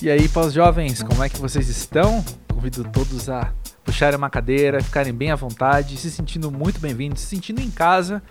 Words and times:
E 0.00 0.08
aí, 0.08 0.28
pós-jovens, 0.28 1.02
como 1.02 1.24
é 1.24 1.28
que 1.28 1.40
vocês 1.40 1.68
estão? 1.68 2.24
Convido 2.48 2.84
todos 2.84 3.28
a 3.28 3.52
puxarem 3.82 4.16
uma 4.16 4.30
cadeira, 4.30 4.80
ficarem 4.80 5.12
bem 5.12 5.32
à 5.32 5.34
vontade, 5.34 5.96
se 5.96 6.08
sentindo 6.08 6.52
muito 6.52 6.78
bem-vindos, 6.78 7.20
se 7.20 7.26
sentindo 7.26 7.60
em 7.60 7.68
casa, 7.68 8.22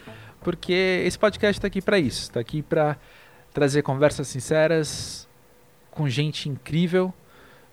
porque 0.42 1.03
esse 1.06 1.19
podcast 1.19 1.60
está 1.60 1.67
aqui 1.67 1.81
para 1.81 1.99
isso, 1.99 2.22
está 2.22 2.40
aqui 2.40 2.62
para 2.62 2.96
trazer 3.53 3.81
conversas 3.81 4.29
sinceras 4.29 5.28
com 5.92 6.08
gente 6.08 6.47
incrível 6.47 7.13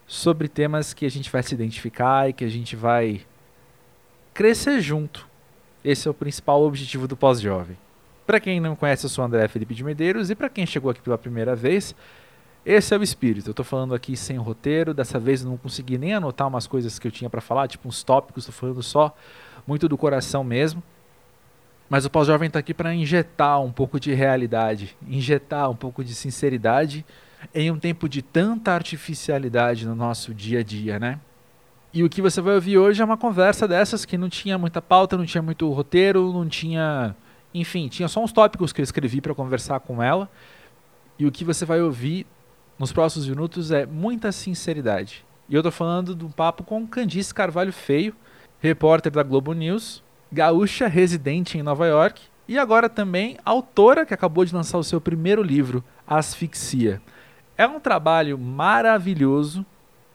sobre 0.08 0.48
temas 0.48 0.92
que 0.92 1.06
a 1.06 1.10
gente 1.10 1.30
vai 1.30 1.44
se 1.44 1.54
identificar 1.54 2.28
e 2.28 2.32
que 2.32 2.44
a 2.44 2.50
gente 2.50 2.74
vai 2.74 3.20
crescer 4.32 4.80
junto. 4.80 5.28
Esse 5.84 6.08
é 6.08 6.10
o 6.10 6.14
principal 6.14 6.64
objetivo 6.64 7.06
do 7.06 7.16
pós-jovem. 7.16 7.76
Para 8.26 8.40
quem 8.40 8.58
não 8.58 8.74
conhece, 8.74 9.06
eu 9.06 9.10
sou 9.10 9.24
André 9.24 9.46
Felipe 9.46 9.72
de 9.72 9.84
Medeiros 9.84 10.30
e 10.30 10.34
para 10.34 10.48
quem 10.48 10.66
chegou 10.66 10.90
aqui 10.90 11.00
pela 11.00 11.16
primeira 11.16 11.54
vez, 11.54 11.94
esse 12.64 12.94
é 12.94 12.98
o 12.98 13.02
espírito. 13.02 13.48
Eu 13.48 13.52
estou 13.52 13.64
falando 13.64 13.94
aqui 13.94 14.16
sem 14.16 14.36
roteiro. 14.36 14.94
Dessa 14.94 15.18
vez 15.18 15.42
eu 15.42 15.50
não 15.50 15.56
consegui 15.56 15.98
nem 15.98 16.14
anotar 16.14 16.48
umas 16.48 16.66
coisas 16.66 16.98
que 16.98 17.06
eu 17.06 17.12
tinha 17.12 17.28
para 17.28 17.40
falar, 17.40 17.68
tipo 17.68 17.88
uns 17.88 18.02
tópicos. 18.02 18.44
Estou 18.44 18.54
falando 18.54 18.82
só 18.82 19.14
muito 19.66 19.88
do 19.88 19.96
coração 19.96 20.42
mesmo. 20.42 20.82
Mas 21.88 22.04
o 22.04 22.10
pós-jovem 22.10 22.46
está 22.46 22.58
aqui 22.58 22.72
para 22.72 22.94
injetar 22.94 23.60
um 23.60 23.70
pouco 23.70 24.00
de 24.00 24.14
realidade, 24.14 24.96
injetar 25.06 25.70
um 25.70 25.76
pouco 25.76 26.02
de 26.02 26.14
sinceridade 26.14 27.04
em 27.54 27.70
um 27.70 27.78
tempo 27.78 28.08
de 28.08 28.22
tanta 28.22 28.72
artificialidade 28.72 29.86
no 29.86 29.94
nosso 29.94 30.32
dia 30.32 30.60
a 30.60 30.62
dia, 30.62 30.98
né? 30.98 31.20
E 31.92 32.02
o 32.02 32.08
que 32.08 32.22
você 32.22 32.40
vai 32.40 32.54
ouvir 32.54 32.78
hoje 32.78 33.02
é 33.02 33.04
uma 33.04 33.16
conversa 33.16 33.68
dessas 33.68 34.04
que 34.04 34.18
não 34.18 34.28
tinha 34.28 34.58
muita 34.58 34.80
pauta, 34.80 35.16
não 35.16 35.26
tinha 35.26 35.42
muito 35.42 35.70
roteiro, 35.70 36.32
não 36.32 36.48
tinha. 36.48 37.14
Enfim, 37.52 37.86
tinha 37.86 38.08
só 38.08 38.24
uns 38.24 38.32
tópicos 38.32 38.72
que 38.72 38.80
eu 38.80 38.82
escrevi 38.82 39.20
para 39.20 39.34
conversar 39.34 39.78
com 39.78 40.02
ela. 40.02 40.28
E 41.18 41.26
o 41.26 41.30
que 41.30 41.44
você 41.44 41.64
vai 41.64 41.80
ouvir 41.80 42.26
nos 42.78 42.92
próximos 42.92 43.28
minutos 43.28 43.70
é 43.70 43.86
muita 43.86 44.32
sinceridade. 44.32 45.24
E 45.48 45.54
eu 45.54 45.62
tô 45.62 45.70
falando 45.70 46.14
de 46.14 46.24
um 46.24 46.30
papo 46.30 46.64
com 46.64 46.86
Candice 46.86 47.34
Carvalho 47.34 47.72
Feio, 47.72 48.14
repórter 48.60 49.12
da 49.12 49.22
Globo 49.22 49.52
News, 49.52 50.02
gaúcha 50.32 50.88
residente 50.88 51.58
em 51.58 51.62
Nova 51.62 51.86
York 51.86 52.22
e 52.48 52.58
agora 52.58 52.88
também 52.88 53.38
autora 53.44 54.04
que 54.04 54.14
acabou 54.14 54.44
de 54.44 54.54
lançar 54.54 54.78
o 54.78 54.84
seu 54.84 55.00
primeiro 55.00 55.42
livro, 55.42 55.84
Asfixia. 56.06 57.00
É 57.56 57.66
um 57.66 57.78
trabalho 57.78 58.36
maravilhoso 58.36 59.64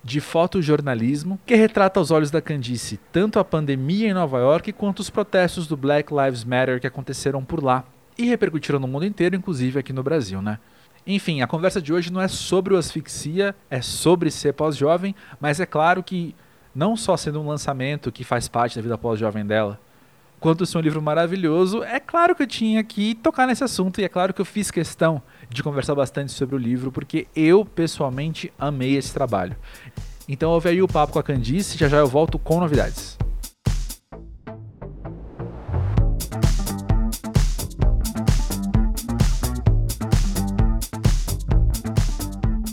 de 0.03 0.19
fotojornalismo 0.19 1.39
que 1.45 1.55
retrata 1.55 1.99
aos 1.99 2.11
olhos 2.11 2.31
da 2.31 2.41
Candice 2.41 2.99
tanto 3.11 3.39
a 3.39 3.45
pandemia 3.45 4.09
em 4.09 4.13
Nova 4.13 4.39
York 4.39 4.73
quanto 4.73 4.99
os 4.99 5.09
protestos 5.09 5.67
do 5.67 5.77
Black 5.77 6.13
Lives 6.13 6.43
Matter 6.43 6.79
que 6.79 6.87
aconteceram 6.87 7.43
por 7.43 7.63
lá 7.63 7.83
e 8.17 8.25
repercutiram 8.25 8.79
no 8.79 8.87
mundo 8.87 9.05
inteiro, 9.05 9.35
inclusive 9.35 9.79
aqui 9.79 9.93
no 9.93 10.03
Brasil, 10.03 10.41
né? 10.41 10.59
Enfim, 11.05 11.41
a 11.41 11.47
conversa 11.47 11.81
de 11.81 11.93
hoje 11.93 12.11
não 12.11 12.21
é 12.21 12.27
sobre 12.27 12.73
o 12.73 12.77
asfixia, 12.77 13.55
é 13.69 13.81
sobre 13.81 14.29
ser 14.29 14.53
pós-jovem, 14.53 15.15
mas 15.39 15.59
é 15.59 15.65
claro 15.65 16.03
que 16.03 16.35
não 16.73 16.95
só 16.95 17.17
sendo 17.17 17.41
um 17.41 17.47
lançamento 17.47 18.11
que 18.11 18.23
faz 18.23 18.47
parte 18.47 18.75
da 18.75 18.81
vida 18.81 18.97
pós-jovem 18.97 19.45
dela, 19.45 19.79
quanto 20.39 20.65
ser 20.65 20.77
um 20.77 20.81
livro 20.81 21.01
maravilhoso, 21.01 21.83
é 21.83 21.99
claro 21.99 22.35
que 22.35 22.43
eu 22.43 22.47
tinha 22.47 22.83
que 22.83 23.15
tocar 23.15 23.47
nesse 23.47 23.63
assunto 23.63 23.99
e 23.99 24.03
é 24.03 24.09
claro 24.09 24.33
que 24.33 24.41
eu 24.41 24.45
fiz 24.45 24.71
questão 24.71 25.21
de 25.49 25.61
conversar 25.61 25.95
bastante 25.95 26.31
sobre 26.31 26.55
o 26.55 26.59
livro, 26.59 26.91
porque 26.91 27.27
eu 27.35 27.65
pessoalmente 27.65 28.51
amei 28.57 28.95
esse 28.95 29.13
trabalho. 29.13 29.55
Então 30.27 30.51
ouve 30.51 30.69
aí 30.69 30.81
o 30.81 30.87
papo 30.87 31.13
com 31.13 31.19
a 31.19 31.23
Candice, 31.23 31.77
já 31.77 31.87
já 31.87 31.97
eu 31.97 32.07
volto 32.07 32.37
com 32.37 32.59
novidades. 32.59 33.17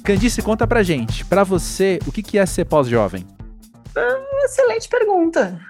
Candice, 0.07 0.41
conta 0.41 0.69
pra 0.69 0.85
gente, 0.85 1.25
pra 1.25 1.43
você, 1.43 1.99
o 2.07 2.13
que 2.13 2.39
é 2.39 2.47
ser 2.47 2.65
pós-jovem? 2.65 3.27
Ah, 3.97 4.45
excelente 4.45 4.89
pergunta. 4.89 5.61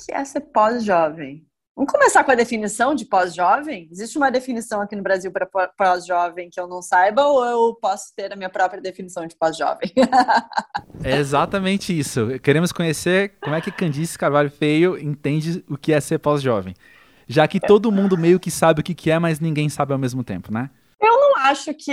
O 0.00 0.06
que 0.06 0.10
é 0.10 0.24
ser 0.24 0.40
pós-jovem? 0.40 1.44
Vamos 1.76 1.92
começar 1.92 2.24
com 2.24 2.30
a 2.30 2.34
definição 2.34 2.94
de 2.94 3.04
pós-jovem? 3.04 3.86
Existe 3.92 4.16
uma 4.16 4.30
definição 4.30 4.80
aqui 4.80 4.96
no 4.96 5.02
Brasil 5.02 5.30
para 5.30 5.46
pós-jovem 5.76 6.48
que 6.50 6.58
eu 6.58 6.66
não 6.66 6.80
saiba 6.80 7.26
ou 7.26 7.44
eu 7.44 7.74
posso 7.74 8.04
ter 8.16 8.32
a 8.32 8.36
minha 8.36 8.48
própria 8.48 8.80
definição 8.80 9.26
de 9.26 9.36
pós-jovem? 9.36 9.92
é 11.04 11.18
exatamente 11.18 11.96
isso. 11.96 12.40
Queremos 12.42 12.72
conhecer 12.72 13.34
como 13.38 13.54
é 13.54 13.60
que 13.60 13.70
Candice 13.70 14.18
Carvalho 14.18 14.50
Feio 14.50 14.98
entende 14.98 15.62
o 15.68 15.76
que 15.76 15.92
é 15.92 16.00
ser 16.00 16.20
pós-jovem. 16.20 16.74
Já 17.28 17.46
que 17.46 17.60
todo 17.60 17.92
mundo 17.92 18.16
meio 18.16 18.40
que 18.40 18.50
sabe 18.50 18.80
o 18.80 18.82
que 18.82 19.10
é, 19.10 19.18
mas 19.18 19.40
ninguém 19.40 19.68
sabe 19.68 19.92
ao 19.92 19.98
mesmo 19.98 20.24
tempo, 20.24 20.50
né? 20.50 20.70
Acho 21.44 21.74
que 21.74 21.92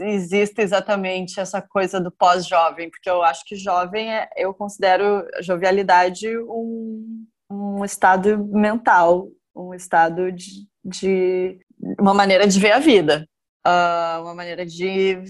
existe 0.00 0.62
exatamente 0.62 1.38
essa 1.38 1.60
coisa 1.60 2.00
do 2.00 2.10
pós-jovem, 2.10 2.88
porque 2.88 3.10
eu 3.10 3.22
acho 3.22 3.44
que 3.44 3.54
jovem, 3.56 4.10
é, 4.10 4.26
eu 4.38 4.54
considero 4.54 5.28
jovialidade 5.42 6.26
um, 6.38 7.26
um 7.50 7.84
estado 7.84 8.42
mental, 8.46 9.28
um 9.54 9.74
estado 9.74 10.32
de, 10.32 10.66
de 10.82 11.60
uma 12.00 12.14
maneira 12.14 12.48
de 12.48 12.58
ver 12.58 12.72
a 12.72 12.78
vida, 12.78 13.28
uh, 13.66 14.22
uma 14.22 14.34
maneira 14.34 14.64
de 14.64 15.22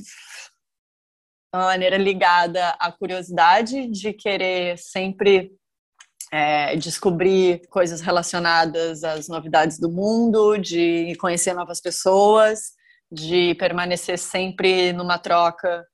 uma 1.53 1.65
maneira 1.65 1.97
ligada 1.97 2.69
à 2.79 2.93
curiosidade 2.93 3.89
de 3.89 4.13
querer 4.13 4.79
sempre 4.79 5.51
é, 6.33 6.77
descobrir 6.77 7.67
coisas 7.69 8.01
relacionadas 8.01 9.03
às 9.03 9.27
novidades 9.27 9.81
do 9.81 9.91
mundo, 9.91 10.57
de 10.57 11.17
conhecer 11.17 11.53
novas 11.53 11.81
pessoas, 11.81 12.81
de 13.13 13.55
permanecer 13.57 14.19
sempre 14.19 14.93
numa 14.95 15.19
troca, 15.19 15.87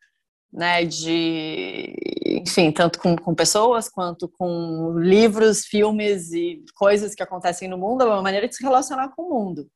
né, 0.53 0.85
de, 0.85 1.95
enfim, 2.27 2.71
tanto 2.71 3.01
com, 3.01 3.17
com 3.17 3.35
pessoas 3.35 3.89
quanto 3.89 4.29
com 4.29 4.95
livros, 4.99 5.67
filmes 5.67 6.33
e 6.33 6.65
coisas 6.77 7.15
que 7.15 7.23
acontecem 7.23 7.69
no 7.69 7.77
mundo, 7.77 8.05
é 8.05 8.07
uma 8.07 8.23
maneira 8.23 8.49
de 8.49 8.55
se 8.55 8.63
relacionar 8.63 9.09
com 9.09 9.23
o 9.23 9.31
mundo. 9.31 9.69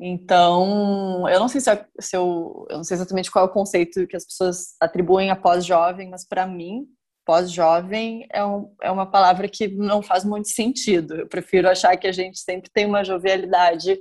Então, 0.00 1.28
eu 1.28 1.38
não 1.38 1.46
sei 1.46 1.60
se, 1.60 1.70
é, 1.70 1.86
se 2.00 2.16
eu, 2.16 2.66
eu 2.68 2.78
não 2.78 2.84
sei 2.84 2.96
exatamente 2.96 3.30
qual 3.30 3.44
é 3.46 3.48
o 3.48 3.52
conceito 3.52 4.06
que 4.08 4.16
as 4.16 4.24
pessoas 4.24 4.74
atribuem 4.80 5.30
a 5.30 5.36
pós-jovem, 5.36 6.10
mas 6.10 6.26
para 6.26 6.44
mim, 6.44 6.86
pós-jovem 7.24 8.26
é, 8.32 8.44
um, 8.44 8.74
é 8.82 8.90
uma 8.90 9.06
palavra 9.06 9.48
que 9.48 9.68
não 9.68 10.02
faz 10.02 10.24
muito 10.24 10.48
sentido. 10.48 11.14
Eu 11.14 11.26
prefiro 11.28 11.68
achar 11.68 11.96
que 11.96 12.06
a 12.06 12.12
gente 12.12 12.38
sempre 12.38 12.70
tem 12.72 12.86
uma 12.86 13.04
jovialidade 13.04 13.98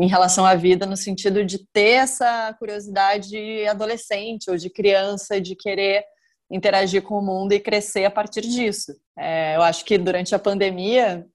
em 0.00 0.06
relação 0.06 0.44
à 0.44 0.54
vida, 0.54 0.86
no 0.86 0.96
sentido 0.96 1.44
de 1.44 1.58
ter 1.72 2.00
essa 2.02 2.54
curiosidade 2.58 3.66
adolescente 3.66 4.50
ou 4.50 4.56
de 4.56 4.70
criança, 4.70 5.40
de 5.40 5.54
querer 5.54 6.04
interagir 6.50 7.02
com 7.02 7.18
o 7.18 7.22
mundo 7.22 7.52
e 7.52 7.60
crescer 7.60 8.04
a 8.04 8.10
partir 8.10 8.42
disso. 8.42 8.92
É, 9.18 9.56
eu 9.56 9.62
acho 9.62 9.84
que 9.84 9.96
durante 9.98 10.34
a 10.34 10.38
pandemia 10.38 11.26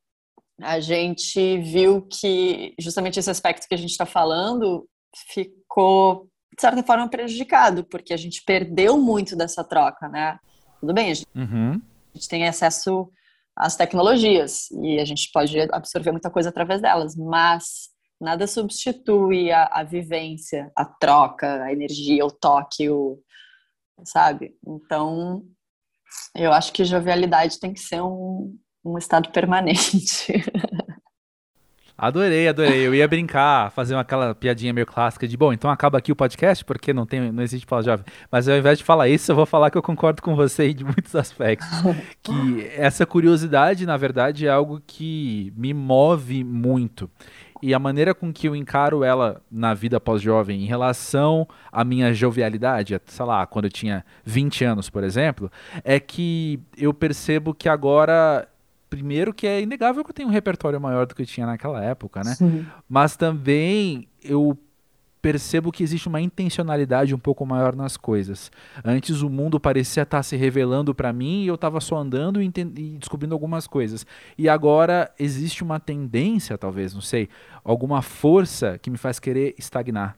a 0.62 0.80
gente 0.80 1.60
viu 1.60 2.02
que 2.02 2.74
justamente 2.80 3.20
esse 3.20 3.30
aspecto 3.30 3.68
que 3.68 3.76
a 3.76 3.78
gente 3.78 3.92
está 3.92 4.06
falando 4.06 4.88
ficou 5.32 6.28
de 6.56 6.62
certa 6.62 6.82
forma 6.82 7.08
prejudicado, 7.08 7.84
porque 7.84 8.14
a 8.14 8.18
gente 8.18 8.44
perdeu 8.44 8.98
muito 8.98 9.36
dessa 9.36 9.64
troca, 9.64 10.08
né? 10.10 10.40
Tudo 10.80 10.94
bem, 10.94 11.12
a 11.12 11.14
gente, 11.14 11.28
uhum. 11.36 11.74
a 11.74 12.18
gente 12.18 12.28
tem 12.28 12.48
acesso 12.48 13.12
às 13.56 13.76
tecnologias 13.76 14.70
e 14.72 15.00
a 15.00 15.06
gente 15.06 15.32
pode 15.32 15.60
absorver 15.72 16.12
muita 16.12 16.30
coisa 16.30 16.50
através 16.50 16.82
delas, 16.82 17.16
mas 17.16 17.90
nada 18.20 18.48
substitui 18.48 19.52
a, 19.52 19.66
a 19.72 19.84
vivência, 19.84 20.72
a 20.76 20.86
troca, 20.86 21.64
a 21.64 21.72
energia, 21.72 22.26
o 22.26 22.32
toque, 22.32 22.90
o, 22.90 23.20
sabe? 24.04 24.56
Então, 24.66 25.44
eu 26.36 26.52
acho 26.52 26.72
que 26.72 26.86
jovialidade 26.86 27.60
tem 27.60 27.74
que 27.74 27.80
ser 27.80 28.02
um, 28.02 28.56
um 28.84 28.98
estado 28.98 29.30
permanente. 29.32 30.34
Adorei, 31.98 32.48
adorei. 32.48 32.86
Eu 32.86 32.94
ia 32.94 33.08
brincar, 33.08 33.72
fazer 33.72 33.96
uma, 33.96 34.02
aquela 34.02 34.36
piadinha 34.36 34.72
meio 34.72 34.86
clássica 34.86 35.28
de, 35.28 35.36
bom, 35.36 35.52
então 35.52 35.72
acaba 35.72 35.98
aqui 35.98 36.12
o 36.12 36.16
podcast, 36.16 36.64
porque 36.64 36.94
não, 36.94 37.08
tem, 37.08 37.32
não 37.32 37.42
existe 37.42 37.66
pós-jovem. 37.66 38.06
Mas 38.32 38.48
ao 38.48 38.56
invés 38.56 38.78
de 38.78 38.84
falar 38.84 39.10
isso, 39.10 39.32
eu 39.32 39.36
vou 39.36 39.48
falar 39.48 39.72
que 39.72 39.78
eu 39.78 39.82
concordo 39.82 40.22
com 40.22 40.36
você 40.36 40.72
de 40.74 40.84
muitos 40.84 41.16
aspectos. 41.16 41.68
que 42.22 42.70
essa 42.76 43.04
curiosidade, 43.04 43.84
na 43.88 43.98
verdade, 43.98 44.46
é 44.46 44.50
algo 44.50 44.80
que 44.86 45.52
me 45.58 45.74
move 45.74 46.44
muito. 46.44 47.10
E 47.64 47.74
a 47.74 47.80
maneira 47.80 48.14
com 48.14 48.32
que 48.32 48.48
eu 48.48 48.56
encaro 48.56 49.04
ela 49.04 49.42
na 49.52 49.74
vida 49.74 50.00
pós-jovem, 50.00 50.62
em 50.64 50.68
relação 50.68 51.48
à 51.72 51.84
minha 51.84 52.14
jovialidade, 52.14 53.02
sei 53.08 53.26
lá, 53.26 53.46
quando 53.48 53.66
eu 53.66 53.72
tinha 53.72 54.06
20 54.24 54.64
anos, 54.64 54.90
por 54.90 55.04
exemplo, 55.04 55.52
é 55.84 56.00
que 56.00 56.60
eu 56.78 56.94
percebo 56.94 57.56
que 57.56 57.68
agora 57.68 58.48
primeiro 58.90 59.34
que 59.34 59.46
é 59.46 59.62
inegável 59.62 60.04
que 60.04 60.12
eu 60.12 60.14
tenho 60.14 60.30
um 60.30 60.32
repertório 60.32 60.80
maior 60.80 61.06
do 61.06 61.16
que 61.16 61.22
eu 61.22 61.26
tinha 61.26 61.46
naquela 61.46 61.84
época, 61.84 62.24
né? 62.24 62.36
Sim. 62.36 62.66
Mas 62.88 63.16
também 63.16 64.08
eu 64.24 64.58
percebo 65.22 65.72
que 65.72 65.84
existe 65.84 66.08
uma 66.08 66.22
intencionalidade 66.22 67.14
um 67.14 67.20
pouco 67.20 67.46
maior 67.46 67.76
nas 67.76 67.98
coisas. 67.98 68.52
Antes 68.84 69.22
o 69.22 69.30
mundo 69.30 69.60
parecia 69.60 70.04
estar 70.04 70.24
se 70.24 70.36
revelando 70.38 70.94
para 70.96 71.12
mim 71.12 71.44
e 71.44 71.48
eu 71.48 71.56
estava 71.56 71.82
só 71.82 71.98
andando 71.98 72.42
e, 72.42 72.46
e, 72.46 72.98
descobrindo 72.98 73.34
algumas 73.34 73.68
coisas. 73.68 74.06
E 74.38 74.48
agora 74.48 75.12
existe 75.20 75.64
uma 75.64 75.80
tendência, 75.80 76.58
talvez, 76.58 76.94
não 76.94 77.02
sei, 77.02 77.28
alguma 77.64 78.02
força 78.02 78.78
que 78.78 78.90
me 78.90 78.98
faz 78.98 79.20
querer 79.20 79.54
estagnar. 79.58 80.18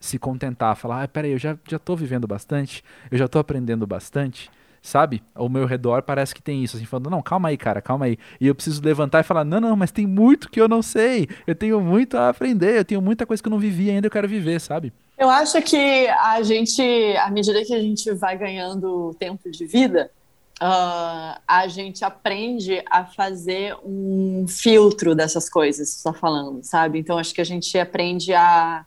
se 0.00 0.18
contentar, 0.18 0.76
falar, 0.76 1.02
ah, 1.02 1.08
peraí, 1.08 1.32
eu 1.32 1.38
já, 1.38 1.56
já 1.68 1.78
tô 1.78 1.96
vivendo 1.96 2.26
bastante, 2.26 2.84
eu 3.10 3.18
já 3.18 3.26
tô 3.26 3.38
aprendendo 3.38 3.86
bastante, 3.86 4.50
sabe? 4.88 5.22
Ao 5.34 5.48
meu 5.48 5.66
redor 5.66 6.02
parece 6.02 6.34
que 6.34 6.42
tem 6.42 6.64
isso, 6.64 6.76
assim, 6.76 6.86
falando, 6.86 7.10
não, 7.10 7.22
calma 7.22 7.48
aí, 7.48 7.56
cara, 7.56 7.80
calma 7.80 8.06
aí. 8.06 8.18
E 8.40 8.46
eu 8.46 8.54
preciso 8.54 8.82
levantar 8.82 9.20
e 9.20 9.22
falar, 9.22 9.44
não, 9.44 9.60
não, 9.60 9.76
mas 9.76 9.90
tem 9.90 10.06
muito 10.06 10.50
que 10.50 10.60
eu 10.60 10.68
não 10.68 10.82
sei, 10.82 11.28
eu 11.46 11.54
tenho 11.54 11.80
muito 11.80 12.16
a 12.16 12.28
aprender, 12.28 12.78
eu 12.78 12.84
tenho 12.84 13.02
muita 13.02 13.26
coisa 13.26 13.42
que 13.42 13.48
eu 13.48 13.50
não 13.50 13.58
vivi 13.58 13.90
ainda, 13.90 14.06
eu 14.06 14.10
quero 14.10 14.28
viver, 14.28 14.60
sabe? 14.60 14.92
Eu 15.16 15.28
acho 15.28 15.60
que 15.62 16.06
a 16.08 16.42
gente, 16.42 16.82
à 17.18 17.30
medida 17.30 17.64
que 17.64 17.74
a 17.74 17.80
gente 17.80 18.12
vai 18.12 18.38
ganhando 18.38 19.14
tempo 19.18 19.50
de 19.50 19.66
vida, 19.66 20.10
uh, 20.62 21.40
a 21.46 21.66
gente 21.66 22.04
aprende 22.04 22.82
a 22.90 23.04
fazer 23.04 23.76
um 23.84 24.46
filtro 24.48 25.14
dessas 25.14 25.48
coisas, 25.48 25.88
está 25.88 26.12
falando, 26.12 26.62
sabe? 26.62 26.98
Então 26.98 27.18
acho 27.18 27.34
que 27.34 27.40
a 27.40 27.44
gente 27.44 27.76
aprende 27.78 28.32
a 28.32 28.84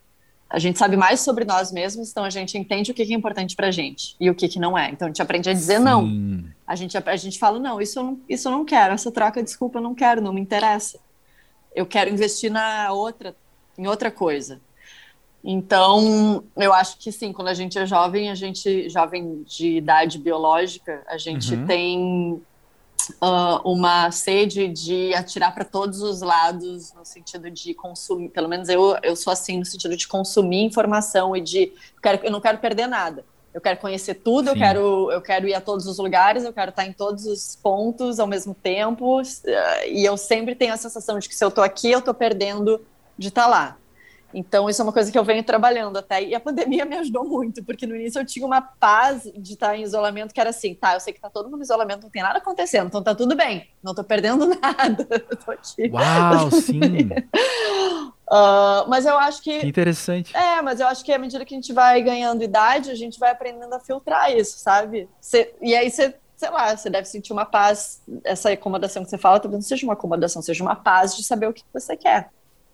a 0.52 0.60
gente 0.60 0.78
sabe 0.78 0.98
mais 0.98 1.22
sobre 1.22 1.46
nós 1.46 1.72
mesmos, 1.72 2.12
então 2.12 2.26
a 2.26 2.30
gente 2.30 2.58
entende 2.58 2.92
o 2.92 2.94
que 2.94 3.02
é 3.02 3.16
importante 3.16 3.56
pra 3.56 3.72
gente 3.72 4.16
e 4.20 4.30
o 4.30 4.36
que, 4.36 4.50
que 4.50 4.60
não 4.60 4.78
é. 4.78 4.90
Então 4.90 5.06
a 5.08 5.10
gente 5.10 5.22
aprende 5.22 5.50
a 5.50 5.54
dizer 5.54 5.78
Sim. 5.78 5.84
não. 5.84 6.44
A 6.68 6.76
gente, 6.76 6.98
a 6.98 7.16
gente 7.16 7.40
fala, 7.40 7.58
não, 7.58 7.82
isso 7.82 7.98
eu 7.98 8.04
não, 8.04 8.20
isso 8.28 8.48
eu 8.50 8.52
não 8.52 8.66
quero, 8.66 8.94
essa 8.94 9.10
troca, 9.10 9.42
desculpa, 9.42 9.78
eu 9.78 9.82
não 9.82 9.96
quero, 9.96 10.22
não 10.22 10.34
me 10.34 10.42
interessa. 10.42 11.00
Eu 11.74 11.86
quero 11.86 12.10
investir 12.10 12.52
na 12.52 12.92
outra, 12.92 13.34
em 13.78 13.88
outra 13.88 14.12
coisa. 14.12 14.60
Então, 15.44 16.44
eu 16.58 16.74
acho 16.74 16.98
que 17.00 17.12
sim, 17.12 17.32
quando 17.32 17.48
a 17.48 17.54
gente 17.54 17.80
é 17.80 17.86
jovem, 17.86 18.30
a 18.30 18.36
gente, 18.36 18.90
jovem 18.90 19.44
de 19.44 19.78
idade 19.78 20.20
biológica, 20.20 21.02
a 21.08 21.18
gente 21.18 21.56
uhum. 21.56 21.66
tem 21.66 22.42
uh, 23.10 23.62
uma 23.64 24.12
sede 24.12 24.68
de 24.68 25.14
atirar 25.14 25.54
para 25.54 25.64
todos 25.64 26.02
os 26.02 26.22
lados, 26.22 26.94
no 26.94 27.06
sentido 27.06 27.50
de 27.50 27.74
consumir, 27.74 28.30
pelo 28.30 28.48
menos 28.48 28.70
eu, 28.70 28.98
eu 29.04 29.16
sou 29.16 29.32
assim, 29.32 29.60
no 29.60 29.66
sentido 29.66 29.96
de 29.96 30.08
consumir 30.08 30.64
informação 30.64 31.36
e 31.36 31.42
de. 31.42 31.64
Eu, 31.96 32.02
quero, 32.02 32.26
eu 32.26 32.32
não 32.32 32.42
quero 32.42 32.58
perder 32.58 32.88
nada. 32.88 33.26
Eu 33.54 33.60
quero 33.60 33.80
conhecer 33.80 34.16
tudo, 34.16 34.50
eu 34.50 34.56
quero, 34.56 35.12
eu 35.12 35.22
quero 35.22 35.46
ir 35.46 35.54
a 35.54 35.60
todos 35.60 35.86
os 35.86 35.98
lugares, 35.98 36.46
eu 36.46 36.54
quero 36.54 36.70
estar 36.70 36.86
em 36.86 36.94
todos 36.94 37.26
os 37.26 37.58
pontos 37.58 38.18
ao 38.18 38.28
mesmo 38.28 38.54
tempo. 38.54 39.22
Uh, 39.22 39.26
e 39.90 40.06
eu 40.06 40.16
sempre 40.16 40.56
tenho 40.56 40.74
a 40.74 40.78
sensação 40.78 41.20
de 41.20 41.28
que 41.28 41.36
se 41.36 41.44
eu 41.44 41.50
estou 41.50 41.64
aqui, 41.64 41.92
eu 41.92 42.00
estou 42.00 42.14
perdendo 42.14 42.80
de 43.18 43.28
estar 43.28 43.48
lá. 43.48 43.78
Então, 44.34 44.70
isso 44.70 44.82
é 44.82 44.84
uma 44.84 44.94
coisa 44.94 45.12
que 45.12 45.18
eu 45.18 45.24
venho 45.24 45.44
trabalhando 45.44 45.98
até. 45.98 46.24
E 46.24 46.36
a 46.36 46.40
pandemia 46.40 46.86
me 46.86 46.96
ajudou 46.98 47.26
muito, 47.26 47.64
porque 47.64 47.86
no 47.86 47.96
início 47.96 48.20
eu 48.20 48.26
tinha 48.26 48.46
uma 48.46 48.62
paz 48.62 49.24
de 49.24 49.54
estar 49.54 49.76
em 49.76 49.84
isolamento, 49.84 50.34
que 50.34 50.40
era 50.40 50.50
assim, 50.50 50.74
tá, 50.74 50.94
eu 50.94 51.00
sei 51.00 51.14
que 51.14 51.20
tá 51.20 51.30
todo 51.30 51.50
mundo 51.50 51.60
em 51.60 51.64
isolamento, 51.64 52.04
não 52.04 52.10
tem 52.10 52.22
nada 52.22 52.38
acontecendo, 52.40 52.88
então 52.88 53.04
tá 53.04 53.14
tudo 53.14 53.36
bem, 53.36 53.68
não 53.84 53.94
tô 53.94 54.04
perdendo 54.04 54.48
nada. 54.60 55.08
Eu 55.30 55.38
tô 55.38 55.52
aqui. 55.52 55.90
Uau, 55.90 56.52
sim! 56.62 56.80
Uh, 58.32 58.88
mas 58.88 59.06
eu 59.06 59.18
acho 59.18 59.42
que. 59.42 59.66
Interessante. 59.66 60.36
É, 60.36 60.62
mas 60.62 60.80
eu 60.80 60.88
acho 60.88 61.04
que 61.04 61.12
à 61.12 61.18
medida 61.18 61.44
que 61.44 61.54
a 61.54 61.58
gente 61.58 61.74
vai 61.74 62.02
ganhando 62.02 62.44
idade, 62.44 62.90
a 62.90 62.96
gente 62.96 63.20
vai 63.20 63.32
aprendendo 63.32 63.74
a 63.74 63.80
filtrar 63.80 64.32
isso, 64.32 64.58
sabe? 64.58 65.10
Cê, 65.20 65.54
e 65.62 65.76
aí 65.76 65.92
você, 65.92 66.16
sei 66.38 66.50
lá, 66.50 66.76
você 66.76 66.90
deve 66.90 67.06
sentir 67.10 67.34
uma 67.34 67.46
paz, 67.46 68.02
essa 68.24 68.50
acomodação 68.50 69.04
que 69.04 69.10
você 69.10 69.18
fala, 69.18 69.40
talvez 69.40 69.64
não 69.64 69.68
seja 69.68 69.86
uma 69.86 69.94
acomodação, 69.94 70.42
seja 70.42 70.64
uma 70.64 70.76
paz 70.76 71.16
de 71.16 71.24
saber 71.24 71.48
o 71.48 71.54
que 71.54 71.64
você 71.74 71.98
quer 71.98 72.30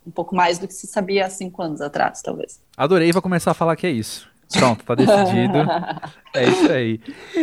um 0.07 0.11
pouco 0.11 0.33
mais 0.33 0.57
do 0.57 0.67
que 0.67 0.73
se 0.73 0.87
sabia 0.87 1.25
há 1.25 1.29
cinco 1.29 1.61
anos 1.61 1.81
atrás, 1.81 2.21
talvez. 2.21 2.61
Adorei, 2.77 3.11
vou 3.11 3.21
começar 3.21 3.51
a 3.51 3.53
falar 3.53 3.75
que 3.75 3.85
é 3.85 3.91
isso. 3.91 4.29
Pronto, 4.53 4.85
tá 4.85 4.95
decidido. 4.95 5.57
é 6.33 6.47
isso 6.47 6.71
aí. 6.71 7.01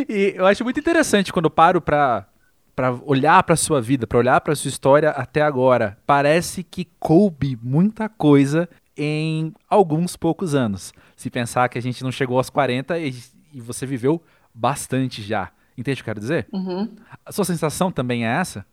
E 0.09 0.33
eu 0.35 0.47
acho 0.47 0.65
muito 0.65 0.81
interessante 0.81 1.31
quando 1.31 1.45
eu 1.45 1.51
paro 1.51 1.83
pra, 1.83 2.27
pra 2.75 2.95
olhar 3.05 3.43
pra 3.43 3.55
sua 3.55 3.83
vida, 3.83 4.07
pra 4.07 4.19
olhar 4.19 4.41
pra 4.41 4.57
sua 4.57 4.71
história 4.71 5.11
até 5.11 5.43
agora. 5.43 5.99
Parece 6.07 6.65
que 6.65 6.89
coube 6.99 7.59
muita 7.63 8.09
coisa 8.09 8.67
em 8.97 9.53
alguns 9.69 10.17
poucos 10.17 10.55
anos. 10.55 10.95
Se 11.15 11.29
pensar 11.29 11.69
que 11.69 11.77
a 11.77 11.83
gente 11.83 12.03
não 12.03 12.11
chegou 12.11 12.39
aos 12.39 12.49
40 12.49 12.99
e, 12.99 13.15
e 13.53 13.61
você 13.61 13.85
viveu 13.85 14.23
bastante 14.55 15.21
já. 15.23 15.51
Entende 15.77 16.01
o 16.01 16.05
que 16.05 16.11
eu 16.11 16.15
quero 16.15 16.21
dizer? 16.21 16.47
Uhum. 16.51 16.95
A 17.27 17.33
sua 17.33 17.45
sensação 17.45 17.93
também 17.93 18.25
é 18.25 18.31
essa? 18.31 18.65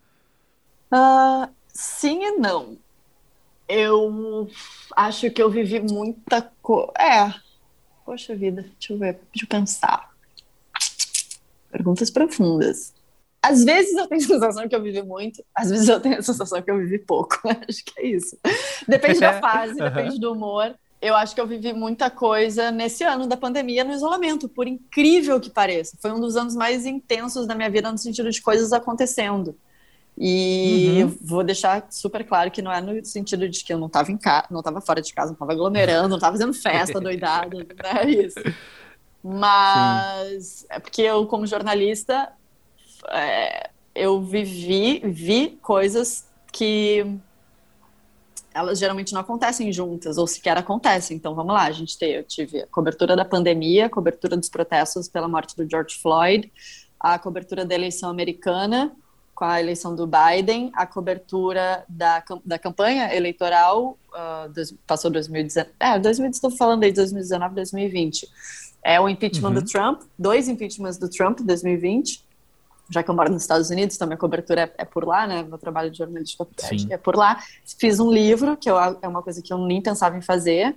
Uh, 0.90 1.50
sim 1.68 2.22
e 2.22 2.30
não. 2.38 2.78
Eu 3.68 4.48
acho 4.96 5.30
que 5.30 5.42
eu 5.42 5.50
vivi 5.50 5.80
muita 5.80 6.42
coisa. 6.60 6.92
É. 6.98 7.34
Poxa 8.04 8.34
vida, 8.34 8.62
deixa 8.62 8.92
eu 8.92 8.98
ver, 8.98 9.20
deixa 9.32 9.44
eu 9.44 9.48
pensar. 9.48 10.10
Perguntas 11.70 12.10
profundas. 12.10 12.92
Às 13.42 13.64
vezes 13.64 13.96
eu 13.96 14.06
tenho 14.06 14.20
a 14.20 14.24
sensação 14.24 14.68
que 14.68 14.76
eu 14.76 14.82
vivi 14.82 15.02
muito, 15.02 15.44
às 15.54 15.68
vezes 15.70 15.88
eu 15.88 15.98
tenho 15.98 16.18
a 16.18 16.22
sensação 16.22 16.62
que 16.62 16.70
eu 16.70 16.78
vivi 16.78 16.98
pouco. 16.98 17.40
acho 17.68 17.84
que 17.84 18.00
é 18.00 18.06
isso. 18.06 18.38
Depende 18.86 19.18
da 19.18 19.38
fase, 19.42 19.74
depende 19.74 20.20
do 20.20 20.32
humor. 20.32 20.74
Eu 21.00 21.16
acho 21.16 21.34
que 21.34 21.40
eu 21.40 21.46
vivi 21.48 21.72
muita 21.72 22.08
coisa 22.08 22.70
nesse 22.70 23.02
ano 23.02 23.26
da 23.26 23.36
pandemia 23.36 23.82
no 23.82 23.92
isolamento, 23.92 24.48
por 24.48 24.68
incrível 24.68 25.40
que 25.40 25.50
pareça. 25.50 25.98
Foi 26.00 26.12
um 26.12 26.20
dos 26.20 26.36
anos 26.36 26.54
mais 26.54 26.86
intensos 26.86 27.44
da 27.44 27.56
minha 27.56 27.68
vida 27.68 27.90
no 27.90 27.98
sentido 27.98 28.30
de 28.30 28.40
coisas 28.40 28.72
acontecendo. 28.72 29.56
E 30.16 31.02
uhum. 31.02 31.18
vou 31.22 31.42
deixar 31.42 31.86
super 31.90 32.24
claro 32.24 32.50
que 32.50 32.60
não 32.60 32.70
é 32.70 32.80
no 32.80 33.04
sentido 33.04 33.48
de 33.48 33.64
que 33.64 33.72
eu 33.72 33.78
não 33.78 33.86
estava 33.86 34.12
em 34.12 34.16
casa, 34.16 34.46
não 34.50 34.60
estava 34.60 34.80
fora 34.80 35.00
de 35.00 35.12
casa, 35.12 35.28
não 35.28 35.34
estava 35.34 35.52
aglomerando, 35.52 36.10
não 36.10 36.16
estava 36.16 36.36
fazendo 36.36 36.52
festa 36.52 37.00
doidado, 37.00 37.58
não 37.58 38.00
é 38.00 38.10
isso. 38.10 38.40
Mas 39.22 40.44
Sim. 40.44 40.66
é 40.68 40.78
porque 40.78 41.02
eu, 41.02 41.26
como 41.26 41.46
jornalista, 41.46 42.30
é, 43.08 43.70
eu 43.94 44.20
vivi, 44.20 45.00
vi 45.04 45.58
coisas 45.62 46.26
que 46.52 47.18
elas 48.54 48.78
geralmente 48.78 49.14
não 49.14 49.20
acontecem 49.22 49.72
juntas, 49.72 50.18
ou 50.18 50.26
sequer 50.26 50.58
acontecem. 50.58 51.16
Então 51.16 51.34
vamos 51.34 51.54
lá, 51.54 51.64
a 51.64 51.72
gente 51.72 51.96
teve, 51.98 52.18
eu 52.18 52.24
tive 52.24 52.62
a 52.62 52.66
cobertura 52.66 53.16
da 53.16 53.24
pandemia, 53.24 53.86
a 53.86 53.90
cobertura 53.90 54.36
dos 54.36 54.50
protestos 54.50 55.08
pela 55.08 55.26
morte 55.26 55.56
do 55.56 55.68
George 55.68 55.96
Floyd, 55.96 56.52
a 57.00 57.18
cobertura 57.18 57.64
da 57.64 57.74
eleição 57.74 58.10
americana 58.10 58.94
com 59.42 59.46
a 59.46 59.60
eleição 59.60 59.96
do 59.96 60.06
Biden, 60.06 60.70
a 60.72 60.86
cobertura 60.86 61.84
da, 61.88 62.22
da 62.44 62.60
campanha 62.60 63.12
eleitoral 63.12 63.98
uh, 64.14 64.48
dos, 64.48 64.72
passou 64.86 65.10
2019, 65.10 65.68
é, 65.80 65.98
2019, 65.98 66.30
estou 66.30 66.50
falando 66.52 66.84
aí 66.84 66.90
de 66.90 66.96
2019, 66.98 67.56
2020. 67.56 68.28
É 68.84 69.00
o 69.00 69.08
impeachment 69.08 69.48
uhum. 69.48 69.54
do 69.54 69.64
Trump, 69.64 70.02
dois 70.16 70.48
impeachments 70.48 70.96
do 70.96 71.10
Trump 71.10 71.40
2020. 71.40 72.24
Já 72.88 73.02
que 73.02 73.10
eu 73.10 73.16
moro 73.16 73.32
nos 73.32 73.42
Estados 73.42 73.68
Unidos, 73.68 73.96
então 73.96 74.06
minha 74.06 74.16
cobertura 74.16 74.72
é, 74.78 74.82
é 74.82 74.84
por 74.84 75.04
lá, 75.04 75.26
né? 75.26 75.42
Meu 75.42 75.58
trabalho 75.58 75.90
de 75.90 75.98
jornalista 75.98 76.46
é 76.88 76.96
por 76.96 77.16
lá. 77.16 77.42
Fiz 77.64 77.98
um 77.98 78.12
livro, 78.12 78.56
que 78.56 78.70
eu, 78.70 78.78
é 78.78 79.08
uma 79.08 79.24
coisa 79.24 79.42
que 79.42 79.52
eu 79.52 79.58
nem 79.58 79.82
pensava 79.82 80.16
em 80.16 80.22
fazer. 80.22 80.72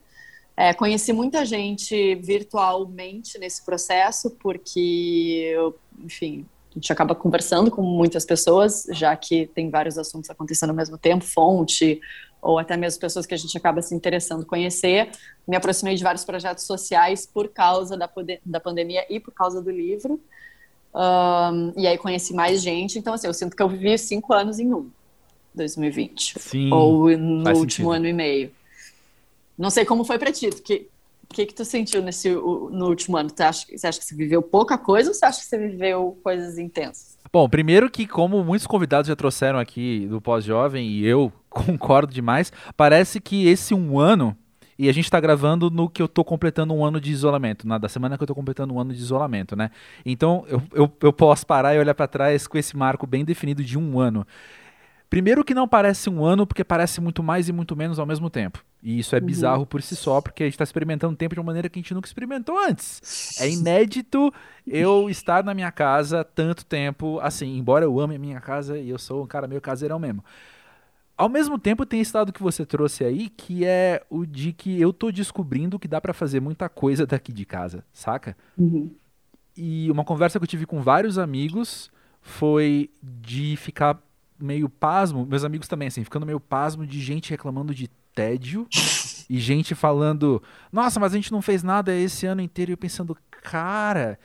É, 0.58 0.74
conheci 0.74 1.14
muita 1.14 1.46
gente 1.46 2.16
virtualmente 2.16 3.38
nesse 3.38 3.64
processo, 3.64 4.32
porque 4.32 5.52
eu, 5.54 5.78
enfim, 6.00 6.48
a 6.76 6.80
gente 6.80 6.92
acaba 6.92 7.16
conversando 7.16 7.72
com 7.72 7.82
muitas 7.82 8.26
pessoas, 8.26 8.86
já 8.92 9.16
que 9.16 9.48
tem 9.48 9.70
vários 9.70 9.98
assuntos 9.98 10.30
acontecendo 10.30 10.72
ao 10.72 10.76
mesmo 10.76 10.98
tempo, 10.98 11.24
fonte, 11.24 12.02
ou 12.42 12.60
até 12.60 12.76
mesmo 12.76 13.00
pessoas 13.00 13.26
que 13.26 13.34
a 13.34 13.38
gente 13.38 13.58
acaba 13.58 13.82
se 13.82 13.96
interessando 13.96 14.46
conhecer. 14.46 15.10
Me 15.48 15.56
aproximei 15.56 15.96
de 15.96 16.04
vários 16.04 16.26
projetos 16.26 16.66
sociais 16.66 17.26
por 17.26 17.48
causa 17.48 17.96
da, 17.98 18.10
da 18.46 18.60
pandemia 18.60 19.06
e 19.10 19.22
por 19.22 19.34
causa 19.34 19.62
do 19.62 19.72
livro. 19.72 20.20
Um, 20.94 21.74
e 21.78 21.88
aí 21.88 21.98
conheci 21.98 22.34
mais 22.34 22.62
gente. 22.62 23.00
Então, 23.00 23.14
assim, 23.14 23.28
eu 23.28 23.34
sinto 23.34 23.56
que 23.56 23.64
eu 23.64 23.70
vivi 23.70 23.98
cinco 23.98 24.34
anos 24.34 24.60
em 24.60 24.74
um, 24.74 24.90
2020. 25.56 26.40
Sim, 26.40 26.72
ou 26.74 27.10
no 27.18 27.50
último 27.50 27.62
sentido. 27.62 27.92
ano 27.92 28.08
e 28.08 28.14
meio. 28.14 28.52
Não 29.58 29.70
sei 29.70 29.86
como 29.86 30.04
foi 30.04 30.20
para 30.20 30.32
ti, 30.32 30.50
porque 30.50 30.88
o 31.30 31.34
que, 31.34 31.46
que 31.46 31.54
tu 31.54 31.66
sentiu 31.66 32.02
nesse, 32.02 32.30
no 32.30 32.88
último 32.88 33.18
ano? 33.18 33.30
Você 33.30 33.44
acha, 33.44 33.66
você 33.76 33.88
acha 33.88 34.00
que 34.00 34.06
você 34.06 34.16
viveu 34.16 34.42
pouca 34.42 34.78
coisa 34.78 35.10
ou 35.10 35.14
você 35.14 35.26
acha 35.26 35.40
que 35.40 35.46
você 35.46 35.58
viveu 35.58 36.18
coisas 36.24 36.58
intensas? 36.58 37.18
Bom, 37.34 37.50
primeiro 37.50 37.90
que, 37.90 38.08
como 38.08 38.44
muitos 38.44 38.68
convidados 38.68 39.08
já 39.08 39.16
trouxeram 39.16 39.60
aqui 39.60 40.08
do 40.08 40.22
Pós-Jovem, 40.22 40.88
e 40.88 41.06
eu 41.06 41.34
concordo 41.50 42.14
demais, 42.14 42.52
parece 42.78 43.20
que 43.20 43.48
esse 43.48 43.74
um 43.74 44.00
ano, 44.00 44.38
e 44.78 44.88
a 44.88 44.94
gente 44.94 45.06
está 45.06 45.20
gravando 45.20 45.70
no 45.70 45.90
que 45.90 46.02
eu 46.02 46.06
estou 46.06 46.24
completando 46.24 46.74
um 46.74 46.86
ano 46.86 47.02
de 47.02 47.12
isolamento, 47.12 47.68
na 47.68 47.78
da 47.78 47.90
semana 47.90 48.18
que 48.18 48.24
eu 48.24 48.26
estou 48.26 48.36
completando 48.36 48.74
um 48.74 48.80
ano 48.80 48.94
de 48.94 49.00
isolamento, 49.00 49.56
né? 49.56 49.72
Então 50.06 50.46
eu, 50.48 50.62
eu, 50.74 50.92
eu 51.02 51.12
posso 51.12 51.46
parar 51.46 51.76
e 51.76 51.80
olhar 51.80 51.94
para 51.94 52.08
trás 52.08 52.46
com 52.46 52.58
esse 52.58 52.78
marco 52.78 53.08
bem 53.08 53.26
definido 53.26 53.64
de 53.64 53.78
um 53.78 54.00
ano. 54.00 54.26
Primeiro 55.10 55.44
que 55.44 55.54
não 55.54 55.68
parece 55.68 56.10
um 56.10 56.24
ano, 56.24 56.46
porque 56.46 56.64
parece 56.64 57.00
muito 57.00 57.22
mais 57.22 57.48
e 57.48 57.54
muito 57.54 57.76
menos 57.76 58.00
ao 58.00 58.06
mesmo 58.06 58.30
tempo. 58.30 58.64
E 58.82 59.00
isso 59.00 59.16
é 59.16 59.20
uhum. 59.20 59.26
bizarro 59.26 59.66
por 59.66 59.82
si 59.82 59.96
só, 59.96 60.22
porque 60.22 60.44
a 60.44 60.46
gente 60.46 60.54
está 60.54 60.64
experimentando 60.64 61.14
o 61.14 61.18
tempo 61.18 61.34
de 61.34 61.40
uma 61.40 61.46
maneira 61.48 61.68
que 61.70 61.80
a 61.80 61.82
gente 61.82 61.94
nunca 61.94 62.08
experimentou 62.08 62.58
antes. 62.58 63.40
É 63.40 63.50
inédito 63.50 64.32
eu 64.66 65.10
estar 65.10 65.44
na 65.44 65.54
minha 65.54 65.72
casa 65.72 66.24
tanto 66.24 66.66
tempo, 66.66 67.20
assim, 67.22 67.58
embora 67.58 67.86
eu 67.86 68.00
ame 68.00 68.16
a 68.16 68.20
minha 68.20 68.40
casa 68.40 68.78
e 68.78 68.90
eu 68.90 69.00
sou 69.00 69.24
um 69.24 69.28
cara 69.28 69.48
meio 69.48 69.62
caseirão 69.62 69.98
mesmo. 69.98 70.24
Ao 71.18 71.30
mesmo 71.30 71.58
tempo, 71.58 71.86
tem 71.86 72.02
esse 72.02 72.16
lado 72.16 72.34
que 72.34 72.44
você 72.44 72.66
trouxe 72.66 73.06
aí, 73.06 73.30
que 73.30 73.64
é 73.64 74.04
o 74.10 74.26
de 74.26 74.52
que 74.52 74.80
eu 74.80 74.92
tô 74.92 75.12
descobrindo 75.12 75.80
que 75.80 75.88
dá 75.88 76.02
para 76.02 76.14
fazer 76.14 76.42
muita 76.42 76.68
coisa 76.68 77.06
daqui 77.08 77.32
de 77.32 77.46
casa, 77.46 77.86
saca? 77.94 78.36
Uhum. 78.58 78.94
E 79.56 79.90
uma 79.90 80.04
conversa 80.04 80.38
que 80.38 80.44
eu 80.44 80.48
tive 80.48 80.66
com 80.66 80.82
vários 80.82 81.18
amigos 81.18 81.90
foi 82.22 82.90
de 83.02 83.56
ficar 83.56 83.98
meio 84.40 84.70
pasmo, 84.70 85.26
meus 85.26 85.44
amigos 85.44 85.68
também, 85.68 85.88
assim, 85.88 86.04
ficando 86.04 86.26
meio 86.26 86.40
pasmo 86.40 86.86
de 86.86 87.02
gente 87.02 87.30
reclamando 87.32 87.74
de 87.74 87.90
tédio 88.14 88.68
e 89.30 89.40
gente 89.40 89.76
falando, 89.76 90.42
nossa, 90.72 91.00
mas 91.00 91.14
a 91.14 91.16
gente 91.16 91.32
não 91.32 91.42
fez 91.42 91.64
nada 91.64 91.94
esse 91.94 92.26
ano 92.26 92.42
inteiro. 92.42 92.72
E 92.72 92.74
eu 92.74 92.78
pensando, 92.78 93.18
cara, 93.30 94.20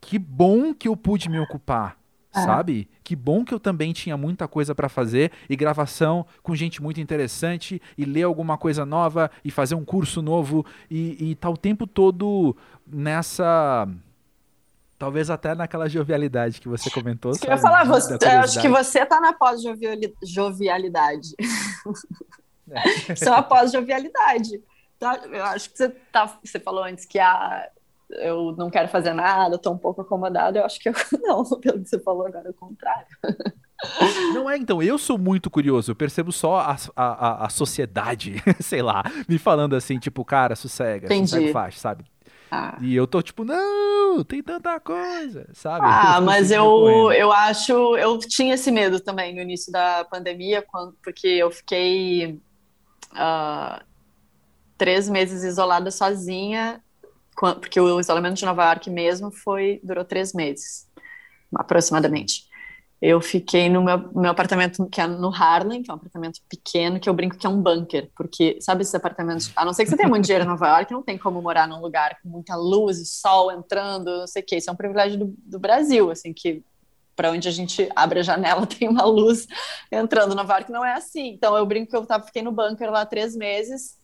que 0.00 0.18
bom 0.18 0.74
que 0.74 0.88
eu 0.88 0.96
pude 0.96 1.28
me 1.28 1.38
ocupar. 1.38 1.96
É. 2.34 2.42
Sabe? 2.42 2.88
Que 3.02 3.16
bom 3.16 3.42
que 3.44 3.54
eu 3.54 3.58
também 3.58 3.92
tinha 3.92 4.16
muita 4.16 4.46
coisa 4.46 4.74
para 4.74 4.88
fazer 4.88 5.32
e 5.48 5.56
gravação 5.56 6.26
com 6.42 6.54
gente 6.54 6.82
muito 6.82 7.00
interessante 7.00 7.80
e 7.96 8.04
ler 8.04 8.24
alguma 8.24 8.58
coisa 8.58 8.84
nova 8.84 9.30
e 9.42 9.50
fazer 9.50 9.74
um 9.74 9.84
curso 9.84 10.20
novo 10.20 10.64
e, 10.90 11.30
e 11.30 11.34
tá 11.34 11.48
o 11.48 11.56
tempo 11.56 11.86
todo 11.86 12.54
nessa 12.86 13.88
Talvez 14.98 15.30
até 15.30 15.54
naquela 15.54 15.88
jovialidade 15.88 16.60
que 16.60 16.68
você 16.68 16.90
comentou. 16.90 17.32
Eu 17.42 17.50
ia 17.50 17.56
falar, 17.56 17.84
você, 17.84 18.14
eu 18.14 18.40
acho 18.40 18.60
que 18.60 18.68
você 18.68 19.06
tá 19.06 19.20
na 19.20 19.32
pós-jovialidade. 19.32 21.28
É. 22.70 23.12
Isso 23.14 23.24
é 23.24 23.30
uma 23.30 23.42
pós-jovialidade. 23.42 24.60
Eu 25.00 25.44
acho 25.44 25.70
que 25.70 25.78
você, 25.78 25.88
tá, 25.88 26.38
você 26.42 26.58
falou 26.58 26.82
antes 26.82 27.04
que 27.04 27.20
a, 27.20 27.68
eu 28.10 28.54
não 28.56 28.70
quero 28.70 28.88
fazer 28.88 29.12
nada, 29.12 29.56
estou 29.56 29.72
um 29.72 29.78
pouco 29.78 30.00
acomodado. 30.00 30.58
Eu 30.58 30.64
acho 30.64 30.80
que 30.80 30.88
eu, 30.88 30.94
não, 31.22 31.44
pelo 31.44 31.80
que 31.80 31.88
você 31.88 32.00
falou 32.00 32.26
agora, 32.26 32.48
é 32.48 32.50
o 32.50 32.54
contrário. 32.54 33.06
Não 34.34 34.50
é, 34.50 34.56
então, 34.56 34.82
eu 34.82 34.98
sou 34.98 35.16
muito 35.16 35.48
curioso, 35.48 35.92
eu 35.92 35.94
percebo 35.94 36.32
só 36.32 36.58
a, 36.58 36.76
a, 36.96 37.46
a 37.46 37.48
sociedade, 37.48 38.42
sei 38.58 38.82
lá, 38.82 39.04
me 39.28 39.38
falando 39.38 39.76
assim, 39.76 40.00
tipo, 40.00 40.24
cara, 40.24 40.56
sossega, 40.56 41.06
Entendi. 41.06 41.28
sossega 41.28 41.52
faz, 41.52 41.78
sabe? 41.78 42.04
Ah. 42.50 42.78
E 42.80 42.94
eu 42.94 43.06
tô 43.06 43.20
tipo, 43.20 43.44
não, 43.44 44.24
tem 44.24 44.42
tanta 44.42 44.80
coisa, 44.80 45.48
sabe? 45.52 45.84
Ah, 45.86 46.20
mas 46.22 46.50
eu, 46.50 47.12
eu 47.12 47.30
acho, 47.30 47.96
eu 47.96 48.18
tinha 48.18 48.54
esse 48.54 48.70
medo 48.70 49.00
também 49.00 49.34
no 49.34 49.40
início 49.40 49.70
da 49.70 50.04
pandemia, 50.04 50.62
quando, 50.62 50.96
porque 51.02 51.26
eu 51.26 51.50
fiquei 51.50 52.40
uh, 53.12 53.84
três 54.78 55.08
meses 55.08 55.44
isolada 55.44 55.90
sozinha, 55.90 56.82
porque 57.34 57.78
o 57.78 58.00
isolamento 58.00 58.36
de 58.36 58.44
Nova 58.44 58.64
York 58.64 58.88
mesmo 58.90 59.30
foi 59.30 59.80
durou 59.84 60.04
três 60.04 60.32
meses, 60.32 60.88
aproximadamente. 61.54 62.47
Eu 63.00 63.20
fiquei 63.20 63.68
no 63.68 63.82
meu, 63.82 64.12
meu 64.12 64.30
apartamento, 64.30 64.84
que 64.86 65.00
é 65.00 65.06
no 65.06 65.28
Harlem, 65.32 65.82
que 65.82 65.90
é 65.90 65.94
um 65.94 65.96
apartamento 65.96 66.40
pequeno, 66.48 66.98
que 66.98 67.08
eu 67.08 67.14
brinco 67.14 67.36
que 67.36 67.46
é 67.46 67.50
um 67.50 67.62
bunker, 67.62 68.10
porque, 68.16 68.58
sabe 68.60 68.82
esses 68.82 68.94
apartamentos, 68.94 69.52
a 69.54 69.64
não 69.64 69.72
ser 69.72 69.84
que 69.84 69.90
você 69.90 69.96
tenha 69.96 70.08
muito 70.08 70.24
dinheiro 70.24 70.44
em 70.44 70.48
Nova 70.48 70.66
York, 70.66 70.92
não 70.92 71.02
tem 71.02 71.16
como 71.16 71.40
morar 71.40 71.68
num 71.68 71.80
lugar 71.80 72.18
com 72.20 72.28
muita 72.28 72.56
luz 72.56 72.98
e 72.98 73.06
sol 73.06 73.52
entrando, 73.52 74.18
não 74.18 74.26
sei 74.26 74.42
o 74.42 74.44
que, 74.44 74.56
isso 74.56 74.68
é 74.68 74.72
um 74.72 74.76
privilégio 74.76 75.18
do, 75.18 75.34
do 75.38 75.58
Brasil, 75.60 76.10
assim, 76.10 76.32
que 76.32 76.62
para 77.14 77.32
onde 77.32 77.48
a 77.48 77.52
gente 77.52 77.88
abre 77.96 78.20
a 78.20 78.22
janela 78.22 78.66
tem 78.66 78.88
uma 78.88 79.04
luz 79.04 79.46
entrando. 79.90 80.36
Nova 80.36 80.54
York 80.54 80.70
não 80.70 80.84
é 80.84 80.94
assim, 80.94 81.30
então 81.30 81.56
eu 81.56 81.66
brinco 81.66 81.90
que 81.90 81.96
eu 81.96 82.06
tava, 82.06 82.24
fiquei 82.24 82.42
no 82.42 82.52
bunker 82.52 82.90
lá 82.90 83.06
três 83.06 83.36
meses, 83.36 83.96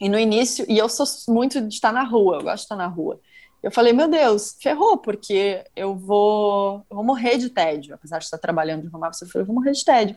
e 0.00 0.08
no 0.08 0.18
início, 0.18 0.64
e 0.66 0.78
eu 0.78 0.88
sou 0.88 1.06
muito 1.28 1.60
de 1.60 1.74
estar 1.74 1.92
na 1.92 2.04
rua, 2.04 2.36
eu 2.36 2.42
gosto 2.42 2.56
de 2.56 2.62
estar 2.62 2.76
na 2.76 2.86
rua, 2.86 3.20
eu 3.62 3.70
falei, 3.70 3.92
meu 3.92 4.08
Deus, 4.08 4.56
ferrou, 4.60 4.96
porque 4.98 5.64
eu 5.76 5.94
vou, 5.94 6.84
eu 6.88 6.96
vou 6.96 7.04
morrer 7.04 7.36
de 7.36 7.50
tédio. 7.50 7.94
Apesar 7.94 8.18
de 8.18 8.24
estar 8.24 8.38
trabalhando 8.38 8.82
de 8.82 8.94
home 8.94 9.06
office, 9.06 9.22
eu 9.22 9.28
falei, 9.28 9.42
eu 9.42 9.46
vou 9.46 9.54
morrer 9.54 9.72
de 9.72 9.84
tédio. 9.84 10.16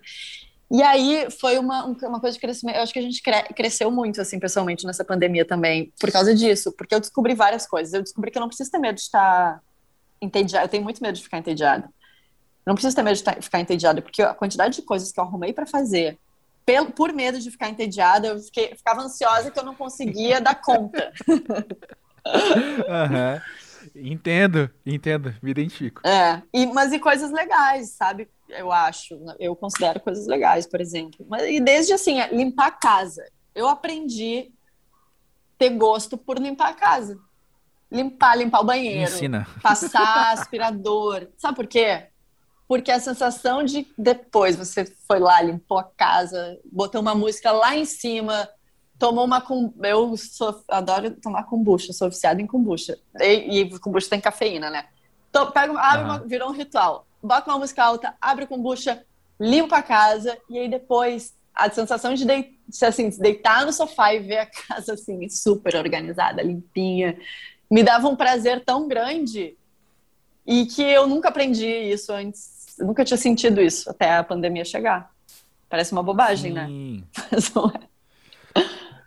E 0.71 0.81
aí 0.81 1.29
foi 1.29 1.59
uma, 1.59 1.85
uma 1.85 2.19
coisa 2.19 2.35
de 2.35 2.41
crescimento. 2.41 2.77
Eu 2.77 2.83
acho 2.83 2.93
que 2.93 2.99
a 2.99 3.01
gente 3.01 3.21
cre 3.21 3.43
cresceu 3.53 3.91
muito, 3.91 4.19
assim, 4.21 4.39
pessoalmente, 4.39 4.85
nessa 4.85 5.03
pandemia 5.03 5.45
também, 5.45 5.93
por 5.99 6.11
causa 6.11 6.33
disso, 6.33 6.71
porque 6.71 6.95
eu 6.95 6.99
descobri 6.99 7.35
várias 7.35 7.67
coisas. 7.67 7.93
Eu 7.93 8.01
descobri 8.01 8.31
que 8.31 8.37
eu 8.37 8.41
não 8.41 8.47
preciso 8.47 8.71
ter 8.71 8.79
medo 8.79 8.95
de 8.95 9.01
estar 9.01 9.61
entediado. 10.21 10.65
Eu 10.65 10.69
tenho 10.69 10.83
muito 10.83 11.03
medo 11.03 11.15
de 11.15 11.23
ficar 11.23 11.37
entediado. 11.37 11.87
Não 12.65 12.75
preciso 12.75 12.95
ter 12.95 13.03
medo 13.03 13.15
de 13.15 13.41
ficar 13.41 13.59
entediado, 13.59 14.01
porque 14.01 14.21
a 14.21 14.33
quantidade 14.33 14.75
de 14.77 14.81
coisas 14.83 15.11
que 15.11 15.19
eu 15.19 15.23
arrumei 15.23 15.51
para 15.51 15.65
fazer, 15.65 16.17
pelo, 16.65 16.91
por 16.91 17.11
medo 17.11 17.39
de 17.39 17.51
ficar 17.51 17.69
entediada, 17.69 18.27
eu 18.27 18.39
fiquei, 18.39 18.73
ficava 18.73 19.01
ansiosa 19.01 19.51
que 19.51 19.59
eu 19.59 19.65
não 19.65 19.75
conseguia 19.75 20.39
dar 20.39 20.55
conta. 20.55 21.11
Uhum. 22.25 23.41
Entendo, 23.95 24.69
entendo, 24.85 25.35
me 25.41 25.51
identifico. 25.51 26.01
É, 26.07 26.41
e, 26.53 26.65
mas 26.67 26.91
e 26.91 26.99
coisas 26.99 27.31
legais, 27.31 27.89
sabe? 27.91 28.29
Eu 28.47 28.71
acho, 28.71 29.19
eu 29.39 29.55
considero 29.55 29.99
coisas 29.99 30.27
legais, 30.27 30.65
por 30.65 30.79
exemplo. 30.79 31.25
Mas, 31.27 31.43
e 31.43 31.59
desde 31.59 31.93
assim, 31.93 32.19
é, 32.19 32.33
limpar 32.33 32.67
a 32.67 32.71
casa. 32.71 33.23
Eu 33.53 33.67
aprendi 33.67 34.51
ter 35.57 35.69
gosto 35.69 36.17
por 36.17 36.39
limpar 36.39 36.69
a 36.69 36.73
casa. 36.73 37.19
Limpar, 37.91 38.35
limpar 38.37 38.61
o 38.61 38.65
banheiro. 38.65 39.11
Ensina. 39.11 39.47
Passar 39.61 40.33
aspirador. 40.33 41.27
Sabe 41.37 41.55
por 41.55 41.67
quê? 41.67 42.07
Porque 42.67 42.91
a 42.91 42.99
sensação 42.99 43.63
de 43.63 43.87
depois 43.97 44.55
você 44.55 44.85
foi 45.07 45.19
lá, 45.19 45.41
limpou 45.41 45.77
a 45.77 45.83
casa, 45.83 46.59
botou 46.71 47.01
uma 47.01 47.13
música 47.13 47.51
lá 47.51 47.75
em 47.75 47.85
cima, 47.85 48.49
tomou 48.97 49.25
uma 49.25 49.43
eu 49.83 50.15
sou, 50.17 50.63
adoro 50.67 51.11
tomar 51.11 51.43
kombucha, 51.43 51.93
sou 51.93 52.09
viciada 52.09 52.41
em 52.41 52.47
kombucha. 52.47 52.97
E, 53.19 53.61
e 53.61 53.79
kombucha 53.79 54.09
tem 54.09 54.21
cafeína, 54.21 54.69
né? 54.69 54.85
Então, 55.29 55.49
pega, 55.51 55.77
abre 55.79 56.05
uma, 56.05 56.19
virou 56.19 56.49
um 56.49 56.53
ritual. 56.53 57.07
Bota 57.21 57.49
uma 57.49 57.59
música 57.59 57.83
alta, 57.83 58.15
abre 58.21 58.45
kombucha, 58.45 59.03
limpa 59.39 59.77
a 59.77 59.83
casa 59.83 60.37
e 60.49 60.57
aí 60.59 60.69
depois 60.69 61.33
a 61.55 61.69
sensação 61.69 62.13
de, 62.13 62.25
de 62.25 62.85
assim, 62.85 63.09
de 63.09 63.19
deitar 63.19 63.65
no 63.65 63.73
sofá 63.73 64.13
e 64.13 64.19
ver 64.19 64.39
a 64.39 64.45
casa 64.67 64.93
assim 64.93 65.27
super 65.29 65.75
organizada, 65.75 66.41
limpinha, 66.41 67.17
me 67.69 67.83
dava 67.83 68.07
um 68.07 68.15
prazer 68.15 68.63
tão 68.63 68.87
grande 68.87 69.57
e 70.45 70.65
que 70.65 70.81
eu 70.81 71.07
nunca 71.07 71.29
aprendi 71.29 71.67
isso 71.67 72.11
antes, 72.11 72.77
eu 72.77 72.85
nunca 72.85 73.05
tinha 73.05 73.17
sentido 73.17 73.61
isso 73.61 73.89
até 73.89 74.17
a 74.17 74.23
pandemia 74.23 74.65
chegar. 74.65 75.11
Parece 75.69 75.91
uma 75.91 76.03
bobagem, 76.03 76.53
né? 76.53 76.67
Sim. 76.67 77.03
né? 77.15 77.23
Mas 77.31 77.53
não 77.53 77.67
é. 77.69 77.92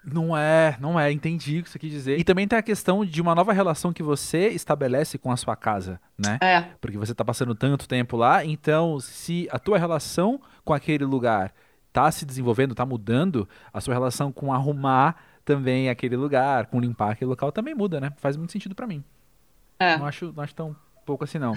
Não 0.09 0.37
é, 0.37 0.77
não 0.81 0.99
é, 0.99 1.11
entendi 1.11 1.59
o 1.59 1.63
que 1.65 1.71
você 1.71 1.81
quis 1.81 1.91
dizer. 1.91 2.17
E 2.17 2.23
também 2.23 2.47
tem 2.47 2.57
a 2.57 2.63
questão 2.63 3.05
de 3.05 3.21
uma 3.21 3.35
nova 3.35 3.53
relação 3.53 3.93
que 3.93 4.05
você 4.05 4.49
estabelece 4.51 5.19
com 5.19 5.33
a 5.33 5.37
sua 5.37 5.57
casa, 5.57 6.01
né? 6.17 6.39
É. 6.41 6.61
Porque 6.81 6.97
você 6.97 7.11
está 7.11 7.25
passando 7.25 7.57
tanto 7.57 7.89
tempo 7.89 8.17
lá, 8.17 8.45
então 8.45 9.01
se 9.01 9.49
a 9.51 9.59
tua 9.59 9.79
relação 9.79 10.41
com 10.65 10.73
aquele 10.73 11.05
lugar 11.05 11.53
tá 11.93 12.09
se 12.13 12.25
desenvolvendo, 12.25 12.73
tá 12.73 12.87
mudando, 12.87 13.49
a 13.73 13.81
sua 13.81 13.95
relação 13.95 14.31
com 14.31 14.53
arrumar 14.53 15.17
também 15.45 15.89
aquele 15.89 16.17
lugar, 16.17 16.67
com 16.67 16.79
limpar 16.79 17.13
aquele 17.13 17.31
local 17.31 17.51
também 17.51 17.75
muda, 17.75 18.01
né? 18.01 18.13
Faz 18.19 18.37
muito 18.37 18.53
sentido 18.53 18.77
para 18.77 18.87
mim. 18.87 19.03
É. 19.79 19.97
Não 19.97 20.07
acho, 20.07 20.33
não 20.37 20.45
acho 20.45 20.55
tão 20.55 20.77
pouco 21.05 21.25
assim 21.25 21.39
não. 21.39 21.55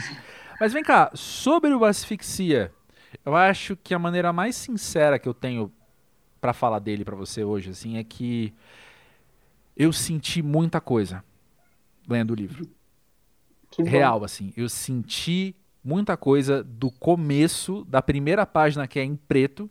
Mas 0.60 0.74
vem 0.74 0.84
cá, 0.84 1.12
sobre 1.14 1.72
o 1.72 1.86
asfixia, 1.86 2.72
eu 3.24 3.36
acho 3.36 3.76
que 3.76 3.94
a 3.94 4.00
maneira 4.00 4.34
mais 4.34 4.56
sincera 4.56 5.20
que 5.20 5.30
eu 5.30 5.34
tenho 5.34 5.72
para 6.40 6.54
falar 6.54 6.80
dele 6.80 7.04
para 7.04 7.16
você 7.16 7.44
hoje, 7.44 7.70
assim, 7.70 7.98
é 7.98 8.04
que 8.04 8.54
eu 9.76 9.94
senti 9.94 10.42
muita 10.42 10.82
coisa 10.82 11.24
lendo 12.08 12.32
o 12.32 12.36
livro. 12.36 12.70
Real, 13.78 14.24
assim. 14.24 14.52
Eu 14.58 14.68
senti 14.68 15.56
muita 15.84 16.18
coisa 16.18 16.64
do 16.64 16.92
começo, 16.92 17.86
da 17.86 18.02
primeira 18.02 18.46
página 18.46 18.88
que 18.88 19.00
é 19.00 19.04
em 19.04 19.16
preto, 19.16 19.70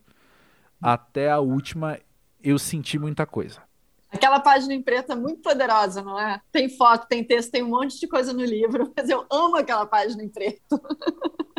até 0.81 1.31
a 1.31 1.41
última, 1.41 1.99
eu 2.43 2.59
senti 2.59 2.99
muita 2.99 3.27
coisa. 3.27 3.63
Aquela 4.11 4.41
página 4.41 4.73
em 4.73 4.81
preto 4.81 5.13
é 5.13 5.17
muito 5.17 5.43
poderosa, 5.43 6.03
não 6.03 6.19
é? 6.19 6.41
Tem 6.51 6.69
foto, 6.69 7.07
tem 7.07 7.23
texto, 7.23 7.51
tem 7.51 7.63
um 7.63 7.69
monte 7.69 8.01
de 8.01 8.09
coisa 8.09 8.33
no 8.33 8.45
livro, 8.45 8.91
mas 8.97 9.09
eu 9.09 9.27
amo 9.31 9.57
aquela 9.57 9.85
página 9.85 10.23
em 10.23 10.29
preto. 10.29 10.81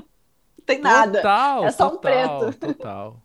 tem 0.66 0.80
nada. 0.80 1.20
Total, 1.20 1.66
é 1.66 1.72
só 1.72 1.90
total, 1.90 1.98
um 1.98 2.52
preto. 2.52 2.60
Total. 2.74 3.22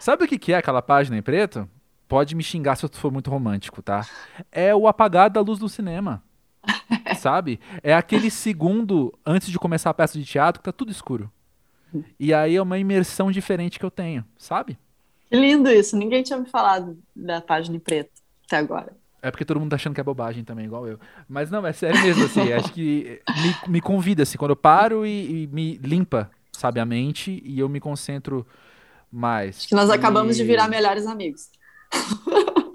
Sabe 0.00 0.24
o 0.24 0.28
que 0.28 0.52
é 0.52 0.56
aquela 0.56 0.82
página 0.82 1.16
em 1.16 1.22
preto? 1.22 1.68
Pode 2.08 2.34
me 2.34 2.42
xingar 2.42 2.76
se 2.76 2.84
eu 2.84 2.90
for 2.92 3.10
muito 3.10 3.30
romântico, 3.30 3.82
tá? 3.82 4.06
É 4.50 4.74
o 4.74 4.86
apagar 4.86 5.30
da 5.30 5.40
luz 5.40 5.58
do 5.58 5.68
cinema. 5.68 6.22
sabe? 7.18 7.60
É 7.82 7.94
aquele 7.94 8.30
segundo 8.30 9.12
antes 9.24 9.48
de 9.48 9.58
começar 9.58 9.90
a 9.90 9.94
peça 9.94 10.18
de 10.18 10.24
teatro 10.24 10.60
que 10.60 10.64
tá 10.64 10.72
tudo 10.72 10.90
escuro. 10.90 11.30
E 12.18 12.32
aí 12.32 12.56
é 12.56 12.62
uma 12.62 12.78
imersão 12.78 13.30
diferente 13.30 13.78
que 13.78 13.84
eu 13.84 13.90
tenho, 13.90 14.24
sabe? 14.38 14.78
Que 15.30 15.36
lindo 15.36 15.70
isso. 15.70 15.96
Ninguém 15.96 16.22
tinha 16.22 16.38
me 16.38 16.46
falado 16.46 16.98
da 17.14 17.40
página 17.40 17.76
em 17.76 17.80
preto 17.80 18.10
até 18.46 18.56
agora. 18.56 18.96
É 19.20 19.30
porque 19.30 19.44
todo 19.44 19.60
mundo 19.60 19.70
tá 19.70 19.76
achando 19.76 19.94
que 19.94 20.00
é 20.00 20.04
bobagem 20.04 20.42
também, 20.42 20.64
igual 20.64 20.86
eu. 20.86 20.98
Mas 21.28 21.50
não, 21.50 21.64
é 21.64 21.72
sério 21.72 22.00
mesmo, 22.02 22.24
assim. 22.24 22.50
acho 22.52 22.72
que 22.72 23.20
me, 23.36 23.72
me 23.72 23.80
convida, 23.80 24.24
assim, 24.24 24.36
quando 24.36 24.50
eu 24.50 24.56
paro 24.56 25.06
e, 25.06 25.44
e 25.44 25.46
me 25.46 25.76
limpa, 25.76 26.30
sabe, 26.50 26.80
a 26.80 26.84
mente 26.84 27.40
e 27.44 27.60
eu 27.60 27.68
me 27.68 27.78
concentro 27.78 28.46
mais. 29.12 29.58
Acho 29.58 29.68
que 29.68 29.74
nós 29.74 29.90
acabamos 29.90 30.36
de 30.36 30.44
virar 30.44 30.68
melhores 30.68 31.06
amigos. 31.06 31.50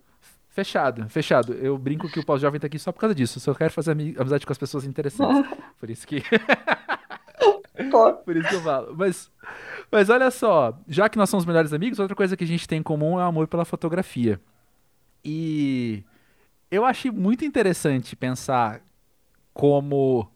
Fechado, 0.57 1.07
fechado. 1.07 1.53
Eu 1.53 1.77
brinco 1.77 2.09
que 2.09 2.19
o 2.19 2.25
pós-jovem 2.25 2.59
tá 2.59 2.65
aqui 2.65 2.79
só 2.79 2.91
por 2.91 2.99
causa 2.99 3.13
disso. 3.13 3.37
Eu 3.37 3.41
só 3.41 3.53
quero 3.53 3.71
fazer 3.71 3.91
amizade 3.91 4.43
com 4.43 4.51
as 4.51 4.57
pessoas 4.57 4.85
interessantes. 4.85 5.55
Por 5.79 5.87
isso 5.87 6.07
que. 6.07 6.23
por 8.25 8.35
isso 8.35 8.49
que 8.49 8.55
eu 8.55 8.61
falo. 8.61 8.95
Mas, 8.97 9.29
mas 9.91 10.09
olha 10.09 10.31
só, 10.31 10.75
já 10.87 11.07
que 11.07 11.17
nós 11.17 11.29
somos 11.29 11.45
melhores 11.45 11.73
amigos, 11.73 11.99
outra 11.99 12.15
coisa 12.15 12.35
que 12.35 12.43
a 12.43 12.47
gente 12.47 12.67
tem 12.67 12.79
em 12.79 12.83
comum 12.83 13.19
é 13.19 13.23
o 13.23 13.27
amor 13.27 13.47
pela 13.47 13.65
fotografia. 13.65 14.41
E 15.23 16.03
eu 16.71 16.83
achei 16.83 17.11
muito 17.11 17.45
interessante 17.45 18.15
pensar 18.15 18.81
como 19.53 20.27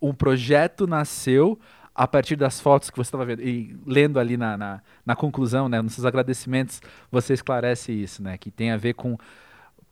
um 0.00 0.14
projeto 0.14 0.86
nasceu 0.86 1.58
a 1.94 2.08
partir 2.08 2.36
das 2.36 2.60
fotos 2.60 2.90
que 2.90 2.96
você 2.96 3.08
estava 3.08 3.24
vendo 3.24 3.42
e 3.42 3.78
lendo 3.86 4.18
ali 4.18 4.36
na, 4.36 4.56
na, 4.56 4.82
na, 5.06 5.14
conclusão, 5.14 5.68
né, 5.68 5.80
nos 5.80 5.92
seus 5.92 6.04
agradecimentos, 6.04 6.82
você 7.10 7.34
esclarece 7.34 7.92
isso, 7.92 8.22
né, 8.22 8.36
que 8.36 8.50
tem 8.50 8.72
a 8.72 8.76
ver 8.76 8.94
com 8.94 9.16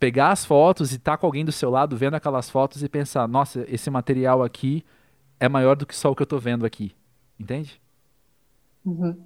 pegar 0.01 0.31
as 0.31 0.45
fotos 0.45 0.93
e 0.93 0.97
estar 0.97 1.13
tá 1.13 1.19
com 1.19 1.27
alguém 1.27 1.45
do 1.45 1.53
seu 1.53 1.71
lado 1.71 1.97
vendo 1.97 2.15
aquelas 2.15 2.51
fotos 2.51 2.83
e 2.83 2.89
pensar, 2.89 3.29
nossa, 3.29 3.65
esse 3.69 3.89
material 3.89 4.43
aqui 4.43 4.85
é 5.39 5.49
maior 5.49 5.77
do 5.77 5.87
que 5.87 5.95
só 5.95 6.11
o 6.11 6.17
que 6.17 6.23
eu 6.23 6.25
estou 6.25 6.41
vendo 6.41 6.67
aqui, 6.67 6.93
entende? 7.39 7.81
Uhum. 8.85 9.25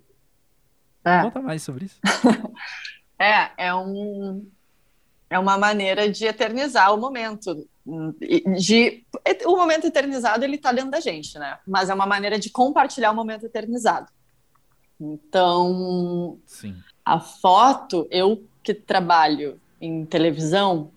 É. 1.02 1.22
Conta 1.22 1.40
mais 1.40 1.62
sobre 1.62 1.86
isso. 1.86 1.98
é, 3.18 3.68
é 3.68 3.74
um 3.74 4.46
é 5.28 5.38
uma 5.38 5.58
maneira 5.58 6.10
de 6.10 6.24
eternizar 6.26 6.94
o 6.94 6.98
momento. 6.98 7.66
De, 8.58 9.04
o 9.44 9.56
momento 9.56 9.86
eternizado 9.86 10.44
ele 10.44 10.56
está 10.56 10.72
dentro 10.72 10.90
da 10.90 11.00
gente, 11.00 11.38
né? 11.38 11.58
Mas 11.66 11.88
é 11.88 11.94
uma 11.94 12.06
maneira 12.06 12.38
de 12.38 12.50
compartilhar 12.50 13.10
o 13.10 13.14
momento 13.14 13.46
eternizado. 13.46 14.08
Então, 15.00 16.38
Sim. 16.46 16.76
a 17.04 17.20
foto, 17.20 18.06
eu 18.10 18.44
que 18.62 18.74
trabalho 18.74 19.60
em 19.80 20.04
televisão, 20.04 20.90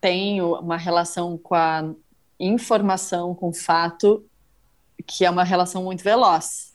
tenho 0.00 0.54
uma 0.58 0.76
relação 0.76 1.36
com 1.36 1.54
a 1.54 1.90
informação, 2.38 3.34
com 3.34 3.48
o 3.48 3.54
fato, 3.54 4.24
que 5.06 5.24
é 5.24 5.30
uma 5.30 5.44
relação 5.44 5.82
muito 5.82 6.04
veloz. 6.04 6.74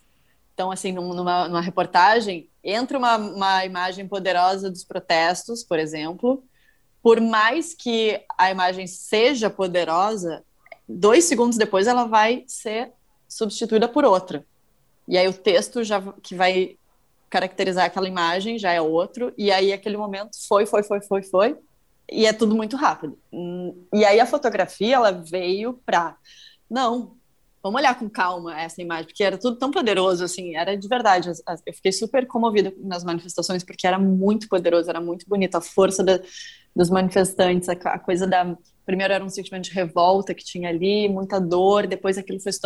Então, 0.53 0.71
assim, 0.71 0.91
numa, 0.91 1.47
numa 1.47 1.61
reportagem, 1.61 2.48
entra 2.63 2.97
uma, 2.97 3.17
uma 3.17 3.65
imagem 3.65 4.07
poderosa 4.07 4.69
dos 4.69 4.83
protestos, 4.83 5.63
por 5.63 5.79
exemplo, 5.79 6.43
por 7.01 7.21
mais 7.21 7.73
que 7.73 8.21
a 8.37 8.51
imagem 8.51 8.87
seja 8.87 9.49
poderosa, 9.49 10.43
dois 10.87 11.25
segundos 11.25 11.57
depois 11.57 11.87
ela 11.87 12.05
vai 12.05 12.43
ser 12.47 12.91
substituída 13.27 13.87
por 13.87 14.03
outra. 14.03 14.45
E 15.07 15.17
aí 15.17 15.27
o 15.27 15.33
texto 15.33 15.83
já 15.83 16.01
que 16.21 16.35
vai 16.35 16.77
caracterizar 17.29 17.85
aquela 17.85 18.07
imagem 18.07 18.57
já 18.57 18.71
é 18.71 18.81
outro, 18.81 19.33
e 19.37 19.51
aí 19.51 19.71
aquele 19.71 19.97
momento 19.97 20.31
foi, 20.47 20.65
foi, 20.65 20.83
foi, 20.83 21.01
foi, 21.01 21.23
foi, 21.23 21.57
e 22.11 22.25
é 22.25 22.33
tudo 22.33 22.55
muito 22.55 22.75
rápido. 22.75 23.17
E 23.93 24.03
aí 24.03 24.19
a 24.19 24.25
fotografia 24.25 24.95
ela 24.95 25.11
veio 25.11 25.79
para 25.85 26.17
não, 26.69 27.15
vamos 27.61 27.79
olhar 27.79 27.97
com 27.97 28.09
calma 28.09 28.59
essa 28.59 28.81
imagem, 28.81 29.05
porque 29.05 29.23
era 29.23 29.37
tudo 29.37 29.57
tão 29.57 29.71
poderoso, 29.71 30.23
assim, 30.23 30.55
era 30.55 30.75
de 30.75 30.87
verdade. 30.87 31.29
Eu 31.65 31.73
fiquei 31.73 31.91
super 31.91 32.25
comovida 32.25 32.73
nas 32.77 33.03
manifestações, 33.03 33.63
porque 33.63 33.85
era 33.85 33.99
muito 33.99 34.47
poderoso, 34.47 34.89
era 34.89 35.01
muito 35.01 35.25
bonito, 35.27 35.55
a 35.55 35.61
força 35.61 36.03
da, 36.03 36.19
dos 36.75 36.89
manifestantes, 36.89 37.67
a, 37.69 37.73
a, 37.73 37.99
coisa 37.99 38.25
da. 38.25 38.55
Primeiro 38.85 39.13
era 39.13 39.23
um 39.23 39.29
sentimento 39.29 39.65
de 39.65 39.71
revolta 39.71 40.33
que 40.33 40.43
tinha 40.43 40.69
ali, 40.69 41.07
muita 41.07 41.39
dor, 41.39 41.85
depois 41.85 42.17
aquilo 42.17 42.39
foi 42.39 42.51
se 42.51 42.59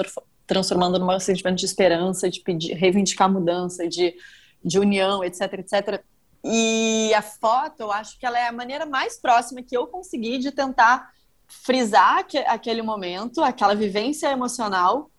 transformando 0.47 0.97
num 0.97 1.19
sentimento 1.19 1.57
de 1.57 1.65
esperança, 1.65 2.29
de 2.29 2.39
pedir, 2.39 2.73
reivindicar 2.73 3.29
mudança, 3.29 3.87
de, 3.87 4.15
de 4.63 4.79
união, 4.79 5.23
etc, 5.23 5.53
etc. 5.53 6.01
E 6.45 7.13
a 7.13 7.21
foto, 7.21 7.81
eu 7.81 7.91
acho 7.91 8.17
que 8.19 8.25
ela 8.25 8.39
é 8.39 8.47
a 8.47 8.51
maneira 8.51 8.85
mais 8.85 9.19
próxima 9.19 9.61
que 9.61 9.75
eu 9.75 9.87
consegui 9.87 10.37
de 10.37 10.51
tentar 10.51 11.09
frisar 11.61 12.25
aquele 12.47 12.81
momento, 12.81 13.41
aquela 13.41 13.75
vivência 13.75 14.31
emocional 14.31 15.09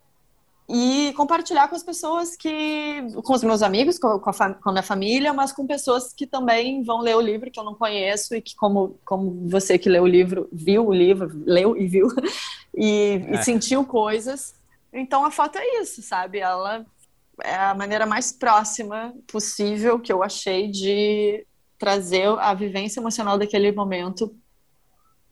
e 0.68 1.12
compartilhar 1.14 1.68
com 1.68 1.76
as 1.76 1.82
pessoas 1.82 2.36
que, 2.36 3.06
com 3.22 3.34
os 3.34 3.44
meus 3.44 3.62
amigos, 3.62 3.98
com 3.98 4.08
a, 4.08 4.54
com 4.54 4.68
a 4.70 4.72
minha 4.72 4.82
família, 4.82 5.32
mas 5.32 5.52
com 5.52 5.66
pessoas 5.66 6.12
que 6.14 6.26
também 6.26 6.82
vão 6.82 7.00
ler 7.00 7.16
o 7.16 7.20
livro 7.20 7.50
que 7.50 7.60
eu 7.60 7.64
não 7.64 7.74
conheço 7.74 8.34
e 8.34 8.40
que, 8.40 8.56
como, 8.56 8.98
como 9.04 9.46
você 9.48 9.78
que 9.78 9.90
leu 9.90 10.04
o 10.04 10.06
livro, 10.06 10.48
viu 10.50 10.86
o 10.86 10.92
livro, 10.92 11.30
leu 11.44 11.76
e 11.76 11.86
viu 11.86 12.08
e, 12.74 13.22
é. 13.28 13.34
e 13.34 13.42
sentiu 13.42 13.84
coisas. 13.84 14.54
Então 14.92 15.24
a 15.24 15.30
foto 15.30 15.58
é 15.58 15.80
isso, 15.80 16.00
sabe? 16.00 16.38
Ela 16.38 16.86
é 17.42 17.56
a 17.56 17.74
maneira 17.74 18.06
mais 18.06 18.32
próxima 18.32 19.14
possível 19.26 19.98
que 19.98 20.12
eu 20.12 20.22
achei 20.22 20.70
de 20.70 21.46
trazer 21.78 22.26
a 22.38 22.54
vivência 22.54 23.00
emocional 23.00 23.36
daquele 23.36 23.70
momento 23.70 24.34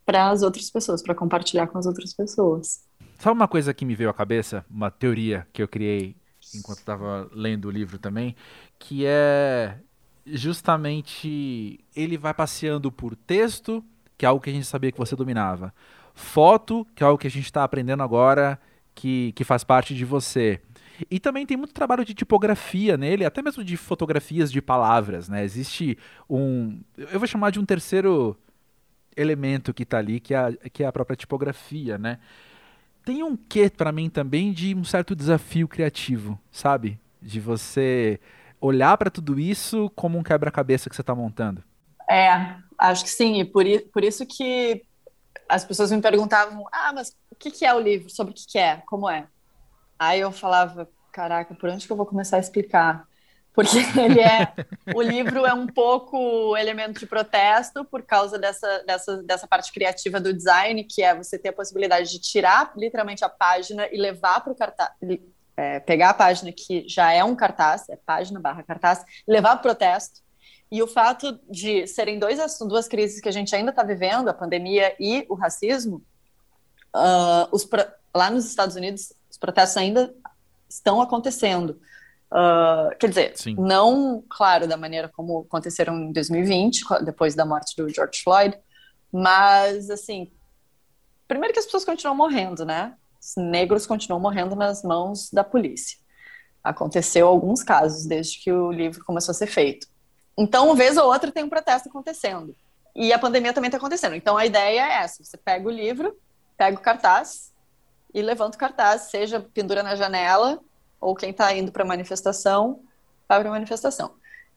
para 0.05 0.31
as 0.31 0.43
outras 0.43 0.71
pessoas, 0.71 1.03
para 1.03 1.15
compartilhar 1.15 1.67
com 1.67 1.79
as 1.79 1.87
outras 1.87 2.13
pessoas. 2.13 2.85
Sabe 3.19 3.35
uma 3.35 3.49
coisa 3.49 3.73
que 3.73 3.85
me 3.85 3.95
veio 3.95 4.11
à 4.11 4.15
cabeça, 4.15 4.65
uma 4.69 4.91
teoria 4.91 5.47
que 5.53 5.63
eu 5.63 5.69
criei 5.69 6.17
enquanto 6.55 6.79
estava 6.79 7.31
lendo 7.33 7.67
o 7.67 7.71
livro 7.71 7.99
também, 7.99 8.35
que 8.79 9.07
é 9.07 9.79
justamente 10.27 11.81
ele 11.95 12.17
vai 12.17 12.35
passeando 12.35 12.91
por 12.91 13.15
texto, 13.15 13.85
que 14.19 14.25
é 14.25 14.29
algo 14.29 14.43
que 14.43 14.51
a 14.51 14.53
gente 14.53 14.67
sabia 14.67 14.93
que 14.93 14.99
você 14.99 15.15
dominava, 15.15 15.73
foto, 16.15 16.87
que 16.95 17.03
é 17.03 17.07
algo 17.07 17.19
que 17.19 17.27
a 17.27 17.31
gente 17.31 17.45
está 17.45 17.65
aprendendo 17.65 18.03
agora, 18.03 18.59
que, 18.95 19.33
que 19.33 19.45
faz 19.45 19.65
parte 19.65 19.95
de 19.95 20.05
você. 20.05 20.61
E 21.11 21.19
também 21.19 21.47
tem 21.47 21.57
muito 21.57 21.73
trabalho 21.73 22.05
de 22.05 22.15
tipografia 22.15 22.97
nele, 22.97 23.25
até 23.25 23.43
mesmo 23.43 23.65
de 23.65 23.77
fotografias 23.77 24.53
de 24.53 24.61
palavras, 24.61 25.29
né? 25.29 25.43
Existe 25.43 25.99
um. 26.29 26.81
Eu 26.97 27.19
vou 27.19 27.27
chamar 27.27 27.51
de 27.51 27.59
um 27.59 27.65
terceiro 27.65 28.37
elemento 29.17 29.75
que 29.75 29.83
está 29.83 29.99
ali, 29.99 30.21
que 30.21 30.35
é, 30.35 30.39
a, 30.39 30.53
que 30.73 30.83
é 30.83 30.87
a 30.87 30.93
própria 30.93 31.17
tipografia, 31.17 31.99
né? 31.99 32.19
Tem 33.05 33.23
um 33.23 33.37
quê 33.37 33.69
para 33.69 33.93
mim 33.93 34.09
também 34.09 34.53
de 34.53 34.75
um 34.75 34.85
certo 34.85 35.15
desafio 35.15 35.67
criativo, 35.67 36.39
sabe? 36.51 37.01
De 37.21 37.41
você 37.41 38.21
olhar 38.61 38.97
para 38.97 39.11
tudo 39.11 39.41
isso 39.41 39.91
como 39.97 40.19
um 40.19 40.23
quebra-cabeça 40.23 40.89
que 40.89 40.95
você 40.95 41.03
está 41.03 41.15
montando. 41.15 41.63
É, 42.09 42.57
acho 42.79 43.05
que 43.05 43.11
sim, 43.11 43.41
e 43.41 43.45
por, 43.45 43.65
por 43.93 44.05
isso 44.05 44.25
que 44.25 44.85
as 45.49 45.65
pessoas 45.65 45.91
me 45.91 46.01
perguntavam, 46.01 46.65
ah, 46.73 46.93
mas 46.95 47.11
o 47.31 47.35
que, 47.35 47.51
que 47.51 47.65
é 47.65 47.75
o 47.75 47.81
livro? 47.81 48.09
Sobre 48.09 48.33
o 48.33 48.35
que, 48.35 48.47
que 48.47 48.59
é? 48.59 48.83
Como 48.87 49.09
é? 49.11 49.27
Aí 49.99 50.21
eu 50.21 50.31
falava, 50.31 50.89
caraca, 51.13 51.55
por 51.55 51.69
onde 51.69 51.87
que 51.87 51.93
eu 51.93 51.97
vou 51.97 52.07
começar 52.07 52.37
a 52.37 52.41
explicar? 52.41 53.07
Porque 53.55 53.79
ele 54.01 54.21
é 54.21 54.53
o 54.95 55.03
livro 55.03 55.45
é 55.47 55.53
um 55.53 55.67
pouco 55.67 56.57
elemento 56.57 57.01
de 57.01 57.07
protesto 57.07 57.85
por 57.85 58.03
causa 58.03 58.39
dessa, 58.39 58.83
dessa, 58.87 59.23
dessa 59.23 59.47
parte 59.47 59.73
criativa 59.73 60.19
do 60.21 60.33
design, 60.33 60.85
que 60.85 61.03
é 61.03 61.15
você 61.15 61.39
ter 61.39 61.51
a 61.51 61.53
possibilidade 61.53 62.11
de 62.11 62.19
tirar 62.19 62.73
literalmente 62.77 63.25
a 63.25 63.29
página 63.29 63.87
e 63.93 63.97
levar 63.97 64.41
para 64.41 64.53
o 64.53 64.57
cartaz, 64.57 64.91
é, 65.57 65.81
pegar 65.81 66.11
a 66.11 66.15
página 66.15 66.51
que 66.53 66.89
já 66.89 67.13
é 67.13 67.23
um 67.23 67.37
cartaz, 67.37 67.89
é 67.89 67.97
página 67.97 68.41
barra 68.41 68.63
cartaz, 68.63 69.05
levar 69.27 69.51
para 69.51 69.59
o 69.59 69.63
protesto. 69.63 70.21
E 70.71 70.83
o 70.83 70.87
fato 70.87 71.39
de 71.51 71.87
serem 71.87 72.19
dois, 72.19 72.39
duas 72.61 72.89
crises 72.89 73.21
que 73.21 73.29
a 73.29 73.33
gente 73.33 73.55
ainda 73.55 73.71
está 73.71 73.83
vivendo, 73.83 74.29
a 74.29 74.35
pandemia 74.35 74.97
e 74.99 75.27
o 75.29 75.35
racismo, 75.35 76.03
uh, 76.97 77.47
os, 77.53 77.69
lá 78.15 78.31
nos 78.31 78.47
Estados 78.47 78.75
Unidos, 78.75 79.13
os 79.31 79.37
protestos 79.37 79.77
ainda 79.77 80.15
estão 80.67 81.03
acontecendo. 81.03 81.79
Uh, 82.33 82.97
quer 82.99 83.09
dizer, 83.11 83.33
Sim. 83.37 83.55
não, 83.59 84.25
claro, 84.27 84.67
da 84.67 84.77
maneira 84.77 85.07
como 85.07 85.41
aconteceram 85.41 85.95
em 85.95 86.13
2020, 86.13 86.83
depois 87.05 87.35
da 87.35 87.45
morte 87.45 87.77
do 87.77 87.87
George 87.91 88.23
Floyd, 88.23 88.59
mas, 89.13 89.91
assim, 89.91 90.33
primeiro 91.29 91.53
que 91.53 91.59
as 91.59 91.67
pessoas 91.67 91.85
continuam 91.85 92.17
morrendo, 92.17 92.65
né? 92.65 92.95
Os 93.21 93.35
negros 93.37 93.87
continuam 93.87 94.19
morrendo 94.19 94.57
nas 94.57 94.83
mãos 94.83 95.31
da 95.31 95.45
polícia. 95.45 95.99
Aconteceu 96.65 97.29
alguns 97.29 97.63
casos 97.63 98.07
desde 98.07 98.39
que 98.39 98.51
o 98.51 98.73
livro 98.73 99.05
começou 99.05 99.33
a 99.33 99.35
ser 99.35 99.49
feito. 99.49 99.87
Então, 100.37 100.67
uma 100.67 100.75
vez 100.75 100.97
ou 100.97 101.13
outra, 101.13 101.31
tem 101.31 101.45
um 101.45 101.51
protesto 101.51 101.91
acontecendo. 101.91 102.57
E 102.97 103.13
a 103.13 103.19
pandemia 103.19 103.53
também 103.53 103.69
está 103.69 103.77
acontecendo. 103.77 104.15
Então, 104.15 104.39
a 104.39 104.47
ideia 104.47 104.81
é 104.81 105.03
essa: 105.03 105.23
você 105.23 105.37
pega 105.37 105.69
o 105.69 105.71
livro, 105.71 106.17
pega 106.57 106.79
o 106.79 106.81
cartaz 106.81 107.53
e 108.15 108.23
levanta 108.23 108.57
o 108.57 108.61
cartaz, 108.61 109.03
seja 109.03 109.41
pendura 109.53 109.83
na 109.83 109.95
janela 109.95 110.59
ou 111.03 111.17
quem 111.17 111.31
está 111.31 111.53
indo 111.55 111.73
para 111.73 111.83
a 111.83 111.87
manifestação, 111.87 112.81
vai 113.29 113.41
para 113.41 113.49
a 113.49 113.53
manifestação. 113.53 114.13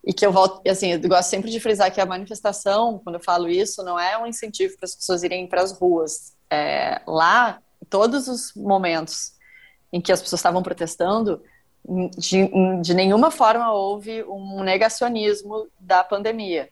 E 0.06 0.14
que 0.14 0.24
eu 0.24 0.32
volto, 0.32 0.62
assim, 0.70 0.94
eu 0.94 1.02
gosto 1.02 1.28
sempre 1.28 1.50
de 1.50 1.60
frisar 1.60 1.92
que 1.92 2.00
a 2.00 2.06
manifestação, 2.06 3.02
quando 3.04 3.16
eu 3.16 3.24
falo 3.24 3.50
isso, 3.50 3.84
não 3.84 4.00
é 4.00 4.16
um 4.18 4.28
incentivo 4.28 4.78
para 4.78 4.86
as 4.86 4.96
pessoas 4.96 5.24
irem 5.24 5.48
para 5.48 5.64
as 5.64 5.72
ruas. 5.72 6.36
É, 6.50 7.02
lá, 7.08 7.60
todos 7.90 8.28
os 8.28 8.54
momentos 8.56 9.34
em 9.92 10.00
que 10.00 10.12
as 10.12 10.22
pessoas 10.22 10.40
estavam 10.40 10.62
protestando, 10.62 11.42
de, 12.18 12.50
de 12.82 12.94
nenhuma 12.94 13.32
forma 13.32 13.72
houve 13.72 14.24
um 14.24 14.64
negacionismo 14.64 15.68
da 15.80 16.04
pandemia. 16.04 16.70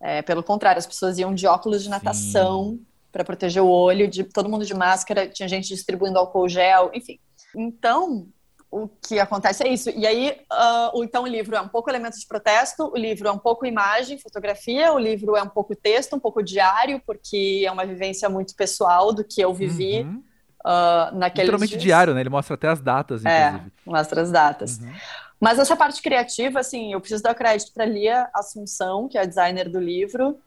É, 0.00 0.22
pelo 0.22 0.42
contrário, 0.42 0.78
as 0.78 0.86
pessoas 0.86 1.18
iam 1.18 1.34
de 1.34 1.46
óculos 1.46 1.82
de 1.82 1.90
natação 1.90 2.78
para 3.10 3.24
proteger 3.24 3.62
o 3.62 3.68
olho, 3.68 4.08
de 4.08 4.24
todo 4.24 4.48
mundo 4.48 4.64
de 4.64 4.74
máscara, 4.74 5.28
tinha 5.28 5.46
gente 5.46 5.68
distribuindo 5.68 6.18
álcool 6.18 6.48
gel, 6.48 6.90
enfim. 6.94 7.18
Então, 7.54 8.26
o 8.72 8.88
que 8.88 9.20
acontece 9.20 9.62
é 9.62 9.68
isso. 9.68 9.90
E 9.90 10.06
aí, 10.06 10.34
uh, 10.50 11.04
então, 11.04 11.24
o 11.24 11.26
livro 11.26 11.54
é 11.54 11.60
um 11.60 11.68
pouco 11.68 11.90
elementos 11.90 12.18
de 12.18 12.26
protesto, 12.26 12.90
o 12.90 12.96
livro 12.96 13.28
é 13.28 13.30
um 13.30 13.38
pouco 13.38 13.66
imagem, 13.66 14.18
fotografia, 14.18 14.90
o 14.94 14.98
livro 14.98 15.36
é 15.36 15.42
um 15.42 15.48
pouco 15.48 15.76
texto, 15.76 16.16
um 16.16 16.18
pouco 16.18 16.42
diário, 16.42 16.98
porque 17.04 17.64
é 17.66 17.70
uma 17.70 17.84
vivência 17.84 18.30
muito 18.30 18.56
pessoal 18.56 19.12
do 19.12 19.22
que 19.22 19.42
eu 19.42 19.52
vivi 19.52 20.00
uhum. 20.00 20.22
uh, 20.64 21.14
naquele 21.14 21.44
Literalmente 21.44 21.72
dias. 21.72 21.82
diário, 21.82 22.14
né? 22.14 22.22
Ele 22.22 22.30
mostra 22.30 22.54
até 22.54 22.68
as 22.68 22.80
datas, 22.80 23.26
é, 23.26 23.48
inclusive. 23.48 23.72
É, 23.86 23.90
mostra 23.90 24.22
as 24.22 24.30
datas. 24.30 24.78
Uhum. 24.78 24.92
Mas 25.38 25.58
essa 25.58 25.76
parte 25.76 26.00
criativa, 26.00 26.60
assim, 26.60 26.94
eu 26.94 27.00
preciso 27.00 27.22
dar 27.22 27.34
crédito 27.34 27.74
para 27.74 27.84
Lia 27.84 28.30
Assunção, 28.32 29.06
que 29.06 29.18
é 29.18 29.20
a 29.20 29.26
designer 29.26 29.68
do 29.68 29.78
livro, 29.78 30.38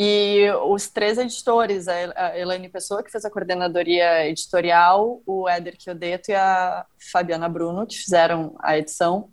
E 0.00 0.48
os 0.68 0.88
três 0.88 1.18
editores, 1.18 1.88
a 1.88 2.38
Elaine 2.38 2.68
Pessoa, 2.68 3.02
que 3.02 3.10
fez 3.10 3.24
a 3.24 3.30
coordenadoria 3.30 4.28
editorial, 4.28 5.20
o 5.26 5.48
Éder 5.48 5.74
Chiodeto 5.76 6.30
e 6.30 6.36
a 6.36 6.86
Fabiana 7.10 7.48
Bruno, 7.48 7.84
que 7.84 7.96
fizeram 7.96 8.54
a 8.60 8.78
edição, 8.78 9.28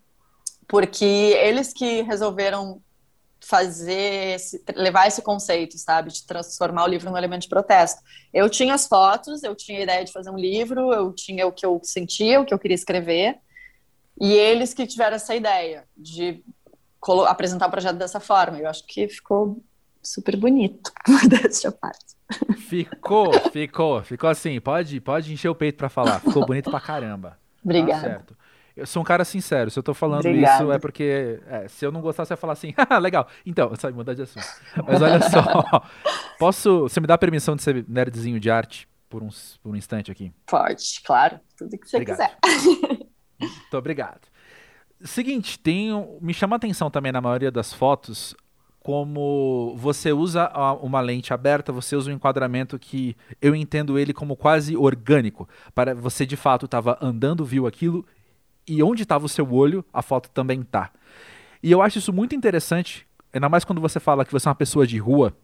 porque 0.68 1.06
eles 1.06 1.72
que 1.72 2.02
resolveram 2.02 2.82
fazer, 3.40 4.34
esse, 4.34 4.64
levar 4.74 5.08
esse 5.08 5.22
conceito, 5.22 5.78
sabe, 5.78 6.12
de 6.12 6.26
transformar 6.26 6.86
o 6.86 6.88
livro 6.88 7.12
num 7.12 7.18
elemento 7.18 7.44
de 7.44 7.50
protesto. 7.50 8.02
Eu 8.34 8.50
tinha 8.50 8.74
as 8.74 8.88
fotos, 8.88 9.44
eu 9.44 9.54
tinha 9.54 9.78
a 9.78 9.84
ideia 9.84 10.04
de 10.04 10.12
fazer 10.12 10.32
um 10.32 10.36
livro, 10.36 10.92
eu 10.92 11.14
tinha 11.14 11.46
o 11.46 11.52
que 11.52 11.64
eu 11.64 11.80
sentia, 11.84 12.42
o 12.42 12.46
que 12.46 12.56
eu 12.56 12.58
queria 12.58 12.74
escrever, 12.74 13.38
e 14.20 14.34
eles 14.34 14.74
que 14.74 14.88
tiveram 14.88 15.16
essa 15.18 15.36
ideia 15.36 15.88
de 15.96 16.44
apresentar 17.28 17.68
o 17.68 17.72
projeto 17.72 17.98
dessa 17.98 18.20
forma. 18.20 18.58
Eu 18.58 18.68
acho 18.68 18.84
que 18.88 19.08
ficou 19.08 19.64
super 20.06 20.38
bonito, 20.38 20.92
modéstia 21.08 21.72
parte. 21.72 22.16
Ficou, 22.68 23.34
ficou, 23.52 24.04
ficou 24.04 24.30
assim, 24.30 24.60
pode, 24.60 25.00
pode 25.00 25.34
encher 25.34 25.50
o 25.50 25.56
peito 25.56 25.78
para 25.78 25.90
falar, 25.90 26.20
ficou 26.20 26.46
bonito 26.48 26.72
pra 26.72 26.80
caramba. 26.80 27.38
Obrigada. 27.64 28.02
Tá 28.02 28.08
certo. 28.08 28.38
Eu 28.76 28.86
sou 28.86 29.02
um 29.02 29.06
cara 29.06 29.24
sincero, 29.24 29.72
se 29.72 29.80
eu 29.80 29.84
tô 29.84 29.94
falando 29.94 30.28
isso 30.28 30.72
é 30.72 30.78
porque 30.78 31.40
é, 31.48 31.66
se 31.70 31.86
eu 31.86 31.94
não 31.94 32.02
gostar, 32.02 32.26
você 32.26 32.30
vai 32.30 32.38
falar 32.38 32.54
assim, 32.54 32.74
ah, 32.90 32.98
legal, 32.98 33.26
então, 33.46 33.74
sabe, 33.76 33.96
mudar 33.96 34.14
de 34.14 34.24
assunto. 34.24 34.46
Mas 34.86 35.02
olha 35.02 35.22
só, 35.30 35.82
posso, 36.38 36.82
você 36.82 37.00
me 37.00 37.08
dá 37.08 37.18
permissão 37.18 37.56
de 37.56 37.64
ser 37.64 37.86
nerdzinho 37.88 38.38
de 38.38 38.52
arte 38.52 38.86
por, 39.08 39.24
uns, 39.24 39.58
por 39.64 39.72
um 39.72 39.78
instante 39.78 40.12
aqui? 40.12 40.30
Pode, 40.46 41.02
claro, 41.06 41.40
tudo 41.58 41.78
que 41.78 41.88
você 41.88 41.96
obrigado. 41.96 42.18
quiser. 42.18 43.08
Muito 43.40 43.78
obrigado. 43.78 44.28
Seguinte, 45.02 45.58
tem, 45.58 45.92
me 46.20 46.34
chama 46.34 46.56
a 46.56 46.58
atenção 46.58 46.90
também 46.90 47.12
na 47.12 47.22
maioria 47.22 47.52
das 47.52 47.72
fotos 47.72 48.36
como 48.86 49.74
você 49.76 50.14
usa 50.14 50.48
uma 50.80 51.02
lente 51.02 51.34
aberta, 51.34 51.72
você 51.72 51.96
usa 51.96 52.12
um 52.12 52.14
enquadramento 52.14 52.78
que 52.78 53.18
eu 53.42 53.56
entendo 53.56 53.98
ele 53.98 54.14
como 54.14 54.36
quase 54.36 54.78
orgânico. 54.78 55.50
Para 55.74 55.96
você 55.96 56.24
de 56.24 56.36
fato 56.36 56.66
estava 56.66 56.96
andando, 57.02 57.44
viu 57.44 57.66
aquilo 57.66 58.06
e 58.68 58.84
onde 58.84 59.02
estava 59.02 59.26
o 59.26 59.30
seu 59.30 59.52
olho, 59.52 59.84
a 59.92 60.04
foto 60.04 60.30
também 60.30 60.62
tá. 60.62 60.92
E 61.64 61.72
eu 61.72 61.82
acho 61.82 61.98
isso 61.98 62.14
muito 62.14 62.36
interessante, 62.36 63.08
ainda 63.34 63.50
mais 63.50 63.66
quando 63.66 63.82
você 63.82 64.00
fala 64.00 64.24
que 64.24 64.32
você 64.32 64.48
é 64.48 64.52
uma 64.52 64.56
pessoa 64.56 64.86
de 64.86 65.00
rua, 65.00 65.36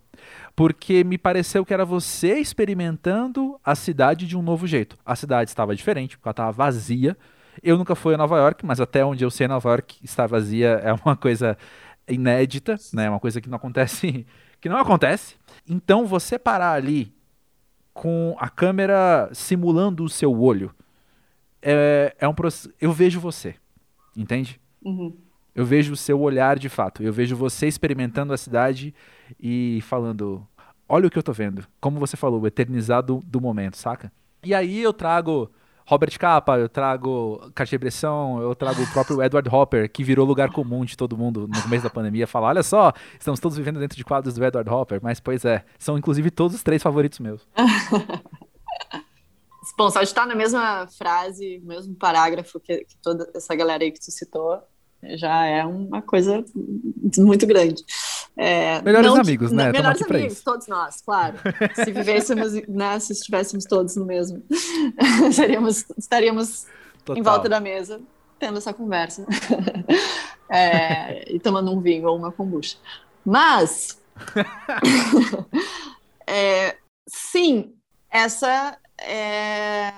porque 0.56 1.04
me 1.04 1.18
pareceu 1.18 1.66
que 1.66 1.74
era 1.74 1.84
você 1.84 2.38
experimentando 2.38 3.60
a 3.66 3.74
cidade 3.74 4.28
de 4.28 4.38
um 4.38 4.44
novo 4.44 4.68
jeito. 4.68 5.00
A 5.04 5.16
cidade 5.16 5.50
estava 5.50 5.76
diferente, 5.76 6.16
porque 6.16 6.28
ela 6.28 6.34
estava 6.34 6.52
vazia. 6.52 7.18
Eu 7.64 7.76
nunca 7.76 7.96
fui 7.96 8.14
a 8.14 8.18
Nova 8.20 8.38
York, 8.38 8.64
mas 8.64 8.80
até 8.80 9.04
onde 9.04 9.24
eu 9.24 9.32
sei, 9.32 9.48
Nova 9.48 9.68
York 9.68 9.98
está 10.04 10.28
vazia 10.28 10.80
é 10.84 10.94
uma 11.04 11.16
coisa 11.16 11.58
inédita, 12.08 12.76
né? 12.94 13.10
Uma 13.10 13.20
coisa 13.20 13.40
que 13.40 13.50
não 13.50 13.58
acontece, 13.58 14.26
que 14.60 14.70
não 14.70 14.78
acontece. 14.78 15.36
Então 15.68 16.06
você 16.06 16.38
parar 16.38 16.74
ali 16.74 17.14
com 17.94 18.36
a 18.40 18.50
câmera 18.50 19.30
simulando 19.34 20.04
o 20.04 20.10
seu 20.10 20.40
olho 20.40 20.74
é, 21.62 22.16
é 22.20 22.28
um 22.28 22.34
eu 22.80 22.92
vejo 22.92 23.20
você, 23.20 23.56
entende? 24.16 24.60
Uhum. 24.84 25.16
Eu 25.54 25.66
vejo 25.66 25.94
o 25.94 25.98
seu 25.98 26.20
olhar 26.20 26.58
de 26.58 26.70
fato. 26.70 27.04
Eu 27.04 27.14
vejo 27.14 27.36
você 27.36 27.68
experimentando 27.68 28.34
a 28.34 28.38
cidade 28.38 28.96
e 29.40 29.80
falando, 29.84 30.48
olha 30.88 31.08
o 31.08 31.12
que 31.12 31.18
eu 31.18 31.24
tô 31.24 31.34
vendo. 31.34 31.68
Como 31.80 32.00
você 32.00 32.18
falou, 32.18 32.46
eternizado 32.48 33.22
do 33.26 33.40
momento, 33.40 33.78
saca? 33.78 34.12
E 34.44 34.56
aí 34.56 34.82
eu 34.82 34.94
trago 34.94 35.52
Robert 35.86 36.18
Capa, 36.18 36.58
eu 36.58 36.70
trago 36.70 37.52
Cartier-Bresson, 37.54 38.42
eu 38.42 38.56
trago 38.56 38.82
o 38.82 38.92
próprio 38.92 39.22
Edward 39.24 39.50
Hopper, 39.50 39.92
que 39.92 40.04
virou 40.04 40.26
lugar 40.26 40.52
comum 40.52 40.86
de 40.86 40.96
todo 40.96 41.18
mundo 41.18 41.48
no 41.48 41.62
começo 41.62 41.84
da 41.84 41.90
pandemia, 41.90 42.28
falar, 42.28 42.50
olha 42.50 42.64
só, 42.64 42.94
estamos 43.20 43.40
todos 43.40 43.58
vivendo 43.58 43.80
dentro 43.80 43.98
de 43.98 44.04
quadros 44.04 44.34
do 44.34 44.44
Edward 44.44 44.70
Hopper, 44.70 45.00
mas 45.02 45.20
pois 45.20 45.46
é, 45.46 45.64
são 45.78 45.98
inclusive 45.98 46.32
todos 46.32 46.56
os 46.56 46.64
três 46.64 46.82
favoritos 46.82 47.20
meus. 47.20 47.48
Bom, 49.78 49.90
só 49.90 50.00
de 50.00 50.06
estar 50.06 50.26
na 50.26 50.36
mesma 50.36 50.88
frase, 50.98 51.60
mesmo 51.64 51.96
parágrafo 51.96 52.60
que, 52.60 52.84
que 52.86 52.98
toda 53.02 53.30
essa 53.34 53.56
galera 53.56 53.84
aí 53.84 53.92
que 53.92 54.00
tu 54.00 54.12
citou, 54.12 54.62
já 55.16 55.46
é 55.46 55.66
uma 55.66 56.02
coisa 56.02 56.44
muito 57.18 57.48
grande. 57.48 57.84
É, 58.38 58.82
melhores 58.82 59.14
amigos, 59.14 59.52
né? 59.52 59.72
Melhores 59.72 60.02
amigos, 60.02 60.42
todos 60.42 60.68
nós, 60.68 61.02
claro. 61.02 61.38
Se 61.76 61.92
vivêssemos, 61.92 62.54
né, 62.68 63.00
se 63.00 63.14
estivéssemos 63.14 63.66
todos 63.66 63.96
no 63.96 64.06
mesmo, 64.06 64.42
seríamos, 65.34 65.86
estaríamos 65.98 66.66
Total. 67.04 67.20
em 67.20 67.24
volta 67.24 67.50
da 67.50 67.60
mesa 67.60 68.02
tendo 68.42 68.58
essa 68.58 68.74
conversa 68.74 69.24
é, 70.50 71.32
e 71.32 71.40
tomando 71.40 71.72
um 71.72 71.80
vinho 71.80 72.08
ou 72.08 72.18
uma 72.18 72.32
kombucha. 72.32 72.76
Mas, 73.24 74.02
é, 76.26 76.76
sim, 77.08 77.76
essa 78.10 78.76
é 79.00 79.94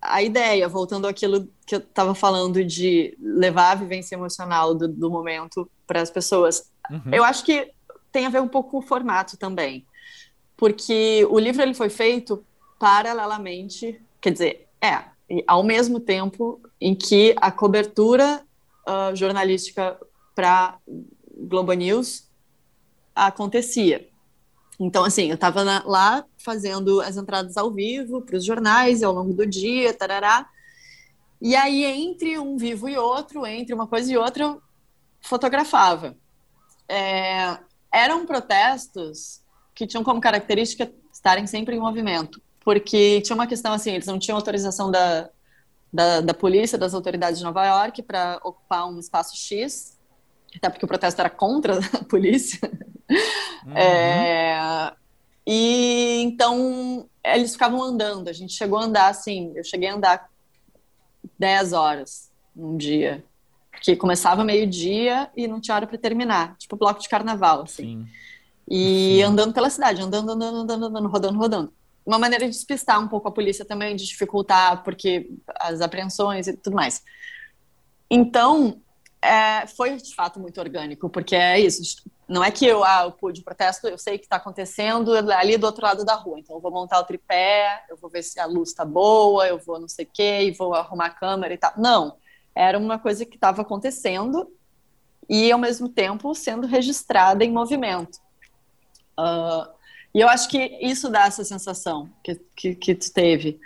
a 0.00 0.22
ideia, 0.22 0.66
voltando 0.66 1.06
àquilo 1.06 1.46
que 1.66 1.74
eu 1.74 1.78
estava 1.78 2.14
falando 2.14 2.64
de 2.64 3.16
levar 3.20 3.72
a 3.72 3.74
vivência 3.74 4.14
emocional 4.14 4.74
do, 4.74 4.88
do 4.88 5.10
momento 5.10 5.70
para 5.86 6.00
as 6.00 6.10
pessoas. 6.10 6.72
Uhum. 6.90 7.12
Eu 7.12 7.24
acho 7.24 7.44
que 7.44 7.72
tem 8.12 8.26
a 8.26 8.30
ver 8.30 8.40
um 8.40 8.48
pouco 8.48 8.70
com 8.70 8.78
o 8.78 8.82
formato 8.82 9.36
também, 9.36 9.86
porque 10.56 11.26
o 11.30 11.38
livro 11.38 11.62
ele 11.62 11.74
foi 11.74 11.88
feito 11.88 12.44
paralelamente, 12.78 14.00
quer 14.20 14.30
dizer, 14.30 14.68
é, 14.80 15.04
ao 15.46 15.62
mesmo 15.62 15.98
tempo 15.98 16.60
em 16.80 16.94
que 16.94 17.34
a 17.38 17.50
cobertura 17.50 18.42
uh, 18.86 19.16
jornalística 19.16 19.98
para 20.34 20.78
Globo 21.36 21.72
News 21.72 22.28
acontecia. 23.14 24.08
Então, 24.78 25.04
assim, 25.04 25.28
eu 25.28 25.34
estava 25.34 25.62
lá 25.86 26.24
fazendo 26.36 27.00
as 27.00 27.16
entradas 27.16 27.56
ao 27.56 27.70
vivo 27.70 28.22
para 28.22 28.36
os 28.36 28.44
jornais 28.44 29.02
ao 29.02 29.12
longo 29.12 29.32
do 29.32 29.46
dia, 29.46 29.94
tarará. 29.94 30.48
E 31.40 31.54
aí, 31.54 31.84
entre 31.84 32.38
um 32.38 32.56
vivo 32.56 32.88
e 32.88 32.98
outro, 32.98 33.46
entre 33.46 33.72
uma 33.74 33.86
coisa 33.86 34.12
e 34.12 34.16
outra, 34.16 34.44
eu 34.44 34.62
fotografava. 35.20 36.16
É, 36.88 37.58
eram 37.92 38.26
protestos 38.26 39.42
que 39.74 39.86
tinham 39.86 40.04
como 40.04 40.20
característica 40.20 40.90
estarem 41.12 41.46
sempre 41.46 41.76
em 41.76 41.80
movimento, 41.80 42.40
porque 42.60 43.20
tinha 43.22 43.34
uma 43.34 43.46
questão 43.46 43.72
assim, 43.72 43.92
eles 43.92 44.06
não 44.06 44.18
tinham 44.18 44.36
autorização 44.36 44.90
da, 44.90 45.30
da, 45.92 46.20
da 46.20 46.34
polícia, 46.34 46.76
das 46.76 46.94
autoridades 46.94 47.38
de 47.38 47.44
Nova 47.44 47.64
York 47.66 48.02
para 48.02 48.40
ocupar 48.42 48.88
um 48.88 48.98
espaço 48.98 49.36
X, 49.36 49.98
até 50.56 50.68
porque 50.68 50.84
o 50.84 50.88
protesto 50.88 51.20
era 51.20 51.30
contra 51.30 51.78
a 51.94 52.04
polícia. 52.04 52.60
Uhum. 53.66 53.76
É, 53.76 54.92
e 55.46 56.20
então 56.22 57.08
eles 57.22 57.52
ficavam 57.52 57.82
andando. 57.82 58.28
A 58.28 58.32
gente 58.32 58.52
chegou 58.52 58.78
a 58.78 58.84
andar 58.84 59.08
assim. 59.08 59.52
Eu 59.54 59.64
cheguei 59.64 59.88
a 59.88 59.94
andar 59.94 60.30
10 61.38 61.72
horas 61.72 62.30
num 62.54 62.76
dia. 62.76 63.24
Porque 63.74 63.96
começava 63.96 64.44
meio-dia 64.44 65.30
e 65.36 65.46
não 65.46 65.60
tinha 65.60 65.74
hora 65.74 65.86
para 65.86 65.98
terminar. 65.98 66.56
Tipo 66.56 66.76
bloco 66.76 67.00
de 67.00 67.08
carnaval, 67.08 67.62
assim. 67.62 68.04
Sim. 68.04 68.06
E 68.68 69.16
Sim. 69.16 69.22
andando 69.22 69.52
pela 69.52 69.68
cidade, 69.68 70.00
andando, 70.00 70.30
andando, 70.30 70.58
andando, 70.58 70.86
andando, 70.86 71.08
rodando, 71.08 71.38
rodando. 71.38 71.72
Uma 72.06 72.18
maneira 72.18 72.44
de 72.46 72.52
despistar 72.52 73.00
um 73.00 73.08
pouco 73.08 73.28
a 73.28 73.32
polícia 73.32 73.64
também, 73.64 73.96
de 73.96 74.06
dificultar, 74.06 74.82
porque 74.82 75.30
as 75.60 75.80
apreensões 75.80 76.46
e 76.46 76.56
tudo 76.56 76.74
mais. 76.74 77.02
Então, 78.10 78.80
é, 79.22 79.66
foi 79.66 79.96
de 79.96 80.14
fato 80.14 80.38
muito 80.38 80.60
orgânico, 80.60 81.08
porque 81.08 81.34
é 81.34 81.58
isso. 81.58 82.02
Não 82.28 82.44
é 82.44 82.50
que 82.50 82.66
eu, 82.66 82.84
ah, 82.84 83.04
eu 83.04 83.12
pude 83.12 83.42
protesto, 83.42 83.88
eu 83.88 83.98
sei 83.98 84.18
que 84.18 84.24
está 84.24 84.36
acontecendo 84.36 85.14
ali 85.32 85.56
do 85.56 85.66
outro 85.66 85.84
lado 85.84 86.04
da 86.04 86.14
rua, 86.14 86.38
então 86.38 86.56
eu 86.56 86.60
vou 86.60 86.70
montar 86.70 87.00
o 87.00 87.04
tripé, 87.04 87.84
eu 87.88 87.96
vou 87.96 88.10
ver 88.10 88.22
se 88.22 88.38
a 88.38 88.46
luz 88.46 88.70
está 88.70 88.84
boa, 88.84 89.46
eu 89.46 89.58
vou 89.58 89.78
não 89.80 89.88
sei 89.88 90.04
o 90.04 90.08
quê, 90.12 90.42
e 90.42 90.50
vou 90.52 90.74
arrumar 90.74 91.06
a 91.06 91.10
câmera 91.10 91.54
e 91.54 91.58
tal. 91.58 91.72
Não, 91.76 92.16
era 92.54 92.78
uma 92.78 92.98
coisa 92.98 93.24
que 93.26 93.36
estava 93.36 93.62
acontecendo 93.62 94.50
e 95.28 95.50
ao 95.50 95.58
mesmo 95.58 95.88
tempo 95.88 96.34
sendo 96.34 96.66
registrada 96.66 97.44
em 97.44 97.52
movimento. 97.52 98.18
Uh, 99.18 99.72
e 100.14 100.20
eu 100.20 100.28
acho 100.28 100.48
que 100.48 100.78
isso 100.80 101.08
dá 101.08 101.26
essa 101.26 101.44
sensação 101.44 102.10
que, 102.22 102.36
que, 102.56 102.74
que 102.74 102.94
tu 102.94 103.12
teve 103.12 103.58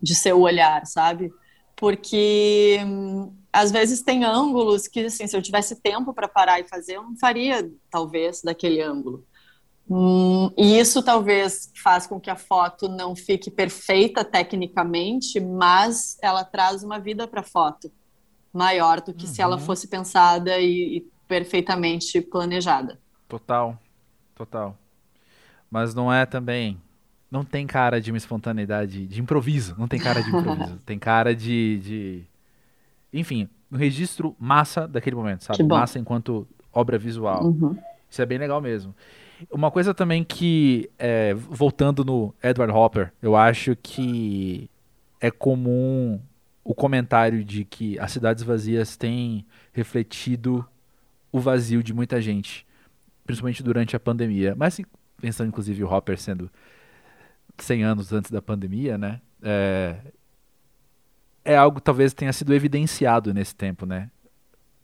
de 0.00 0.14
seu 0.14 0.40
olhar, 0.40 0.84
sabe? 0.86 1.32
Porque 1.76 2.80
hum, 2.84 3.32
às 3.52 3.70
vezes 3.70 4.02
tem 4.02 4.24
ângulos 4.24 4.88
que, 4.88 5.00
assim, 5.00 5.26
se 5.26 5.36
eu 5.36 5.42
tivesse 5.42 5.76
tempo 5.80 6.12
para 6.12 6.26
parar 6.26 6.58
e 6.58 6.64
fazer, 6.64 6.96
eu 6.96 7.02
não 7.02 7.16
faria, 7.16 7.70
talvez, 7.90 8.42
daquele 8.42 8.80
ângulo. 8.80 9.24
Hum, 9.88 10.50
e 10.56 10.78
isso 10.78 11.02
talvez 11.02 11.70
faz 11.82 12.06
com 12.06 12.18
que 12.18 12.30
a 12.30 12.36
foto 12.36 12.88
não 12.88 13.14
fique 13.14 13.50
perfeita 13.50 14.24
tecnicamente, 14.24 15.38
mas 15.38 16.16
ela 16.20 16.44
traz 16.44 16.82
uma 16.82 16.98
vida 16.98 17.28
para 17.28 17.40
a 17.40 17.44
foto 17.44 17.92
maior 18.52 19.00
do 19.00 19.14
que 19.14 19.26
uhum. 19.26 19.32
se 19.32 19.42
ela 19.42 19.56
uhum. 19.56 19.62
fosse 19.62 19.88
pensada 19.88 20.58
e, 20.58 20.98
e 20.98 21.00
perfeitamente 21.26 22.20
planejada. 22.20 22.98
Total, 23.28 23.78
total. 24.34 24.76
Mas 25.70 25.94
não 25.94 26.12
é 26.12 26.26
também 26.26 26.78
não 27.32 27.42
tem 27.42 27.66
cara 27.66 27.98
de 27.98 28.12
uma 28.12 28.18
espontaneidade, 28.18 29.06
de 29.06 29.18
improviso. 29.18 29.74
Não 29.78 29.88
tem 29.88 29.98
cara 29.98 30.22
de 30.22 30.28
improviso. 30.28 30.78
tem 30.84 30.98
cara 30.98 31.34
de, 31.34 31.78
de, 31.78 32.22
enfim, 33.10 33.48
um 33.72 33.76
registro 33.78 34.36
massa 34.38 34.86
daquele 34.86 35.16
momento, 35.16 35.44
sabe? 35.44 35.62
Massa 35.62 35.98
enquanto 35.98 36.46
obra 36.70 36.98
visual. 36.98 37.46
Uhum. 37.46 37.74
Isso 38.10 38.20
é 38.20 38.26
bem 38.26 38.36
legal 38.36 38.60
mesmo. 38.60 38.94
Uma 39.50 39.70
coisa 39.70 39.94
também 39.94 40.22
que, 40.22 40.90
é, 40.98 41.32
voltando 41.32 42.04
no 42.04 42.34
Edward 42.42 42.70
Hopper, 42.70 43.10
eu 43.22 43.34
acho 43.34 43.74
que 43.82 44.68
é 45.18 45.30
comum 45.30 46.20
o 46.64 46.74
comentário 46.74 47.44
de 47.44 47.64
que 47.64 47.98
as 47.98 48.12
cidades 48.12 48.42
vazias 48.42 48.96
têm 48.96 49.44
refletido 49.72 50.66
o 51.30 51.40
vazio 51.40 51.82
de 51.82 51.92
muita 51.92 52.20
gente, 52.20 52.66
principalmente 53.24 53.62
durante 53.62 53.96
a 53.96 54.00
pandemia. 54.00 54.54
Mas 54.56 54.80
pensando 55.20 55.48
inclusive 55.48 55.82
o 55.82 55.92
Hopper 55.92 56.18
sendo 56.18 56.50
100 57.58 57.84
anos 57.84 58.12
antes 58.12 58.30
da 58.30 58.42
pandemia, 58.42 58.98
né? 58.98 59.20
É, 59.42 59.96
é 61.44 61.56
algo 61.56 61.78
que 61.78 61.84
talvez 61.84 62.12
tenha 62.12 62.32
sido 62.32 62.54
evidenciado 62.54 63.32
nesse 63.32 63.54
tempo, 63.54 63.86
né? 63.86 64.10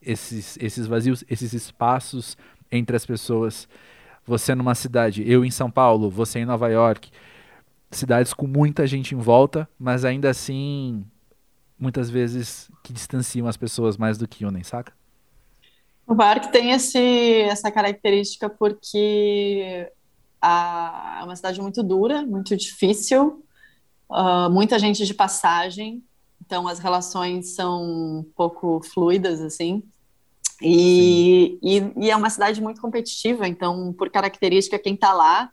Esses, 0.00 0.56
esses 0.60 0.86
vazios, 0.86 1.24
esses 1.28 1.52
espaços 1.52 2.36
entre 2.70 2.96
as 2.96 3.04
pessoas. 3.06 3.68
Você 4.26 4.54
numa 4.54 4.74
cidade, 4.74 5.28
eu 5.28 5.44
em 5.44 5.50
São 5.50 5.70
Paulo, 5.70 6.10
você 6.10 6.40
em 6.40 6.44
Nova 6.44 6.68
York, 6.68 7.10
cidades 7.90 8.34
com 8.34 8.46
muita 8.46 8.86
gente 8.86 9.14
em 9.14 9.18
volta, 9.18 9.68
mas 9.78 10.04
ainda 10.04 10.28
assim, 10.28 11.04
muitas 11.78 12.10
vezes 12.10 12.70
que 12.82 12.92
distanciam 12.92 13.46
as 13.46 13.56
pessoas 13.56 13.96
mais 13.96 14.18
do 14.18 14.26
que 14.26 14.44
unem, 14.44 14.64
saca? 14.64 14.92
Nova 16.06 16.24
York 16.24 16.50
tem 16.50 16.72
esse, 16.72 17.42
essa 17.42 17.70
característica 17.70 18.48
porque 18.48 19.90
a, 20.40 21.18
é 21.20 21.24
uma 21.24 21.36
cidade 21.36 21.60
muito 21.60 21.82
dura, 21.82 22.22
muito 22.22 22.56
difícil, 22.56 23.44
uh, 24.08 24.50
muita 24.50 24.78
gente 24.78 25.04
de 25.04 25.12
passagem, 25.12 26.02
então 26.44 26.66
as 26.66 26.78
relações 26.78 27.54
são 27.54 27.82
um 28.20 28.26
pouco 28.34 28.80
fluidas, 28.82 29.40
assim. 29.40 29.82
E, 30.62 31.58
e, 31.62 31.92
e, 32.04 32.10
é 32.10 32.16
uma 32.16 32.30
cidade 32.30 32.60
muito 32.60 32.80
competitiva, 32.80 33.46
então, 33.46 33.92
por 33.92 34.10
característica, 34.10 34.78
quem 34.78 34.94
está 34.94 35.12
lá, 35.12 35.52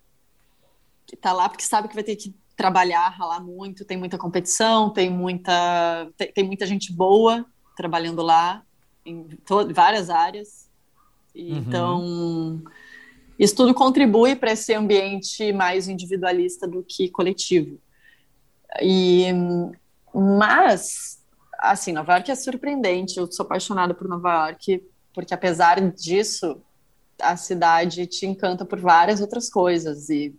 está 1.14 1.32
lá 1.34 1.50
porque 1.50 1.64
sabe 1.64 1.88
que 1.88 1.94
vai 1.94 2.04
ter 2.04 2.16
que 2.16 2.34
trabalhar, 2.56 3.10
ralar 3.10 3.40
muito, 3.42 3.86
tem 3.86 3.98
muita 3.98 4.18
competição, 4.18 4.90
tem 4.90 5.10
muita, 5.10 6.10
tem, 6.18 6.32
tem 6.32 6.44
muita 6.44 6.66
gente 6.66 6.94
boa 6.94 7.46
trabalhando 7.76 8.22
lá, 8.22 8.64
em 9.06 9.28
várias 9.74 10.10
áreas. 10.10 10.70
Uhum. 11.36 11.58
Então, 11.58 12.64
isso 13.38 13.56
tudo 13.56 13.74
contribui 13.74 14.36
para 14.36 14.54
esse 14.54 14.74
ambiente 14.74 15.52
mais 15.52 15.88
individualista 15.88 16.68
do 16.68 16.84
que 16.84 17.10
coletivo. 17.10 17.78
E 18.82 19.28
mas, 20.18 21.22
assim, 21.60 21.92
Nova 21.92 22.14
York 22.14 22.32
é 22.32 22.36
surpreendente. 22.36 23.18
Eu 23.20 23.30
sou 23.30 23.46
apaixonada 23.46 23.94
por 23.94 24.08
Nova 24.08 24.48
York, 24.48 24.82
porque 25.14 25.34
apesar 25.34 25.82
disso, 25.92 26.62
a 27.22 27.36
cidade 27.36 28.08
te 28.08 28.26
encanta 28.26 28.64
por 28.64 28.80
várias 28.80 29.20
outras 29.20 29.50
coisas. 29.50 30.10
E, 30.10 30.34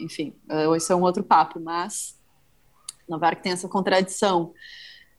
enfim, 0.00 0.34
esse 0.76 0.92
é 0.92 0.96
um 0.96 1.02
outro 1.02 1.22
papo, 1.22 1.60
mas 1.60 2.18
Nova 3.08 3.26
York 3.26 3.42
tem 3.42 3.52
essa 3.52 3.68
contradição. 3.68 4.52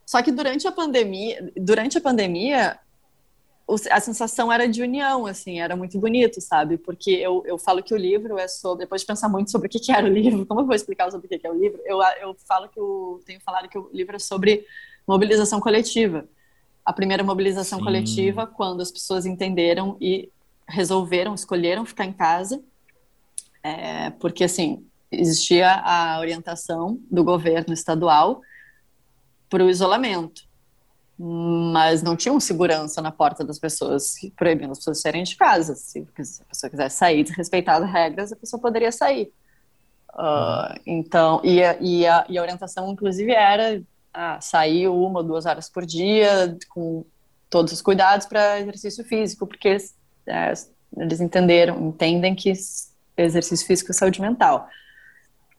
Só 0.05 0.21
que 0.21 0.31
durante 0.31 0.67
a 0.67 0.71
pandemia, 0.71 1.51
durante 1.55 1.97
a 1.97 2.01
pandemia, 2.01 2.79
a 3.89 3.99
sensação 3.99 4.51
era 4.51 4.67
de 4.67 4.81
união, 4.81 5.25
assim, 5.25 5.59
era 5.59 5.75
muito 5.75 5.97
bonito, 5.97 6.41
sabe? 6.41 6.77
Porque 6.77 7.11
eu, 7.11 7.43
eu 7.45 7.57
falo 7.57 7.81
que 7.81 7.93
o 7.93 7.97
livro 7.97 8.37
é 8.37 8.47
sobre, 8.47 8.83
depois 8.83 9.01
de 9.01 9.07
pensar 9.07 9.29
muito 9.29 9.51
sobre 9.51 9.67
o 9.67 9.69
que, 9.69 9.79
que 9.79 9.91
era 9.91 10.05
o 10.05 10.09
livro, 10.09 10.45
como 10.47 10.61
eu 10.61 10.65
vou 10.65 10.75
explicar 10.75 11.09
sobre 11.09 11.27
o 11.27 11.29
que, 11.29 11.39
que 11.39 11.47
é 11.47 11.51
o 11.51 11.57
livro, 11.57 11.79
eu, 11.85 12.01
eu 12.21 12.35
falo 12.45 12.67
que 12.67 12.79
eu 12.79 13.21
tenho 13.25 13.39
falado 13.39 13.69
que 13.69 13.77
o 13.77 13.89
livro 13.93 14.15
é 14.15 14.19
sobre 14.19 14.65
mobilização 15.07 15.59
coletiva. 15.61 16.25
A 16.85 16.91
primeira 16.91 17.23
mobilização 17.23 17.79
Sim. 17.79 17.85
coletiva, 17.85 18.45
quando 18.45 18.81
as 18.81 18.91
pessoas 18.91 19.25
entenderam 19.25 19.95
e 20.01 20.29
resolveram, 20.67 21.33
escolheram 21.33 21.85
ficar 21.85 22.05
em 22.05 22.13
casa, 22.13 22.61
é, 23.63 24.09
porque, 24.11 24.43
assim, 24.43 24.85
existia 25.11 25.71
a 25.71 26.19
orientação 26.19 26.99
do 27.09 27.23
governo 27.23 27.73
estadual 27.73 28.41
para 29.49 29.63
o 29.63 29.69
isolamento 29.69 30.43
mas 31.17 32.01
não 32.01 32.15
tinham 32.15 32.39
segurança 32.39 33.01
na 33.01 33.11
porta 33.11 33.43
das 33.43 33.59
pessoas, 33.59 34.15
proibindo 34.35 34.71
as 34.71 34.79
pessoas 34.79 35.01
saírem 35.01 35.23
de 35.23 35.35
casa. 35.35 35.75
Se 35.75 35.99
a 35.99 36.45
pessoa 36.45 36.69
quisesse 36.69 36.97
sair, 36.97 37.23
desrespeitado 37.23 37.85
as 37.85 37.91
regras, 37.91 38.31
a 38.31 38.35
pessoa 38.35 38.59
poderia 38.61 38.91
sair. 38.91 39.31
Uh, 40.13 40.79
então, 40.85 41.39
e 41.43 41.63
a, 41.63 41.77
e, 41.79 42.05
a, 42.05 42.25
e 42.27 42.37
a, 42.37 42.41
orientação, 42.41 42.91
inclusive, 42.91 43.31
era 43.31 43.81
ah, 44.13 44.39
sair 44.41 44.87
uma 44.87 45.19
ou 45.19 45.25
duas 45.25 45.45
horas 45.45 45.69
por 45.69 45.85
dia, 45.85 46.57
com 46.69 47.05
todos 47.49 47.71
os 47.73 47.81
cuidados 47.81 48.25
para 48.25 48.59
exercício 48.59 49.03
físico, 49.03 49.47
porque 49.47 49.77
é, 50.27 50.53
eles 50.97 51.21
entenderam, 51.21 51.87
entendem 51.87 52.35
que 52.35 52.51
exercício 53.17 53.65
físico 53.65 53.91
é 53.91 53.93
saúde 53.93 54.21
mental. 54.21 54.67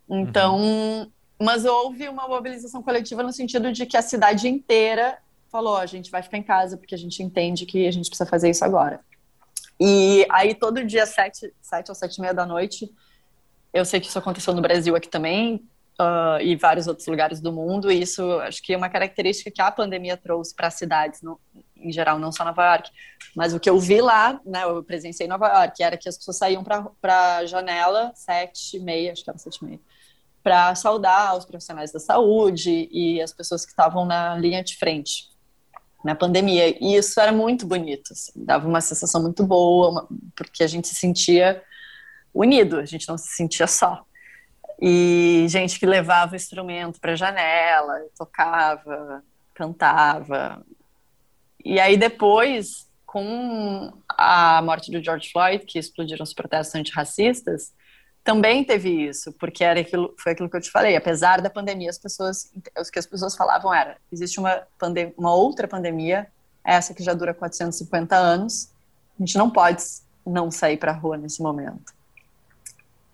Então, 0.09 0.61
uhum. 0.61 1.11
mas 1.41 1.65
houve 1.65 2.09
uma 2.09 2.29
mobilização 2.29 2.83
coletiva 2.83 3.23
no 3.23 3.33
sentido 3.33 3.73
de 3.73 3.87
que 3.87 3.97
a 3.97 4.03
cidade 4.03 4.49
inteira 4.49 5.19
falou: 5.51 5.77
a 5.77 5.87
gente 5.87 6.11
vai 6.11 6.23
ficar 6.23 6.39
em 6.39 6.43
casa 6.43 6.77
porque 6.77 6.95
a 6.95 6.99
gente 6.99 7.23
entende 7.23 7.67
que 7.67 7.87
a 7.87 7.91
gente 7.91 8.09
precisa 8.09 8.29
fazer 8.29 8.51
isso 8.51 8.65
agora. 8.65 9.01
E 9.81 10.27
aí, 10.31 10.55
todo 10.55 10.85
dia, 10.85 11.05
sete, 11.05 11.53
sete 11.61 11.91
ou 11.91 11.95
sete 11.95 12.17
e 12.17 12.21
meia 12.21 12.35
da 12.35 12.47
noite, 12.47 12.89
eu 13.73 13.85
sei 13.85 14.01
que 14.01 14.07
isso 14.07 14.19
aconteceu 14.19 14.55
no 14.55 14.63
Brasil 14.63 14.95
aqui 14.95 15.09
também, 15.09 15.67
uh, 16.01 16.41
e 16.41 16.57
vários 16.57 16.87
outros 16.87 17.07
lugares 17.07 17.41
do 17.41 17.53
mundo, 17.53 17.91
e 17.91 18.01
isso 18.01 18.39
acho 18.41 18.63
que 18.63 18.73
é 18.73 18.77
uma 18.77 18.89
característica 18.89 19.51
que 19.51 19.61
a 19.61 19.71
pandemia 19.71 20.17
trouxe 20.17 20.55
para 20.55 20.69
as 20.69 20.75
cidades, 20.75 21.23
no, 21.23 21.41
em 21.85 21.93
geral, 21.93 22.19
não 22.19 22.33
só 22.33 22.45
Nova 22.45 22.65
York. 22.65 22.91
Mas 23.37 23.53
o 23.53 23.61
que 23.61 23.69
eu 23.69 23.79
vi 23.79 24.01
lá, 24.01 24.41
né, 24.45 24.65
eu 24.65 24.83
presenciei 24.83 25.27
em 25.27 25.31
Nova 25.31 25.49
York, 25.49 25.83
era 25.83 25.97
que 25.97 26.09
as 26.09 26.17
pessoas 26.17 26.39
saíam 26.39 26.65
para 26.65 27.37
a 27.37 27.47
janela, 27.47 28.13
sete 28.15 28.77
e 28.77 28.81
meia, 28.81 29.13
acho 29.13 29.23
que 29.23 29.31
era 29.31 29.39
sete 29.39 29.59
e 29.59 29.65
meia, 29.65 29.81
para 30.43 30.75
saudar 30.75 31.37
os 31.37 31.45
profissionais 31.45 31.93
da 31.93 31.99
saúde 31.99 32.89
e 32.91 33.21
as 33.21 33.33
pessoas 33.33 33.65
que 33.65 33.71
estavam 33.71 34.05
na 34.05 34.37
linha 34.37 34.63
de 34.63 34.77
frente 34.77 35.35
na 36.05 36.15
pandemia. 36.15 36.77
E 36.81 36.97
isso 36.97 37.19
era 37.19 37.33
muito 37.33 37.67
bonito, 37.67 38.13
assim, 38.13 38.33
dava 38.37 38.69
uma 38.69 38.81
sensação 38.81 39.23
muito 39.23 39.45
boa, 39.45 39.89
uma, 39.89 40.09
porque 40.37 40.63
a 40.63 40.67
gente 40.67 40.87
se 40.87 40.95
sentia 40.95 41.63
unido, 42.33 42.79
a 42.79 42.85
gente 42.85 43.09
não 43.09 43.17
se 43.17 43.35
sentia 43.35 43.67
só. 43.67 44.05
E 44.81 45.47
gente 45.49 45.79
que 45.79 45.87
levava 45.87 46.37
instrumento 46.37 47.01
para 47.01 47.13
a 47.13 47.17
janela, 47.17 48.01
tocava, 48.19 49.23
cantava. 49.55 50.63
E 51.65 51.81
aí 51.81 51.97
depois, 51.97 52.87
com 53.07 53.93
a 54.09 54.61
morte 54.63 54.91
do 54.91 55.03
George 55.03 55.31
Floyd, 55.31 55.65
que 55.65 55.79
explodiram 55.79 56.23
os 56.23 56.35
protestos 56.35 56.75
antirracistas, 56.75 57.73
também 58.23 58.65
teve 58.65 58.89
isso, 59.07 59.33
porque 59.33 59.63
era 59.63 59.81
aquilo, 59.81 60.15
foi 60.19 60.33
aquilo 60.33 60.49
que 60.49 60.57
eu 60.57 60.61
te 60.61 60.71
falei. 60.71 60.97
Apesar 60.97 61.43
da 61.43 61.51
pandemia, 61.51 61.91
as 61.91 61.99
pessoas, 61.99 62.51
o 62.55 62.91
que 62.91 62.99
as 62.99 63.07
pessoas 63.07 63.37
falavam 63.37 63.73
era: 63.73 63.99
existe 64.11 64.41
uma, 64.41 64.63
uma 65.17 65.35
outra 65.35 65.69
pandemia, 65.69 66.27
essa 66.65 66.95
que 66.95 67.03
já 67.03 67.13
dura 67.13 67.35
450 67.35 68.17
anos. 68.17 68.71
A 69.19 69.23
gente 69.23 69.37
não 69.37 69.51
pode 69.51 69.83
não 70.27 70.51
sair 70.51 70.79
para 70.79 70.91
a 70.93 70.95
rua 70.95 71.17
nesse 71.17 71.43
momento. 71.43 71.93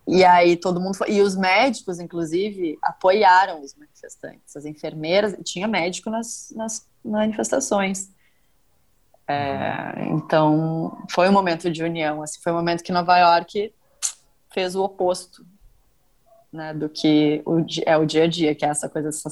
E 0.06 0.24
aí 0.24 0.56
todo 0.56 0.80
mundo 0.80 0.96
foi, 0.96 1.10
e 1.10 1.20
os 1.20 1.36
médicos, 1.36 2.00
inclusive, 2.00 2.78
apoiaram 2.80 3.62
os 3.62 3.74
manifestantes. 3.74 4.56
As 4.56 4.64
enfermeiras, 4.64 5.36
tinha 5.44 5.68
médico 5.68 6.08
nas, 6.08 6.52
nas 6.54 6.86
manifestações. 7.04 8.10
É, 9.30 10.08
então 10.08 11.04
foi 11.08 11.28
um 11.28 11.32
momento 11.32 11.70
de 11.70 11.84
união. 11.84 12.20
Assim, 12.20 12.40
foi 12.42 12.52
um 12.52 12.56
momento 12.56 12.82
que 12.82 12.90
Nova 12.90 13.16
York 13.16 13.72
fez 14.52 14.74
o 14.74 14.82
oposto 14.82 15.46
né, 16.52 16.74
do 16.74 16.88
que 16.88 17.40
o, 17.46 17.64
é 17.86 17.96
o 17.96 18.04
dia 18.04 18.24
a 18.24 18.26
dia, 18.26 18.54
que 18.56 18.64
é 18.64 18.68
essa 18.68 18.88
coisa 18.88 19.08
essa 19.08 19.30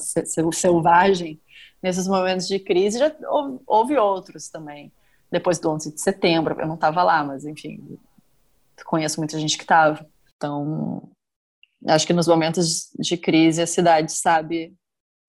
selvagem. 0.53 1.41
Nesses 1.83 2.07
momentos 2.07 2.47
de 2.47 2.59
crise, 2.59 2.99
já 2.99 3.13
houve, 3.27 3.59
houve 3.67 3.97
outros 3.97 4.47
também. 4.47 4.91
Depois 5.29 5.59
do 5.59 5.69
11 5.69 5.93
de 5.93 6.01
setembro, 6.01 6.55
eu 6.59 6.67
não 6.67 6.75
estava 6.75 7.03
lá, 7.03 7.21
mas 7.23 7.45
enfim, 7.45 7.99
conheço 8.85 9.19
muita 9.19 9.37
gente 9.37 9.57
que 9.57 9.63
estava. 9.63 10.05
Então, 10.37 11.09
acho 11.87 12.07
que 12.07 12.13
nos 12.13 12.27
momentos 12.27 12.89
de 12.97 13.17
crise 13.17 13.61
a 13.61 13.67
cidade 13.67 14.13
sabe 14.13 14.73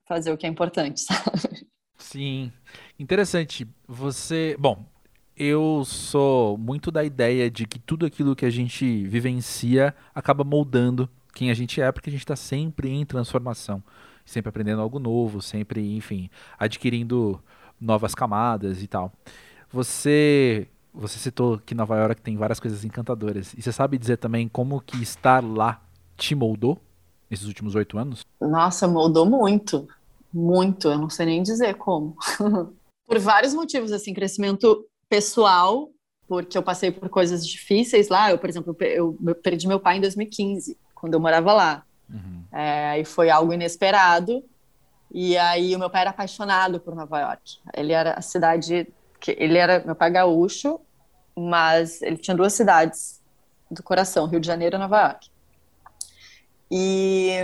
fazer 0.08 0.32
o 0.32 0.38
que 0.38 0.46
é 0.46 0.48
importante, 0.48 1.00
sabe? 1.02 1.69
Sim. 2.10 2.50
Interessante. 2.98 3.68
Você, 3.86 4.56
bom, 4.58 4.84
eu 5.36 5.84
sou 5.84 6.58
muito 6.58 6.90
da 6.90 7.04
ideia 7.04 7.48
de 7.48 7.68
que 7.68 7.78
tudo 7.78 8.04
aquilo 8.04 8.34
que 8.34 8.44
a 8.44 8.50
gente 8.50 9.06
vivencia 9.06 9.94
acaba 10.12 10.42
moldando 10.42 11.08
quem 11.32 11.52
a 11.52 11.54
gente 11.54 11.80
é, 11.80 11.92
porque 11.92 12.10
a 12.10 12.12
gente 12.12 12.22
está 12.22 12.34
sempre 12.34 12.90
em 12.90 13.06
transformação, 13.06 13.80
sempre 14.24 14.48
aprendendo 14.48 14.82
algo 14.82 14.98
novo, 14.98 15.40
sempre, 15.40 15.94
enfim, 15.94 16.28
adquirindo 16.58 17.40
novas 17.80 18.12
camadas 18.12 18.82
e 18.82 18.88
tal. 18.88 19.12
Você 19.70 20.66
você 20.92 21.16
citou 21.16 21.60
que 21.64 21.76
Nova 21.76 21.96
York 21.96 22.20
tem 22.20 22.36
várias 22.36 22.58
coisas 22.58 22.84
encantadoras. 22.84 23.54
E 23.56 23.62
você 23.62 23.70
sabe 23.70 23.96
dizer 23.96 24.16
também 24.16 24.48
como 24.48 24.80
que 24.80 25.00
estar 25.00 25.44
lá 25.44 25.80
te 26.16 26.34
moldou 26.34 26.76
nesses 27.30 27.46
últimos 27.46 27.76
oito 27.76 27.96
anos? 27.96 28.26
Nossa, 28.40 28.88
moldou 28.88 29.24
muito. 29.24 29.86
Muito. 30.32 30.88
Eu 30.88 30.98
não 30.98 31.10
sei 31.10 31.26
nem 31.26 31.42
dizer 31.42 31.74
como. 31.74 32.16
Por 33.06 33.18
vários 33.18 33.54
motivos, 33.54 33.92
assim, 33.92 34.14
crescimento 34.14 34.86
pessoal, 35.08 35.90
porque 36.28 36.56
eu 36.56 36.62
passei 36.62 36.92
por 36.92 37.08
coisas 37.08 37.44
difíceis 37.44 38.08
lá. 38.08 38.30
Eu, 38.30 38.38
por 38.38 38.48
exemplo, 38.48 38.76
eu, 38.78 39.18
perdi 39.42 39.66
meu 39.66 39.80
pai 39.80 39.96
em 39.96 40.00
2015, 40.00 40.78
quando 40.94 41.14
eu 41.14 41.20
morava 41.20 41.52
lá. 41.52 41.84
Uhum. 42.08 42.44
É, 42.52 43.00
e 43.00 43.04
foi 43.04 43.28
algo 43.28 43.52
inesperado. 43.52 44.44
E 45.10 45.36
aí 45.36 45.74
o 45.74 45.78
meu 45.80 45.90
pai 45.90 46.02
era 46.02 46.10
apaixonado 46.10 46.78
por 46.78 46.94
Nova 46.94 47.18
York. 47.18 47.58
Ele 47.74 47.92
era 47.92 48.12
a 48.12 48.22
cidade 48.22 48.86
que 49.18 49.36
ele 49.36 49.58
era 49.58 49.82
meu 49.84 49.96
pai 49.96 50.08
gaúcho, 50.10 50.80
mas 51.36 52.00
ele 52.02 52.16
tinha 52.16 52.36
duas 52.36 52.52
cidades 52.52 53.20
do 53.68 53.82
coração, 53.82 54.26
Rio 54.26 54.40
de 54.40 54.46
Janeiro 54.46 54.76
e 54.76 54.78
Nova 54.78 55.00
York. 55.00 55.28
E, 56.70 57.40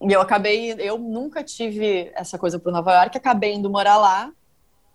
e 0.00 0.12
eu 0.12 0.20
acabei, 0.20 0.72
eu 0.78 0.96
nunca 0.96 1.42
tive 1.42 2.10
essa 2.14 2.38
coisa 2.38 2.58
para 2.58 2.70
Nova 2.70 2.92
York, 2.92 3.16
acabei 3.16 3.54
indo 3.54 3.68
morar 3.68 3.96
lá. 3.96 4.32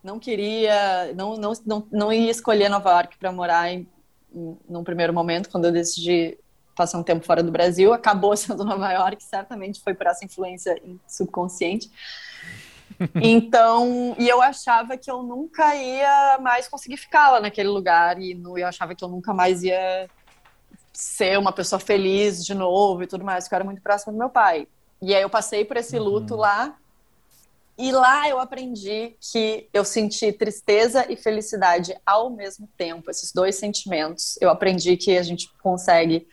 Não 0.04 0.20
queria, 0.20 1.14
não 1.14 1.36
não 1.36 1.54
não, 1.66 1.88
não 1.92 2.14
ia 2.14 2.32
escolher 2.32 2.70
Nova 2.70 2.90
York 2.92 3.18
para 3.18 3.32
morar 3.32 3.70
em, 3.72 3.88
em, 4.34 4.58
num 4.68 4.84
primeiro 4.84 5.14
momento 5.14 5.50
quando 5.50 5.66
eu 5.66 5.72
decidi 5.72 6.38
passar 6.76 6.98
um 6.98 7.04
tempo 7.04 7.26
fora 7.26 7.44
do 7.44 7.52
Brasil, 7.52 7.94
acabou 7.94 8.36
sendo 8.38 8.64
Nova 8.64 8.92
York, 8.92 9.24
certamente 9.24 9.82
foi 9.82 9.94
por 9.94 10.08
essa 10.08 10.26
influência 10.26 10.82
subconsciente. 11.08 11.90
Então, 13.22 14.16
e 14.20 14.30
eu 14.30 14.40
achava 14.42 14.96
que 14.96 15.10
eu 15.10 15.24
nunca 15.24 15.76
ia 15.76 16.38
mais 16.40 16.68
conseguir 16.68 16.96
ficar 16.96 17.32
lá 17.32 17.42
naquele 17.42 17.68
lugar, 17.68 18.22
e 18.22 18.40
eu 18.56 18.68
achava 18.68 18.94
que 18.94 19.04
eu 19.04 19.10
nunca 19.10 19.34
mais 19.34 19.64
ia 19.64 20.08
ser 20.94 21.40
uma 21.40 21.52
pessoa 21.52 21.80
feliz 21.80 22.46
de 22.46 22.54
novo 22.54 23.02
e 23.04 23.08
tudo 23.08 23.26
mais, 23.26 23.46
porque 23.46 23.56
eu 23.56 23.58
era 23.58 23.66
muito 23.66 23.82
próxima 23.82 24.14
do 24.14 24.20
meu 24.20 24.30
pai. 24.30 24.68
E 25.04 25.14
aí 25.14 25.22
eu 25.22 25.30
passei 25.30 25.66
por 25.66 25.76
esse 25.76 26.00
luto 26.00 26.34
uhum. 26.34 26.40
lá, 26.40 26.78
e 27.78 27.92
lá 27.92 28.30
eu 28.30 28.40
aprendi 28.40 29.16
que 29.20 29.68
eu 29.74 29.84
senti 29.84 30.32
tristeza 30.32 31.12
e 31.12 31.18
felicidade 31.18 31.94
ao 32.06 32.30
mesmo 32.30 32.70
tempo, 32.78 33.12
esses 33.12 33.34
dois 33.34 33.56
sentimentos. 33.56 34.38
Eu 34.40 34.50
aprendi 34.50 34.96
que 34.96 35.18
a 35.18 35.24
gente 35.24 35.52
consegue, 35.62 36.26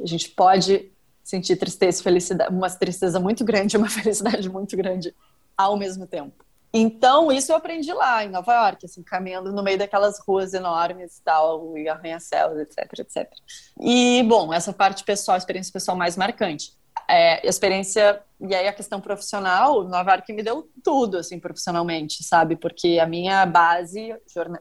a 0.00 0.06
gente 0.06 0.30
pode 0.30 0.90
sentir 1.22 1.56
tristeza 1.56 2.00
e 2.00 2.02
felicidade, 2.02 2.52
uma 2.52 2.68
tristeza 2.70 3.20
muito 3.20 3.44
grande 3.44 3.76
e 3.76 3.78
uma 3.78 3.88
felicidade 3.90 4.48
muito 4.48 4.76
grande 4.76 5.14
ao 5.56 5.76
mesmo 5.76 6.04
tempo. 6.04 6.44
Então, 6.72 7.30
isso 7.30 7.52
eu 7.52 7.56
aprendi 7.56 7.92
lá 7.92 8.24
em 8.24 8.30
Nova 8.30 8.52
York, 8.52 8.84
assim, 8.84 9.02
caminhando 9.02 9.52
no 9.52 9.62
meio 9.62 9.78
daquelas 9.78 10.18
ruas 10.18 10.52
enormes 10.52 11.18
e 11.18 11.22
tal, 11.22 11.78
e 11.78 11.88
arranha-céus, 11.88 12.58
etc, 12.58 12.98
etc. 12.98 13.30
E, 13.80 14.22
bom, 14.24 14.52
essa 14.52 14.72
parte 14.72 15.04
pessoal, 15.04 15.38
experiência 15.38 15.72
pessoal 15.72 15.96
mais 15.96 16.16
marcante. 16.16 16.76
É, 17.06 17.46
a 17.46 17.50
experiência, 17.50 18.22
e 18.40 18.54
aí 18.54 18.66
a 18.66 18.72
questão 18.72 19.00
profissional, 19.00 19.84
Nova 19.84 20.12
York 20.12 20.32
me 20.32 20.42
deu 20.42 20.68
tudo, 20.82 21.18
assim, 21.18 21.38
profissionalmente, 21.38 22.24
sabe? 22.24 22.56
Porque 22.56 22.98
a 23.00 23.06
minha 23.06 23.44
base 23.44 24.14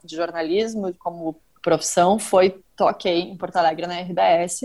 de 0.03 0.15
jornalismo 0.15 0.93
como 0.99 1.39
profissão 1.61 2.19
foi, 2.19 2.61
toquei 2.75 3.21
em 3.21 3.37
Porto 3.37 3.57
Alegre 3.57 3.87
na 3.87 3.99
RBS, 3.99 4.61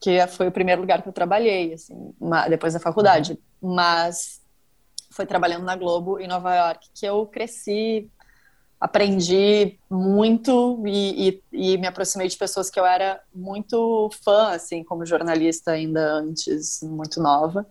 que 0.00 0.26
foi 0.28 0.48
o 0.48 0.52
primeiro 0.52 0.80
lugar 0.80 1.02
que 1.02 1.08
eu 1.08 1.12
trabalhei, 1.12 1.74
assim, 1.74 2.14
depois 2.48 2.72
da 2.72 2.80
faculdade. 2.80 3.38
Mas 3.60 4.40
foi 5.10 5.26
trabalhando 5.26 5.64
na 5.64 5.76
Globo 5.76 6.18
em 6.18 6.26
Nova 6.26 6.54
York 6.54 6.88
que 6.94 7.04
eu 7.04 7.26
cresci, 7.26 8.10
aprendi 8.80 9.78
muito 9.90 10.82
e, 10.86 11.42
e, 11.52 11.74
e, 11.74 11.78
me 11.78 11.86
aproximei 11.86 12.28
de 12.28 12.36
pessoas 12.36 12.70
que 12.70 12.80
eu 12.80 12.86
era 12.86 13.20
muito 13.34 14.10
fã, 14.24 14.52
assim, 14.52 14.82
como 14.82 15.04
jornalista 15.04 15.72
ainda 15.72 16.14
antes, 16.14 16.80
muito 16.82 17.20
nova. 17.20 17.66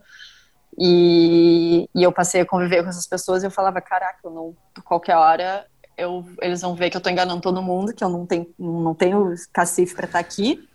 E, 0.78 1.88
e 1.94 2.02
eu 2.02 2.12
passei 2.12 2.42
a 2.42 2.46
conviver 2.46 2.82
com 2.84 2.88
essas 2.88 3.08
pessoas 3.08 3.42
e 3.42 3.46
eu 3.46 3.50
falava, 3.50 3.80
caraca, 3.80 4.20
eu 4.22 4.30
não, 4.30 4.56
qualquer 4.84 5.16
hora 5.16 5.66
eu, 5.98 6.24
eles 6.40 6.60
vão 6.60 6.74
ver 6.76 6.88
que 6.88 6.96
eu 6.96 7.00
estou 7.00 7.12
enganando 7.12 7.42
todo 7.42 7.60
mundo, 7.60 7.92
que 7.92 8.04
eu 8.04 8.08
não 8.08 8.24
tenho, 8.24 8.46
não 8.56 8.94
tenho 8.94 9.34
cacife 9.52 9.94
para 9.94 10.06
estar 10.06 10.22
tá 10.22 10.24
aqui 10.24 10.69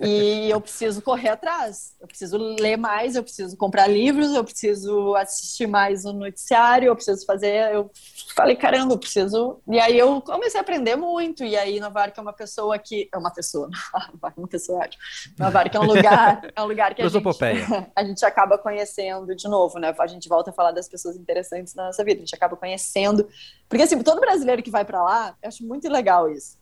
e 0.00 0.50
eu 0.50 0.60
preciso 0.60 1.02
correr 1.02 1.30
atrás. 1.30 1.94
Eu 2.00 2.06
preciso 2.06 2.36
ler 2.36 2.76
mais, 2.76 3.14
eu 3.14 3.22
preciso 3.22 3.56
comprar 3.56 3.86
livros, 3.86 4.34
eu 4.34 4.44
preciso 4.44 5.14
assistir 5.16 5.66
mais 5.66 6.04
o 6.04 6.12
noticiário, 6.12 6.86
eu 6.86 6.94
preciso 6.94 7.24
fazer. 7.24 7.72
Eu 7.72 7.90
falei, 8.34 8.56
caramba, 8.56 8.94
eu 8.94 8.98
preciso. 8.98 9.60
E 9.68 9.78
aí 9.78 9.98
eu 9.98 10.20
comecei 10.20 10.58
a 10.58 10.62
aprender 10.62 10.96
muito. 10.96 11.44
E 11.44 11.56
aí 11.56 11.80
Nova 11.80 12.00
York 12.00 12.18
é 12.18 12.22
uma 12.22 12.32
pessoa 12.32 12.78
que. 12.78 13.08
É 13.12 13.18
uma 13.18 13.32
pessoa. 13.32 13.68
uma 14.36 14.48
pessoa 14.48 14.80
ótima. 14.80 15.02
Nova 15.38 15.58
York 15.60 15.76
é 15.76 15.80
um 15.80 15.86
lugar, 15.86 16.52
é 16.54 16.62
um 16.62 16.66
lugar 16.66 16.94
que 16.94 17.02
a 17.02 17.08
gente, 17.08 17.24
a 17.94 18.04
gente 18.04 18.24
acaba 18.24 18.58
conhecendo 18.58 19.34
de 19.34 19.48
novo, 19.48 19.78
né? 19.78 19.94
A 19.98 20.06
gente 20.06 20.28
volta 20.28 20.50
a 20.50 20.52
falar 20.52 20.72
das 20.72 20.88
pessoas 20.88 21.16
interessantes 21.16 21.74
na 21.74 21.86
nossa 21.86 22.04
vida, 22.04 22.18
a 22.18 22.24
gente 22.24 22.34
acaba 22.34 22.56
conhecendo. 22.56 23.28
Porque 23.68 23.82
assim, 23.82 24.02
todo 24.02 24.20
brasileiro 24.20 24.62
que 24.62 24.70
vai 24.70 24.84
para 24.84 25.02
lá, 25.02 25.36
eu 25.42 25.48
acho 25.48 25.64
muito 25.64 25.88
legal 25.88 26.30
isso 26.30 26.61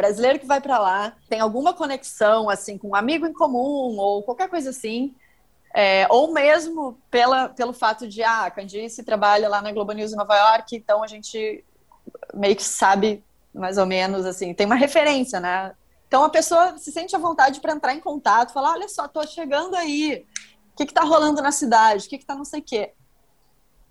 brasileiro 0.00 0.38
que 0.38 0.46
vai 0.46 0.62
para 0.62 0.78
lá 0.78 1.12
tem 1.28 1.40
alguma 1.40 1.74
conexão 1.74 2.48
assim 2.48 2.78
com 2.78 2.88
um 2.88 2.94
amigo 2.94 3.26
em 3.26 3.34
comum 3.34 3.98
ou 3.98 4.22
qualquer 4.22 4.48
coisa 4.48 4.70
assim, 4.70 5.14
é, 5.74 6.06
ou 6.08 6.32
mesmo 6.32 6.98
pela, 7.10 7.50
pelo 7.50 7.74
fato 7.74 8.08
de 8.08 8.22
ah, 8.22 8.46
a 8.46 8.50
Candice 8.50 9.02
trabalha 9.02 9.46
lá 9.46 9.60
na 9.60 9.70
Globo 9.72 9.92
News 9.92 10.12
em 10.12 10.16
Nova 10.16 10.34
York, 10.34 10.74
então 10.74 11.02
a 11.02 11.06
gente 11.06 11.62
meio 12.32 12.56
que 12.56 12.64
sabe 12.64 13.22
mais 13.54 13.76
ou 13.76 13.84
menos 13.84 14.24
assim, 14.24 14.54
tem 14.54 14.64
uma 14.64 14.74
referência, 14.74 15.38
né? 15.38 15.72
Então 16.08 16.24
a 16.24 16.30
pessoa 16.30 16.78
se 16.78 16.90
sente 16.90 17.14
à 17.14 17.18
vontade 17.18 17.60
para 17.60 17.74
entrar 17.74 17.94
em 17.94 18.00
contato, 18.00 18.54
falar, 18.54 18.72
olha 18.72 18.88
só, 18.88 19.06
tô 19.06 19.24
chegando 19.26 19.76
aí, 19.76 20.24
o 20.72 20.76
que 20.76 20.84
está 20.84 21.02
rolando 21.02 21.42
na 21.42 21.52
cidade, 21.52 22.06
o 22.06 22.08
que 22.08 22.16
está 22.16 22.34
não 22.34 22.44
sei 22.44 22.60
o 22.60 22.64
quê 22.64 22.94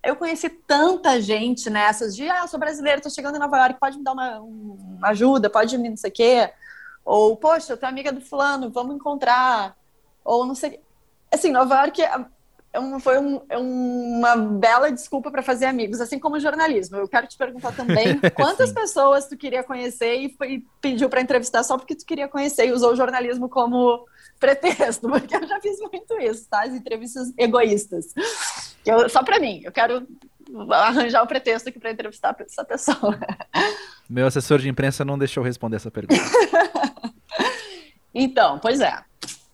eu 0.02 0.16
conheci 0.16 0.48
tanta 0.48 1.20
gente 1.20 1.68
nessas 1.68 2.16
de, 2.16 2.28
ah, 2.28 2.46
sou 2.46 2.58
brasileira, 2.58 3.00
tô 3.00 3.10
chegando 3.10 3.36
em 3.36 3.40
Nova 3.40 3.58
York, 3.58 3.78
pode 3.78 3.98
me 3.98 4.04
dar 4.04 4.12
uma, 4.12 4.40
uma 4.40 5.08
ajuda, 5.08 5.50
pode 5.50 5.76
me 5.76 5.90
não 5.90 5.96
sei 5.96 6.10
o 6.10 6.14
quê. 6.14 6.50
Ou, 7.04 7.36
poxa, 7.36 7.72
eu 7.72 7.76
tenho 7.76 7.90
amiga 7.90 8.12
do 8.12 8.20
fulano, 8.20 8.70
vamos 8.70 8.94
encontrar. 8.94 9.76
Ou 10.24 10.46
não 10.46 10.54
sei. 10.54 10.80
Assim, 11.32 11.52
Nova 11.52 11.74
York 11.76 12.02
é, 12.02 12.24
é 12.72 12.80
um, 12.80 12.98
foi 12.98 13.18
um, 13.18 13.42
é 13.48 13.58
uma 13.58 14.36
bela 14.36 14.90
desculpa 14.90 15.30
para 15.30 15.42
fazer 15.42 15.66
amigos, 15.66 16.00
assim 16.00 16.18
como 16.18 16.40
jornalismo. 16.40 16.96
Eu 16.96 17.08
quero 17.08 17.26
te 17.26 17.36
perguntar 17.36 17.72
também 17.72 18.18
quantas 18.34 18.72
pessoas 18.72 19.26
tu 19.26 19.36
queria 19.36 19.62
conhecer 19.62 20.16
e, 20.16 20.36
e 20.46 20.64
pediu 20.80 21.08
para 21.08 21.20
entrevistar 21.20 21.62
só 21.62 21.76
porque 21.76 21.94
tu 21.94 22.06
queria 22.06 22.28
conhecer 22.28 22.66
e 22.66 22.72
usou 22.72 22.92
o 22.92 22.96
jornalismo 22.96 23.48
como 23.48 24.06
pretexto, 24.38 25.08
porque 25.10 25.36
eu 25.36 25.46
já 25.46 25.60
fiz 25.60 25.78
muito 25.80 26.18
isso, 26.20 26.48
tá? 26.48 26.62
As 26.62 26.72
entrevistas 26.72 27.32
egoístas. 27.36 28.14
Eu, 28.84 29.08
só 29.08 29.22
para 29.22 29.38
mim, 29.38 29.60
eu 29.64 29.72
quero 29.72 30.06
arranjar 30.70 31.20
o 31.20 31.24
um 31.24 31.28
pretexto 31.28 31.68
aqui 31.68 31.78
para 31.78 31.92
entrevistar 31.92 32.34
essa 32.40 32.64
pessoa. 32.64 33.18
Meu 34.08 34.26
assessor 34.26 34.58
de 34.58 34.68
imprensa 34.68 35.04
não 35.04 35.18
deixou 35.18 35.42
responder 35.42 35.76
essa 35.76 35.90
pergunta. 35.90 36.22
então, 38.14 38.58
pois 38.58 38.80
é. 38.80 38.98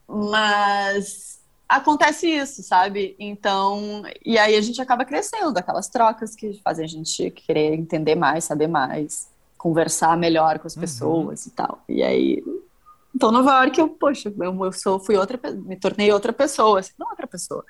Mas 0.09 1.41
acontece 1.69 2.29
isso, 2.29 2.63
sabe? 2.63 3.17
Então, 3.19 4.03
e 4.25 4.39
aí 4.39 4.57
a 4.57 4.61
gente 4.61 4.81
acaba 4.81 5.05
crescendo, 5.05 5.59
aquelas 5.59 5.89
trocas 5.89 6.35
que 6.35 6.61
fazem 6.63 6.85
a 6.85 6.89
gente 6.89 7.31
querer 7.31 7.75
entender 7.75 8.15
mais, 8.15 8.45
saber 8.45 8.69
mais, 8.69 9.29
conversar 9.59 10.17
melhor 10.17 10.59
com 10.59 10.67
as 10.67 10.77
uhum. 10.77 10.81
pessoas 10.81 11.45
uhum. 11.45 11.53
e 11.53 11.55
tal. 11.55 11.85
E 11.89 12.03
aí 12.03 12.43
então, 13.17 13.33
Nova 13.33 13.63
York, 13.63 13.81
eu, 13.81 13.89
poxa, 13.89 14.31
eu, 14.39 14.65
eu 14.65 14.73
sou, 14.73 15.01
fui 15.01 15.17
outra, 15.17 15.41
me 15.51 15.75
tornei 15.75 16.13
outra 16.13 16.35
pessoa, 16.35 16.81
assim, 16.81 16.93
não 16.99 17.09
outra 17.09 17.27
pessoa, 17.27 17.65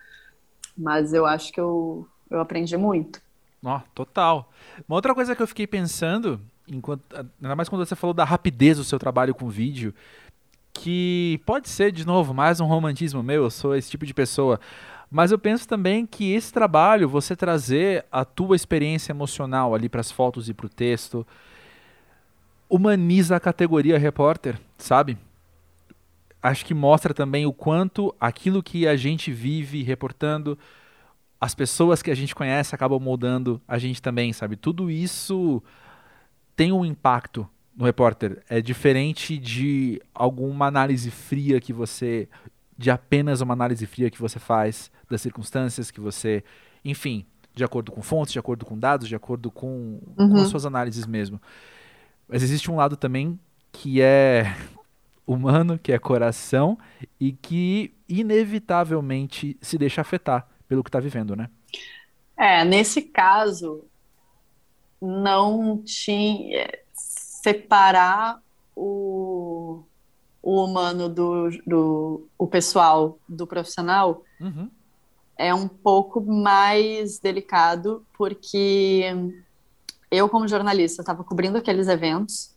mas 0.77 1.13
eu 1.13 1.27
acho 1.27 1.53
que 1.53 1.61
eu, 1.61 2.07
eu 2.31 2.41
aprendi 2.41 2.77
muito. 2.77 3.21
Ó, 3.65 3.77
oh, 3.77 3.81
total. 3.95 4.51
Uma 4.89 4.97
outra 4.97 5.15
coisa 5.15 5.35
que 5.35 5.43
eu 5.43 5.47
fiquei 5.47 5.67
pensando, 5.67 6.41
enquanto, 6.69 7.03
ainda 7.43 7.57
mais 7.57 7.69
quando 7.69 7.85
você 7.85 7.97
falou 7.97 8.15
da 8.15 8.25
rapidez 8.25 8.77
do 8.79 8.85
seu 8.85 8.99
trabalho 8.99 9.35
com 9.35 9.49
vídeo, 9.49 9.95
que 10.73 11.41
pode 11.47 11.69
ser, 11.69 11.91
de 11.91 12.07
novo, 12.07 12.35
mais 12.35 12.61
um 12.61 12.67
romantismo 12.67 13.23
meu, 13.23 13.45
eu 13.45 13.51
sou 13.51 13.75
esse 13.75 13.91
tipo 13.91 14.05
de 14.05 14.13
pessoa, 14.13 14.61
mas 15.11 15.33
eu 15.33 15.39
penso 15.39 15.67
também 15.67 16.05
que 16.05 16.33
esse 16.33 16.53
trabalho, 16.53 17.09
você 17.09 17.35
trazer 17.35 18.05
a 18.11 18.25
tua 18.25 18.57
experiência 18.57 19.13
emocional 19.13 19.75
ali 19.75 19.89
para 19.89 20.01
as 20.01 20.11
fotos 20.11 20.49
e 20.49 20.55
para 20.55 20.67
o 20.67 20.69
texto, 20.69 21.27
humaniza 22.69 23.37
a 23.37 23.41
categoria 23.41 23.99
repórter, 23.99 24.61
sabe? 24.77 25.17
Acho 26.47 26.65
que 26.65 26.75
mostra 26.75 27.13
também 27.13 27.45
o 27.47 27.53
quanto 27.53 28.15
aquilo 28.21 28.63
que 28.63 28.87
a 28.87 28.97
gente 28.97 29.33
vive 29.33 29.83
reportando, 29.83 30.59
as 31.41 31.55
pessoas 31.55 32.03
que 32.03 32.11
a 32.11 32.15
gente 32.15 32.35
conhece 32.35 32.75
acabam 32.75 33.01
moldando 33.01 33.61
a 33.67 33.79
gente 33.79 34.01
também, 34.01 34.33
sabe? 34.33 34.57
Tudo 34.57 34.91
isso 34.91 35.63
tem 36.55 36.73
um 36.73 36.85
impacto 36.85 37.49
no 37.77 37.85
repórter. 37.85 38.43
É 38.49 38.61
diferente 38.61 39.37
de 39.37 40.01
alguma 40.15 40.67
análise 40.67 41.11
fria 41.11 41.61
que 41.61 41.73
você. 41.73 42.29
de 42.79 42.91
apenas 42.91 43.41
uma 43.41 43.53
análise 43.53 43.85
fria 43.87 44.11
que 44.11 44.21
você 44.21 44.39
faz 44.39 44.91
das 45.11 45.21
circunstâncias 45.21 45.91
que 45.91 46.01
você. 46.01 46.45
Enfim, 46.85 47.27
de 47.55 47.65
acordo 47.65 47.91
com 47.91 48.03
fontes, 48.03 48.33
de 48.33 48.39
acordo 48.39 48.65
com 48.65 48.79
dados, 48.79 49.09
de 49.09 49.17
acordo 49.17 49.51
com, 49.51 50.01
uhum. 50.17 50.31
com 50.31 50.37
as 50.37 50.49
suas 50.49 50.65
análises 50.65 51.07
mesmo. 51.07 51.41
Mas 52.29 52.43
existe 52.43 52.71
um 52.71 52.77
lado 52.77 52.97
também 52.97 53.39
que 53.73 54.01
é 54.01 54.57
humano, 55.27 55.79
que 55.79 55.93
é 55.93 55.99
coração, 55.99 56.79
e 57.19 57.33
que 57.33 57.93
inevitavelmente 58.09 59.57
se 59.61 59.77
deixa 59.77 60.01
afetar 60.01 60.47
pelo 60.69 60.83
que 60.83 60.89
está 60.89 61.01
vivendo, 61.01 61.35
né? 61.35 61.51
É, 62.37 62.65
nesse 62.65 63.03
caso, 63.03 63.85
não 65.01 65.83
tinha 65.85 66.69
separar 66.93 68.41
o, 68.75 69.83
o 70.43 70.65
humano 70.65 71.09
do, 71.09 71.51
do 71.67 72.29
o 72.37 72.47
pessoal 72.47 73.19
do 73.29 73.47
profissional 73.47 74.23
uhum. 74.41 74.69
é 75.37 75.55
um 75.55 75.69
pouco 75.69 76.21
mais 76.21 77.19
delicado, 77.19 78.05
porque 78.19 79.05
eu, 80.11 80.29
como 80.29 80.49
jornalista, 80.49 81.03
estava 81.03 81.23
cobrindo 81.23 81.57
aqueles 81.57 81.89
eventos, 81.89 82.56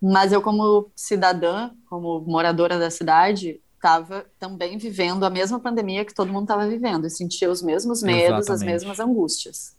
mas 0.00 0.32
eu, 0.32 0.40
como 0.40 0.90
cidadã, 0.94 1.70
como 1.88 2.20
moradora 2.20 2.78
da 2.78 2.90
cidade, 2.90 3.60
estava 3.74 4.26
também 4.38 4.76
vivendo 4.76 5.24
a 5.24 5.30
mesma 5.30 5.58
pandemia 5.58 6.04
que 6.04 6.14
todo 6.14 6.32
mundo 6.32 6.44
estava 6.44 6.66
vivendo 6.66 7.06
e 7.06 7.10
sentia 7.10 7.50
os 7.50 7.62
mesmos 7.62 8.02
medos, 8.02 8.46
Exatamente. 8.46 8.52
as 8.52 8.62
mesmas 8.62 9.00
angústias. 9.00 9.76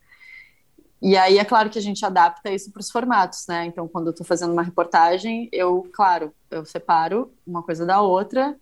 E 1.02 1.18
aí 1.18 1.40
é 1.40 1.46
claro 1.46 1.70
que 1.70 1.80
a 1.80 1.82
gente 1.82 2.06
adapta 2.06 2.52
isso 2.52 2.72
para 2.72 2.80
os 2.80 2.92
formatos, 2.92 3.46
né? 3.48 3.66
Então, 3.66 3.88
quando 3.88 4.08
eu 4.08 4.12
estou 4.12 4.26
fazendo 4.26 4.54
uma 4.54 4.62
reportagem, 4.62 5.50
eu, 5.52 5.88
claro, 5.94 6.32
eu 6.52 6.64
separo 6.64 7.34
uma 7.46 7.64
coisa 7.64 7.86
da 7.86 8.02
outra 8.02 8.56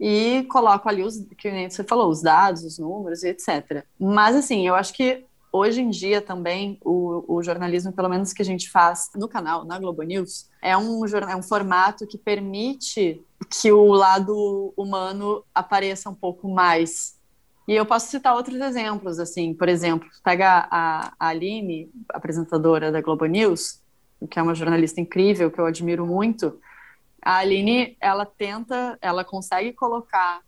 e 0.00 0.44
coloco 0.50 0.88
ali 0.88 1.02
os 1.02 1.18
que 1.36 1.68
você 1.68 1.84
falou, 1.84 2.10
os 2.10 2.22
dados, 2.22 2.64
os 2.64 2.78
números 2.78 3.22
e 3.22 3.28
etc. 3.28 3.84
Mas 3.98 4.34
assim, 4.34 4.66
eu 4.66 4.74
acho 4.74 4.94
que 4.94 5.24
hoje 5.56 5.80
em 5.80 5.88
dia 5.88 6.20
também 6.20 6.78
o, 6.84 7.36
o 7.36 7.42
jornalismo, 7.42 7.92
pelo 7.92 8.08
menos 8.08 8.32
que 8.32 8.42
a 8.42 8.44
gente 8.44 8.68
faz 8.70 9.10
no 9.14 9.28
canal, 9.28 9.64
na 9.64 9.78
Globo 9.78 10.02
News, 10.02 10.50
é 10.60 10.76
um, 10.76 11.06
é 11.06 11.36
um 11.36 11.42
formato 11.42 12.06
que 12.06 12.18
permite 12.18 13.22
que 13.48 13.70
o 13.70 13.92
lado 13.92 14.74
humano 14.76 15.44
apareça 15.54 16.10
um 16.10 16.14
pouco 16.14 16.48
mais 16.48 17.14
e 17.66 17.72
eu 17.72 17.86
posso 17.86 18.08
citar 18.08 18.34
outros 18.34 18.60
exemplos, 18.60 19.18
assim, 19.18 19.54
por 19.54 19.68
exemplo, 19.68 20.08
pega 20.22 20.68
a, 20.70 21.12
a 21.18 21.28
Aline, 21.28 21.90
apresentadora 22.10 22.92
da 22.92 23.00
Globo 23.00 23.24
News, 23.24 23.80
que 24.30 24.38
é 24.38 24.42
uma 24.42 24.54
jornalista 24.54 25.00
incrível, 25.00 25.50
que 25.50 25.58
eu 25.58 25.64
admiro 25.64 26.06
muito. 26.06 26.60
A 27.22 27.36
Aline, 27.36 27.96
ela 28.00 28.26
tenta, 28.26 28.98
ela 29.00 29.24
consegue 29.24 29.72
colocar 29.72 30.42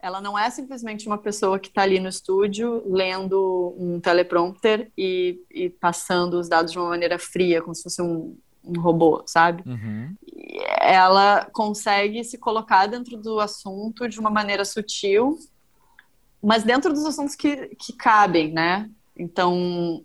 ela 0.00 0.20
não 0.20 0.38
é 0.38 0.48
simplesmente 0.50 1.06
uma 1.06 1.18
pessoa 1.18 1.58
que 1.58 1.68
está 1.68 1.82
ali 1.82 1.98
no 1.98 2.08
estúdio 2.08 2.82
lendo 2.86 3.74
um 3.78 4.00
teleprompter 4.00 4.90
e, 4.96 5.40
e, 5.50 5.70
passando 5.70 6.34
os 6.34 6.48
dados 6.48 6.72
de 6.72 6.78
uma 6.78 6.88
maneira 6.88 7.18
fria, 7.18 7.60
como 7.60 7.74
se 7.74 7.82
fosse 7.82 8.00
um, 8.00 8.36
um 8.64 8.80
robô, 8.80 9.22
sabe? 9.26 9.62
Uhum. 9.66 10.14
Ela 10.80 11.48
consegue 11.52 12.22
se 12.22 12.38
colocar 12.38 12.86
dentro 12.86 13.16
do 13.16 13.40
assunto 13.40 14.08
de 14.08 14.20
uma 14.20 14.30
maneira 14.30 14.64
sutil 14.64 15.38
mas 16.42 16.62
dentro 16.62 16.92
dos 16.92 17.04
assuntos 17.04 17.34
que, 17.34 17.74
que 17.76 17.92
cabem, 17.92 18.52
né? 18.52 18.88
Então, 19.16 20.04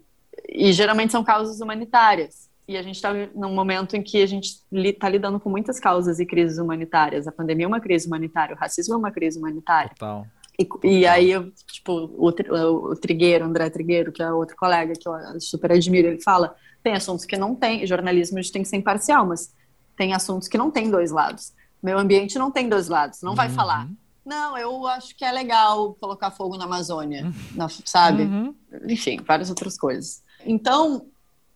e 0.50 0.74
geralmente 0.74 1.12
são 1.12 1.24
causas 1.24 1.62
humanitárias. 1.62 2.50
E 2.68 2.78
a 2.78 2.82
gente 2.82 2.96
está 2.96 3.14
num 3.36 3.54
momento 3.54 3.96
em 3.96 4.02
que 4.02 4.22
a 4.22 4.26
gente 4.26 4.62
está 4.72 5.10
lidando 5.10 5.40
com 5.40 5.50
muitas 5.50 5.80
causas 5.80 6.20
e 6.20 6.26
crises 6.26 6.58
humanitárias. 6.58 7.28
A 7.28 7.32
pandemia 7.32 7.66
é 7.66 7.68
uma 7.68 7.82
crise 7.82 8.08
humanitária, 8.08 8.56
o 8.56 8.58
racismo 8.58 8.94
é 8.94 8.98
uma 8.98 9.12
crise 9.12 9.38
humanitária. 9.38 9.90
Total. 9.90 10.26
E, 10.58 10.66
Total. 10.66 10.92
e 10.92 11.06
aí, 11.06 11.32
eu, 11.32 11.52
tipo, 11.72 11.92
o, 11.92 12.28
o 12.28 12.96
Trigueiro, 12.96 13.46
André 13.46 13.70
Trigueiro, 13.70 14.12
que 14.12 14.24
é 14.24 14.32
outro 14.32 14.56
colega 14.56 14.94
que 14.94 15.08
eu 15.08 15.14
super 15.42 15.72
admiro, 15.74 16.08
ele 16.08 16.22
fala: 16.22 16.56
tem 16.82 16.94
assuntos 16.94 17.26
que 17.26 17.38
não 17.38 17.54
tem, 17.54 17.86
jornalismo 17.86 18.38
a 18.38 18.42
gente 18.42 18.54
tem 18.54 18.62
que 18.62 18.70
ser 18.70 18.78
imparcial, 18.78 19.26
mas 19.26 19.54
tem 19.98 20.14
assuntos 20.14 20.48
que 20.48 20.58
não 20.58 20.72
tem 20.72 20.90
dois 20.90 21.12
lados. 21.12 21.54
Meu 21.82 22.00
ambiente 22.00 22.40
não 22.40 22.50
tem 22.50 22.70
dois 22.70 22.88
lados, 22.88 23.22
não 23.22 23.32
uhum. 23.32 23.36
vai 23.36 23.50
falar 23.50 23.90
não, 24.26 24.58
eu 24.58 24.88
acho 24.88 25.16
que 25.16 25.26
é 25.26 25.32
legal 25.32 25.96
colocar 25.96 26.32
fogo 26.32 26.58
na 26.58 26.64
Amazônia, 26.64 27.26
uhum. 27.26 27.34
na, 27.56 27.68
sabe? 27.70 28.24
Uhum. 28.24 28.56
Enfim, 28.88 29.20
várias 29.26 29.50
outras 29.50 29.78
coisas. 29.78 30.24
Então, 30.46 31.08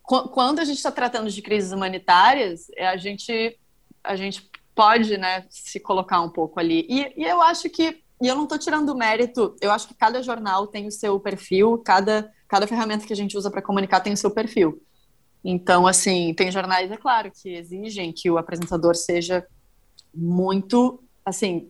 quando 0.08 0.60
a 0.60 0.64
gente 0.64 0.78
está 0.78 0.92
tratando 0.92 1.30
de 1.30 1.42
crises 1.42 1.74
humanitárias, 1.74 2.68
é, 2.78 2.88
a 2.88 2.96
gente, 2.96 3.60
a 4.02 4.16
gente 4.16 4.50
pode 4.74 5.18
né, 5.18 5.46
se 5.50 5.82
colocar 5.82 6.22
um 6.22 6.30
pouco 6.30 6.60
ali. 6.62 6.88
E, 6.90 7.14
e 7.18 7.26
eu 7.26 7.42
acho 7.42 7.70
que, 7.70 8.02
e 8.22 8.28
eu 8.28 8.34
não 8.34 8.44
estou 8.44 8.58
tirando 8.58 8.96
mérito, 8.96 9.54
eu 9.60 9.70
acho 9.70 9.86
que 9.86 9.94
cada 9.94 10.24
jornal 10.24 10.66
tem 10.66 10.88
o 10.88 10.92
seu 10.92 11.20
perfil, 11.20 11.78
cada, 11.80 12.32
cada 12.48 12.66
ferramenta 12.66 13.06
que 13.06 13.12
a 13.12 13.16
gente 13.18 13.38
usa 13.38 13.52
para 13.52 13.62
comunicar 13.62 14.00
tem 14.00 14.14
o 14.14 14.18
seu 14.18 14.32
perfil. 14.32 14.82
Então, 15.44 15.86
assim, 15.86 16.34
tem 16.34 16.52
jornais, 16.52 16.90
é 16.90 16.98
claro, 16.98 17.30
que 17.30 17.50
exigem 17.50 18.14
que 18.14 18.32
o 18.32 18.38
apresentador 18.38 18.96
seja 18.96 19.46
muito, 20.16 21.04
assim, 21.26 21.70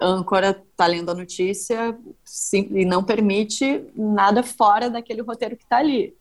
âncora 0.00 0.50
está 0.50 0.86
lendo 0.86 1.10
a 1.10 1.14
notícia 1.14 1.96
sim, 2.24 2.68
e 2.72 2.84
não 2.84 3.04
permite 3.04 3.84
nada 3.94 4.42
fora 4.42 4.90
daquele 4.90 5.22
roteiro 5.22 5.56
que 5.56 5.62
está 5.62 5.78
ali. 5.78 6.16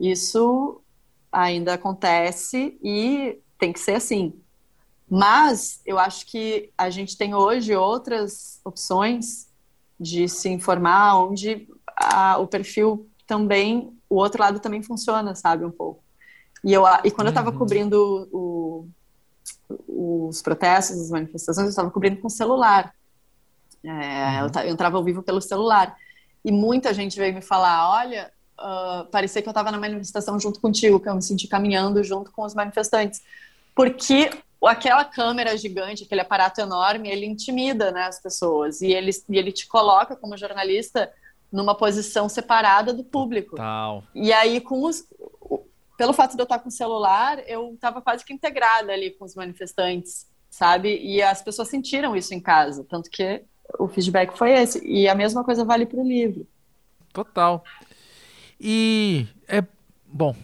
Isso 0.00 0.80
ainda 1.30 1.74
acontece 1.74 2.78
e 2.82 3.38
tem 3.58 3.72
que 3.72 3.78
ser 3.78 3.96
assim. 3.96 4.32
Mas 5.08 5.80
eu 5.84 5.98
acho 5.98 6.26
que 6.26 6.72
a 6.78 6.88
gente 6.88 7.16
tem 7.16 7.34
hoje 7.34 7.76
outras 7.76 8.60
opções 8.64 9.48
de 9.98 10.28
se 10.28 10.48
informar, 10.48 11.22
onde 11.22 11.68
a, 11.96 12.38
o 12.38 12.46
perfil 12.46 13.06
também, 13.26 13.92
o 14.08 14.16
outro 14.16 14.40
lado 14.40 14.58
também 14.58 14.82
funciona, 14.82 15.34
sabe, 15.34 15.64
um 15.64 15.70
pouco. 15.70 16.02
E, 16.64 16.72
eu, 16.72 16.84
e 17.04 17.10
quando 17.10 17.26
eu 17.26 17.32
estava 17.32 17.50
uhum. 17.50 17.58
cobrindo 17.58 18.28
o, 18.32 18.88
os 19.86 20.40
protestos, 20.40 20.98
as 20.98 21.10
manifestações, 21.10 21.66
eu 21.66 21.70
estava 21.70 21.90
cobrindo 21.90 22.20
com 22.20 22.28
celular. 22.28 22.94
É, 23.84 24.42
uhum. 24.42 24.48
eu, 24.54 24.62
eu 24.64 24.70
entrava 24.70 24.96
ao 24.96 25.04
vivo 25.04 25.22
pelo 25.22 25.40
celular. 25.40 25.96
E 26.44 26.50
muita 26.50 26.94
gente 26.94 27.18
veio 27.18 27.34
me 27.34 27.42
falar: 27.42 27.90
olha, 27.90 28.32
uh, 28.60 29.04
parecia 29.06 29.42
que 29.42 29.48
eu 29.48 29.52
estava 29.52 29.70
na 29.70 29.78
manifestação 29.78 30.38
junto 30.38 30.60
contigo, 30.60 31.00
que 31.00 31.08
eu 31.08 31.14
me 31.14 31.22
senti 31.22 31.48
caminhando 31.48 32.02
junto 32.04 32.30
com 32.30 32.42
os 32.42 32.54
manifestantes. 32.54 33.22
Porque 33.74 34.30
aquela 34.62 35.04
câmera 35.04 35.56
gigante, 35.56 36.04
aquele 36.04 36.20
aparato 36.20 36.60
enorme, 36.60 37.08
ele 37.08 37.26
intimida 37.26 37.90
né, 37.90 38.04
as 38.04 38.20
pessoas. 38.20 38.80
E 38.80 38.92
ele, 38.92 39.10
e 39.28 39.38
ele 39.38 39.52
te 39.52 39.66
coloca, 39.66 40.14
como 40.14 40.36
jornalista, 40.36 41.10
numa 41.50 41.74
posição 41.74 42.28
separada 42.28 42.92
do 42.92 43.02
público. 43.02 43.56
E 44.14 44.32
aí, 44.32 44.60
com 44.60 44.84
os, 44.84 45.04
pelo 45.96 46.12
fato 46.12 46.36
de 46.36 46.40
eu 46.40 46.44
estar 46.44 46.58
com 46.58 46.68
o 46.68 46.72
celular, 46.72 47.42
eu 47.48 47.74
estava 47.74 48.00
quase 48.00 48.24
que 48.24 48.32
integrada 48.32 48.92
ali 48.92 49.10
com 49.10 49.24
os 49.24 49.34
manifestantes, 49.34 50.26
sabe? 50.48 50.98
E 51.02 51.22
as 51.22 51.42
pessoas 51.42 51.68
sentiram 51.68 52.14
isso 52.14 52.34
em 52.34 52.40
casa. 52.40 52.84
Tanto 52.88 53.10
que 53.10 53.42
o 53.78 53.88
feedback 53.88 54.36
foi 54.36 54.52
esse. 54.52 54.84
E 54.86 55.08
a 55.08 55.14
mesma 55.14 55.42
coisa 55.44 55.64
vale 55.64 55.86
para 55.86 56.00
o 56.00 56.06
livro. 56.06 56.46
Total. 57.12 57.64
E 58.60 59.26
é 59.48 59.64
bom, 60.06 60.36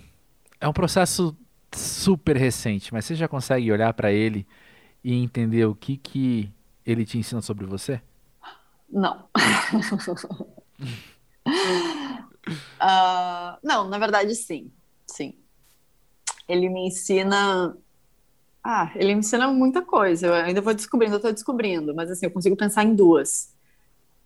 é 0.59 0.67
um 0.67 0.73
processo 0.73 1.37
super 1.73 2.37
recente, 2.37 2.93
mas 2.93 3.05
você 3.05 3.15
já 3.15 3.29
consegue 3.29 3.71
olhar 3.71 3.93
para 3.93 4.11
ele 4.11 4.47
e 5.05 5.15
entender 5.15 5.67
o 5.67 5.75
que 5.75 5.99
que 5.99 6.51
ele 6.85 7.05
te 7.05 7.19
ensina 7.19 7.43
sobre 7.43 7.67
você? 7.67 8.01
Não. 8.91 9.29
uh, 12.81 13.59
não, 13.63 13.89
na 13.89 13.99
verdade 13.99 14.35
sim, 14.35 14.73
sim. 15.07 15.35
Ele 16.49 16.71
me 16.71 16.87
ensina 16.87 17.77
ah, 18.69 18.91
ele 18.97 19.15
me 19.15 19.21
ensina 19.21 19.47
muita 19.47 19.81
coisa. 19.81 20.27
Eu 20.27 20.35
ainda 20.35 20.61
vou 20.61 20.75
descobrindo, 20.75 21.15
eu 21.15 21.19
estou 21.19 21.33
descobrindo, 21.33 21.95
mas 21.95 22.11
assim, 22.11 22.27
eu 22.27 22.33
consigo 22.33 22.57
pensar 22.57 22.83
em 22.83 22.97
duas. 22.97 23.55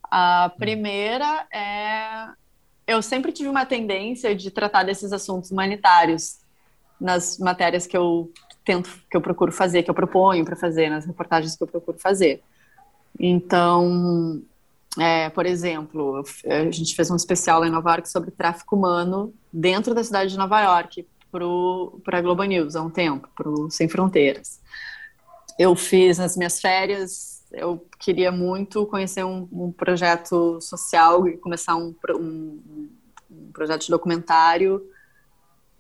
A 0.02 0.50
primeira 0.56 1.46
é. 1.52 2.28
Eu 2.90 3.00
sempre 3.02 3.30
tive 3.30 3.48
uma 3.48 3.64
tendência 3.64 4.34
de 4.34 4.50
tratar 4.50 4.82
desses 4.82 5.12
assuntos 5.12 5.52
humanitários 5.52 6.38
nas 7.00 7.38
matérias 7.38 7.86
que 7.86 7.96
eu 7.96 8.32
tento, 8.64 8.90
que 9.08 9.16
eu 9.16 9.20
procuro 9.20 9.52
fazer, 9.52 9.84
que 9.84 9.90
eu 9.90 9.94
proponho 9.94 10.44
para 10.44 10.56
fazer, 10.56 10.90
nas 10.90 11.06
reportagens 11.06 11.54
que 11.54 11.62
eu 11.62 11.68
procuro 11.68 11.96
fazer. 12.00 12.42
Então, 13.16 14.42
é, 14.98 15.30
por 15.30 15.46
exemplo, 15.46 16.24
a 16.44 16.68
gente 16.72 16.96
fez 16.96 17.08
um 17.12 17.14
especial 17.14 17.64
em 17.64 17.70
Nova 17.70 17.90
York 17.90 18.10
sobre 18.10 18.32
tráfico 18.32 18.74
humano 18.74 19.32
dentro 19.52 19.94
da 19.94 20.02
cidade 20.02 20.32
de 20.32 20.36
Nova 20.36 20.60
York, 20.60 21.06
para 22.02 22.18
a 22.18 22.20
Globo 22.20 22.42
News 22.42 22.74
há 22.74 22.82
um 22.82 22.90
tempo, 22.90 23.28
para 23.36 23.48
Sem 23.70 23.88
Fronteiras. 23.88 24.58
Eu 25.56 25.76
fiz 25.76 26.18
nas 26.18 26.36
minhas 26.36 26.60
férias, 26.60 27.29
eu 27.52 27.84
queria 27.98 28.30
muito 28.30 28.86
conhecer 28.86 29.24
um, 29.24 29.48
um 29.52 29.72
projeto 29.72 30.60
social 30.60 31.26
e 31.28 31.36
começar 31.36 31.76
um, 31.76 31.94
um, 32.10 32.88
um, 33.30 33.52
projeto 33.52 33.82
de 33.82 33.90
documentário, 33.90 34.82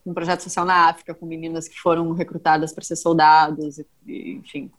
um 0.04 0.12
projeto 0.12 0.40
social 0.40 0.64
na 0.64 0.88
África, 0.88 1.14
com 1.14 1.26
meninas 1.26 1.68
que 1.68 1.78
foram 1.78 2.12
recrutadas 2.12 2.72
para 2.72 2.84
ser 2.84 2.96
soldados, 2.96 3.78
e, 4.06 4.32
enfim, 4.32 4.70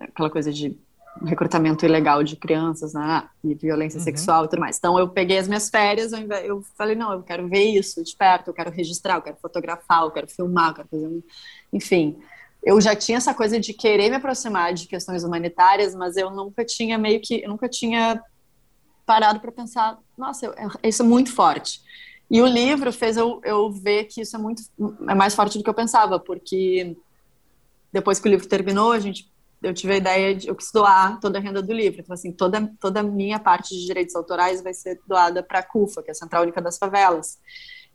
aquela 0.00 0.30
coisa 0.30 0.52
de 0.52 0.76
recrutamento 1.24 1.84
ilegal 1.84 2.22
de 2.22 2.36
crianças, 2.36 2.94
né, 2.94 3.28
e 3.42 3.54
violência 3.54 3.98
uhum. 3.98 4.04
sexual 4.04 4.44
e 4.44 4.48
tudo 4.48 4.60
mais. 4.60 4.78
Então 4.78 4.98
eu 4.98 5.08
peguei 5.08 5.38
as 5.38 5.48
minhas 5.48 5.68
férias, 5.68 6.12
eu, 6.12 6.20
eu, 6.20 6.62
falei, 6.76 6.94
não, 6.94 7.12
eu 7.12 7.22
quero 7.22 7.48
ver 7.48 7.64
isso 7.64 8.02
de 8.04 8.14
perto, 8.16 8.48
eu 8.48 8.54
quero 8.54 8.70
registrar, 8.70 9.16
eu 9.16 9.22
quero 9.22 9.36
fotografar, 9.42 10.02
eu 10.02 10.10
quero 10.10 10.28
filmar, 10.28 10.70
eu 10.70 10.74
quero 10.74 10.88
fazer 10.88 11.06
um... 11.06 11.22
Enfim, 11.72 12.18
eu 12.62 12.80
já 12.80 12.94
tinha 12.94 13.18
essa 13.18 13.32
coisa 13.32 13.58
de 13.58 13.72
querer 13.72 14.10
me 14.10 14.16
aproximar 14.16 14.74
de 14.74 14.86
questões 14.86 15.24
humanitárias, 15.24 15.94
mas 15.94 16.16
eu 16.16 16.30
nunca 16.30 16.64
tinha 16.64 16.98
meio 16.98 17.20
que, 17.20 17.42
eu 17.42 17.48
nunca 17.48 17.68
tinha 17.68 18.22
parado 19.06 19.40
para 19.40 19.52
pensar, 19.52 19.98
nossa, 20.16 20.46
eu, 20.46 20.54
isso 20.82 21.02
é 21.02 21.06
muito 21.06 21.32
forte. 21.32 21.80
E 22.30 22.42
o 22.42 22.46
livro 22.46 22.92
fez 22.92 23.16
eu, 23.16 23.40
eu 23.42 23.70
ver 23.70 24.04
que 24.04 24.20
isso 24.20 24.36
é 24.36 24.38
muito, 24.38 24.62
é 25.08 25.14
mais 25.14 25.34
forte 25.34 25.56
do 25.56 25.64
que 25.64 25.70
eu 25.70 25.74
pensava, 25.74 26.18
porque 26.18 26.96
depois 27.92 28.20
que 28.20 28.28
o 28.28 28.30
livro 28.30 28.46
terminou, 28.46 28.92
a 28.92 28.98
gente 28.98 29.30
eu 29.62 29.74
tive 29.74 29.94
a 29.94 29.96
ideia 29.96 30.34
de 30.34 30.48
eu 30.48 30.54
quis 30.54 30.70
doar 30.70 31.18
toda 31.20 31.38
a 31.38 31.40
renda 31.40 31.60
do 31.60 31.72
livro. 31.72 32.00
Então, 32.00 32.14
assim, 32.14 32.30
toda, 32.30 32.72
toda 32.80 33.00
a 33.00 33.02
minha 33.02 33.38
parte 33.40 33.74
de 33.74 33.84
direitos 33.84 34.14
autorais 34.14 34.62
vai 34.62 34.72
ser 34.72 35.00
doada 35.06 35.42
para 35.42 35.58
a 35.58 35.62
CUFA, 35.62 36.02
que 36.02 36.10
é 36.10 36.12
a 36.12 36.14
Central 36.14 36.44
Única 36.44 36.62
das 36.62 36.78
Favelas. 36.78 37.38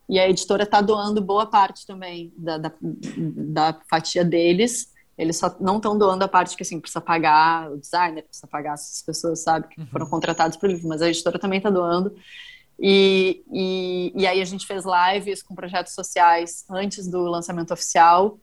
E 0.10 0.20
a 0.20 0.30
editora 0.30 0.64
está 0.64 0.82
doando 0.82 1.22
boa 1.22 1.46
parte 1.46 1.86
também 1.86 2.34
da, 2.38 2.58
da, 2.58 2.72
da 2.82 3.80
fatia 3.90 4.24
deles. 4.24 4.92
Eles 5.18 5.38
só 5.38 5.56
não 5.60 5.78
estão 5.78 5.98
doando 5.98 6.24
a 6.24 6.28
parte 6.28 6.56
que, 6.56 6.64
assim, 6.64 6.80
precisa 6.80 7.00
pagar 7.00 7.72
o 7.72 7.78
designer, 7.78 8.24
precisa 8.24 8.48
pagar 8.48 8.74
essas 8.74 9.02
pessoas, 9.02 9.44
sabe, 9.44 9.68
que 9.68 9.86
foram 9.86 10.06
uhum. 10.06 10.12
contratados 10.12 10.58
para 10.58 10.68
o 10.68 10.72
livro, 10.72 10.88
mas 10.88 11.02
a 11.02 11.08
editora 11.08 11.38
também 11.40 11.58
está 11.58 11.70
doando. 11.70 12.14
E, 12.80 13.44
e, 13.54 14.12
e 14.16 14.28
aí 14.28 14.42
a 14.42 14.46
gente 14.46 14.66
fez 14.66 14.84
lives 14.84 15.44
com 15.44 15.56
projetos 15.56 15.94
sociais 15.94 16.66
antes 16.70 17.08
do 17.08 17.22
lançamento 17.24 17.74
oficial. 17.74 18.40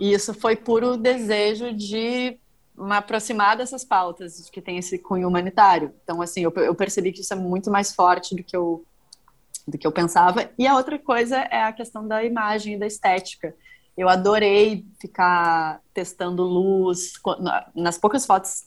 E 0.00 0.12
isso 0.12 0.32
foi 0.32 0.56
puro 0.56 0.96
desejo 0.96 1.72
de 1.74 2.38
me 2.76 2.94
aproximar 2.94 3.56
dessas 3.56 3.84
pautas 3.84 4.48
que 4.50 4.62
tem 4.62 4.78
esse 4.78 4.98
cunho 4.98 5.28
humanitário. 5.28 5.92
Então, 6.02 6.22
assim, 6.22 6.42
eu, 6.42 6.52
eu 6.56 6.74
percebi 6.74 7.12
que 7.12 7.20
isso 7.20 7.34
é 7.34 7.36
muito 7.36 7.70
mais 7.70 7.92
forte 7.92 8.34
do 8.34 8.42
que 8.42 8.56
eu 8.56 8.84
do 9.68 9.78
que 9.78 9.86
eu 9.86 9.92
pensava. 9.92 10.50
E 10.58 10.66
a 10.66 10.74
outra 10.74 10.98
coisa 10.98 11.36
é 11.36 11.62
a 11.62 11.72
questão 11.72 12.06
da 12.06 12.24
imagem 12.24 12.74
e 12.74 12.78
da 12.78 12.86
estética. 12.86 13.54
Eu 13.96 14.08
adorei 14.08 14.86
ficar 15.00 15.80
testando 15.92 16.42
luz 16.44 17.12
nas 17.74 17.98
poucas 17.98 18.24
fotos 18.24 18.64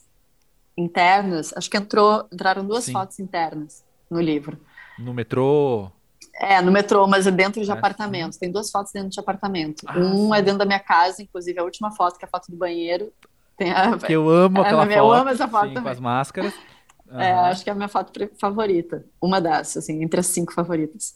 internas. 0.76 1.52
Acho 1.56 1.70
que 1.70 1.76
entrou, 1.76 2.28
entraram 2.32 2.66
duas 2.66 2.84
Sim. 2.84 2.92
fotos 2.92 3.18
internas 3.18 3.84
no 4.10 4.20
livro. 4.20 4.58
No 4.98 5.12
metrô. 5.12 5.90
É, 6.34 6.60
no 6.60 6.70
metrô, 6.70 7.06
mas 7.06 7.26
é 7.26 7.30
dentro 7.30 7.62
de 7.62 7.70
é. 7.70 7.72
apartamentos. 7.72 8.38
Tem 8.38 8.50
duas 8.50 8.70
fotos 8.70 8.92
dentro 8.92 9.10
de 9.10 9.20
apartamento. 9.20 9.84
Ah, 9.86 9.98
um 9.98 10.28
sim. 10.28 10.38
é 10.38 10.42
dentro 10.42 10.58
da 10.58 10.64
minha 10.64 10.80
casa, 10.80 11.22
inclusive 11.22 11.58
a 11.58 11.64
última 11.64 11.90
foto, 11.90 12.18
que 12.18 12.24
é 12.24 12.28
a 12.28 12.30
foto 12.30 12.50
do 12.50 12.56
banheiro. 12.56 13.12
Tem 13.56 13.70
a... 13.72 13.96
Que 13.96 14.12
eu 14.12 14.28
amo 14.28 14.58
é, 14.58 14.60
aquela 14.62 14.86
foto. 14.86 14.96
Eu 14.96 15.12
amo 15.12 15.30
essa 15.30 15.48
foto 15.48 15.68
sim, 15.68 15.82
Com 15.82 15.88
as 15.88 16.00
máscaras. 16.00 16.54
Uhum. 17.12 17.20
É, 17.20 17.32
acho 17.32 17.62
que 17.62 17.70
é 17.70 17.72
a 17.72 17.76
minha 17.76 17.88
foto 17.88 18.12
favorita. 18.38 19.04
Uma 19.20 19.40
das, 19.40 19.76
assim, 19.76 20.02
entre 20.02 20.20
as 20.20 20.26
cinco 20.26 20.52
favoritas. 20.52 21.14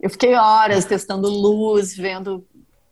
Eu 0.00 0.10
fiquei 0.10 0.34
horas 0.34 0.84
testando 0.84 1.28
luz, 1.28 1.96
vendo 1.96 2.46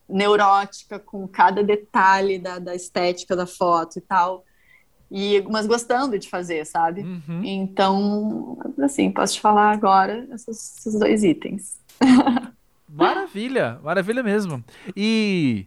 neurótica 0.08 0.98
com 0.98 1.26
cada 1.26 1.62
detalhe 1.62 2.38
da, 2.38 2.58
da 2.58 2.74
estética 2.74 3.34
da 3.34 3.46
foto 3.46 3.98
e 3.98 4.02
tal. 4.02 4.44
E, 5.10 5.42
mas 5.50 5.66
gostando 5.66 6.18
de 6.18 6.28
fazer, 6.28 6.64
sabe? 6.66 7.02
Uhum. 7.02 7.42
Então, 7.44 8.58
assim, 8.82 9.10
posso 9.10 9.34
te 9.34 9.40
falar 9.40 9.70
agora 9.70 10.26
esses, 10.32 10.78
esses 10.78 10.98
dois 10.98 11.22
itens. 11.22 11.78
Maravilha, 12.88 13.80
maravilha 13.82 14.22
mesmo. 14.22 14.62
E 14.96 15.66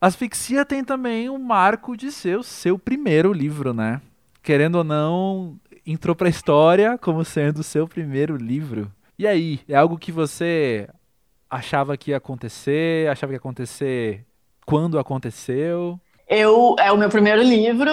Asfixia 0.00 0.64
tem 0.64 0.84
também 0.84 1.28
um 1.28 1.38
marco 1.38 1.96
de 1.96 2.12
ser 2.12 2.38
o 2.38 2.42
seu 2.44 2.78
primeiro 2.78 3.32
livro, 3.32 3.74
né? 3.74 4.00
Querendo 4.44 4.76
ou 4.76 4.84
não, 4.84 5.58
entrou 5.86 6.14
pra 6.14 6.28
história 6.28 6.98
como 6.98 7.24
sendo 7.24 7.60
o 7.60 7.64
seu 7.64 7.88
primeiro 7.88 8.36
livro. 8.36 8.92
E 9.18 9.26
aí, 9.26 9.60
é 9.66 9.74
algo 9.74 9.96
que 9.96 10.12
você 10.12 10.86
achava 11.48 11.96
que 11.96 12.10
ia 12.10 12.18
acontecer? 12.18 13.08
Achava 13.08 13.30
que 13.30 13.36
ia 13.36 13.38
acontecer 13.38 14.26
quando 14.66 14.98
aconteceu? 14.98 15.98
Eu, 16.28 16.76
é 16.78 16.92
o 16.92 16.98
meu 16.98 17.08
primeiro 17.08 17.42
livro. 17.42 17.90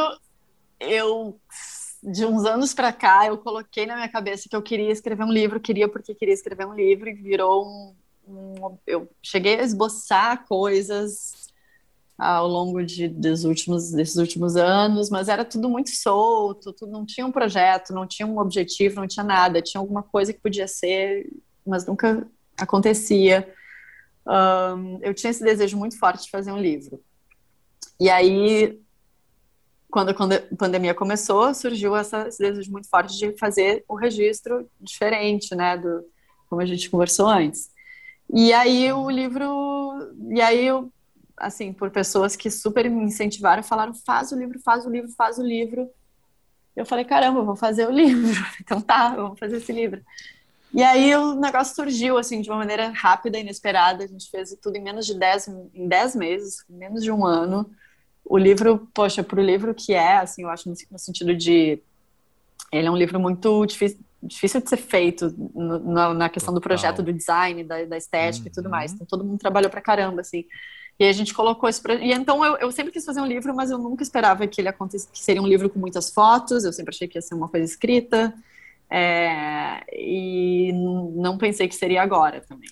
Eu, 0.77 1.39
de 2.03 2.25
uns 2.25 2.43
anos 2.43 2.73
para 2.73 2.91
cá, 2.91 3.27
eu 3.27 3.37
coloquei 3.37 3.85
na 3.85 3.95
minha 3.95 4.09
cabeça 4.09 4.49
que 4.49 4.55
eu 4.55 4.61
queria 4.61 4.91
escrever 4.91 5.23
um 5.23 5.31
livro, 5.31 5.57
queria 5.57 5.87
porque 5.87 6.13
queria 6.13 6.33
escrever 6.33 6.67
um 6.67 6.73
livro 6.73 7.07
e 7.07 7.13
virou 7.13 7.65
um, 7.65 7.95
um 8.27 8.77
eu 8.85 9.09
cheguei 9.21 9.57
a 9.57 9.63
esboçar 9.63 10.45
coisas 10.47 11.40
ao 12.21 12.47
longo 12.47 12.85
de, 12.85 13.07
dos 13.07 13.45
últimos, 13.45 13.91
desses 13.91 14.17
últimos 14.17 14.55
anos, 14.55 15.09
mas 15.09 15.27
era 15.27 15.43
tudo 15.43 15.67
muito 15.67 15.89
solto, 15.89 16.71
tudo, 16.71 16.91
não 16.91 17.03
tinha 17.03 17.25
um 17.25 17.31
projeto, 17.31 17.93
não 17.93 18.05
tinha 18.05 18.27
um 18.27 18.37
objetivo, 18.37 18.97
não 18.99 19.07
tinha 19.07 19.23
nada, 19.23 19.59
tinha 19.59 19.81
alguma 19.81 20.03
coisa 20.03 20.31
que 20.31 20.39
podia 20.39 20.67
ser, 20.67 21.27
mas 21.65 21.87
nunca 21.87 22.27
acontecia. 22.59 23.51
Um, 24.27 24.99
eu 25.01 25.15
tinha 25.15 25.31
esse 25.31 25.43
desejo 25.43 25.75
muito 25.75 25.97
forte 25.97 26.25
de 26.25 26.29
fazer 26.29 26.51
um 26.51 26.59
livro. 26.59 27.03
E 27.99 28.07
aí, 28.07 28.79
quando 29.89 30.09
a 30.11 30.55
pandemia 30.55 30.93
começou, 30.93 31.51
surgiu 31.55 31.95
essa, 31.95 32.27
esse 32.27 32.37
desejo 32.37 32.71
muito 32.71 32.87
forte 32.87 33.17
de 33.17 33.35
fazer 33.35 33.83
o 33.87 33.95
registro 33.95 34.69
diferente, 34.79 35.55
né, 35.55 35.75
do 35.75 36.05
como 36.47 36.61
a 36.61 36.65
gente 36.67 36.87
conversou 36.87 37.27
antes. 37.27 37.71
E 38.31 38.53
aí 38.53 38.93
o 38.93 39.09
livro, 39.09 39.47
e 40.29 40.39
aí 40.39 40.67
eu 40.67 40.91
assim, 41.41 41.73
por 41.73 41.89
pessoas 41.89 42.35
que 42.35 42.49
super 42.49 42.89
me 42.89 43.03
incentivaram, 43.03 43.63
falaram: 43.63 43.93
faz 43.93 44.31
o 44.31 44.35
livro, 44.37 44.59
faz 44.59 44.85
o 44.85 44.89
livro, 44.89 45.09
faz 45.17 45.37
o 45.37 45.43
livro. 45.43 45.89
Eu 46.75 46.85
falei: 46.85 47.03
caramba, 47.03 47.41
vou 47.41 47.55
fazer 47.55 47.87
o 47.87 47.91
livro. 47.91 48.43
Então 48.61 48.79
tá, 48.79 49.15
vou 49.15 49.35
fazer 49.35 49.57
esse 49.57 49.71
livro. 49.71 50.01
E 50.73 50.81
aí 50.81 51.13
o 51.15 51.35
negócio 51.35 51.75
surgiu, 51.75 52.17
assim, 52.17 52.41
de 52.41 52.49
uma 52.49 52.59
maneira 52.59 52.89
rápida, 52.89 53.37
inesperada. 53.37 54.03
A 54.03 54.07
gente 54.07 54.29
fez 54.29 54.57
tudo 54.61 54.77
em 54.77 54.81
menos 54.81 55.05
de 55.05 55.13
10, 55.15 55.47
em 55.73 55.87
10 55.87 56.15
meses, 56.15 56.63
menos 56.69 57.03
de 57.03 57.11
um 57.11 57.25
ano. 57.25 57.69
O 58.23 58.37
livro, 58.37 58.87
poxa, 58.93 59.21
para 59.21 59.39
o 59.39 59.43
livro 59.43 59.73
que 59.73 59.93
é, 59.93 60.17
assim, 60.17 60.43
eu 60.43 60.49
acho 60.49 60.69
no 60.69 60.99
sentido 60.99 61.35
de. 61.35 61.79
Ele 62.71 62.87
é 62.87 62.91
um 62.91 62.95
livro 62.95 63.19
muito 63.19 63.65
difícil, 63.65 63.99
difícil 64.23 64.61
de 64.61 64.69
ser 64.69 64.77
feito 64.77 65.35
no, 65.53 65.79
na, 65.79 66.13
na, 66.13 66.29
questão 66.29 66.53
do 66.53 66.61
projeto, 66.61 67.03
do 67.03 67.11
design, 67.11 67.65
da, 67.65 67.83
da 67.83 67.97
estética 67.97 68.45
uhum. 68.45 68.51
e 68.51 68.53
tudo 68.53 68.69
mais. 68.69 68.91
Uhum. 68.91 68.95
Então 68.95 69.07
todo 69.07 69.25
mundo 69.25 69.39
trabalhou 69.39 69.69
pra 69.69 69.81
caramba, 69.81 70.21
assim. 70.21 70.45
E 70.99 71.05
a 71.05 71.11
gente 71.11 71.33
colocou 71.33 71.67
isso 71.67 71.81
pra... 71.81 71.95
E 71.95 72.11
então 72.11 72.45
eu, 72.45 72.57
eu 72.57 72.71
sempre 72.71 72.91
quis 72.91 73.03
fazer 73.03 73.21
um 73.21 73.25
livro, 73.25 73.55
mas 73.55 73.71
eu 73.71 73.77
nunca 73.77 74.03
esperava 74.03 74.45
que 74.47 74.61
ele 74.61 74.69
acontecesse, 74.69 75.11
que 75.11 75.19
seria 75.19 75.41
um 75.41 75.47
livro 75.47 75.69
com 75.69 75.79
muitas 75.79 76.11
fotos, 76.11 76.63
eu 76.63 76.73
sempre 76.73 76.93
achei 76.93 77.07
que 77.07 77.17
ia 77.17 77.21
ser 77.21 77.33
uma 77.35 77.47
coisa 77.47 77.65
escrita. 77.65 78.33
É... 78.89 79.83
E 79.93 80.71
não 81.15 81.37
pensei 81.37 81.67
que 81.67 81.75
seria 81.75 82.01
agora 82.01 82.41
também. 82.41 82.69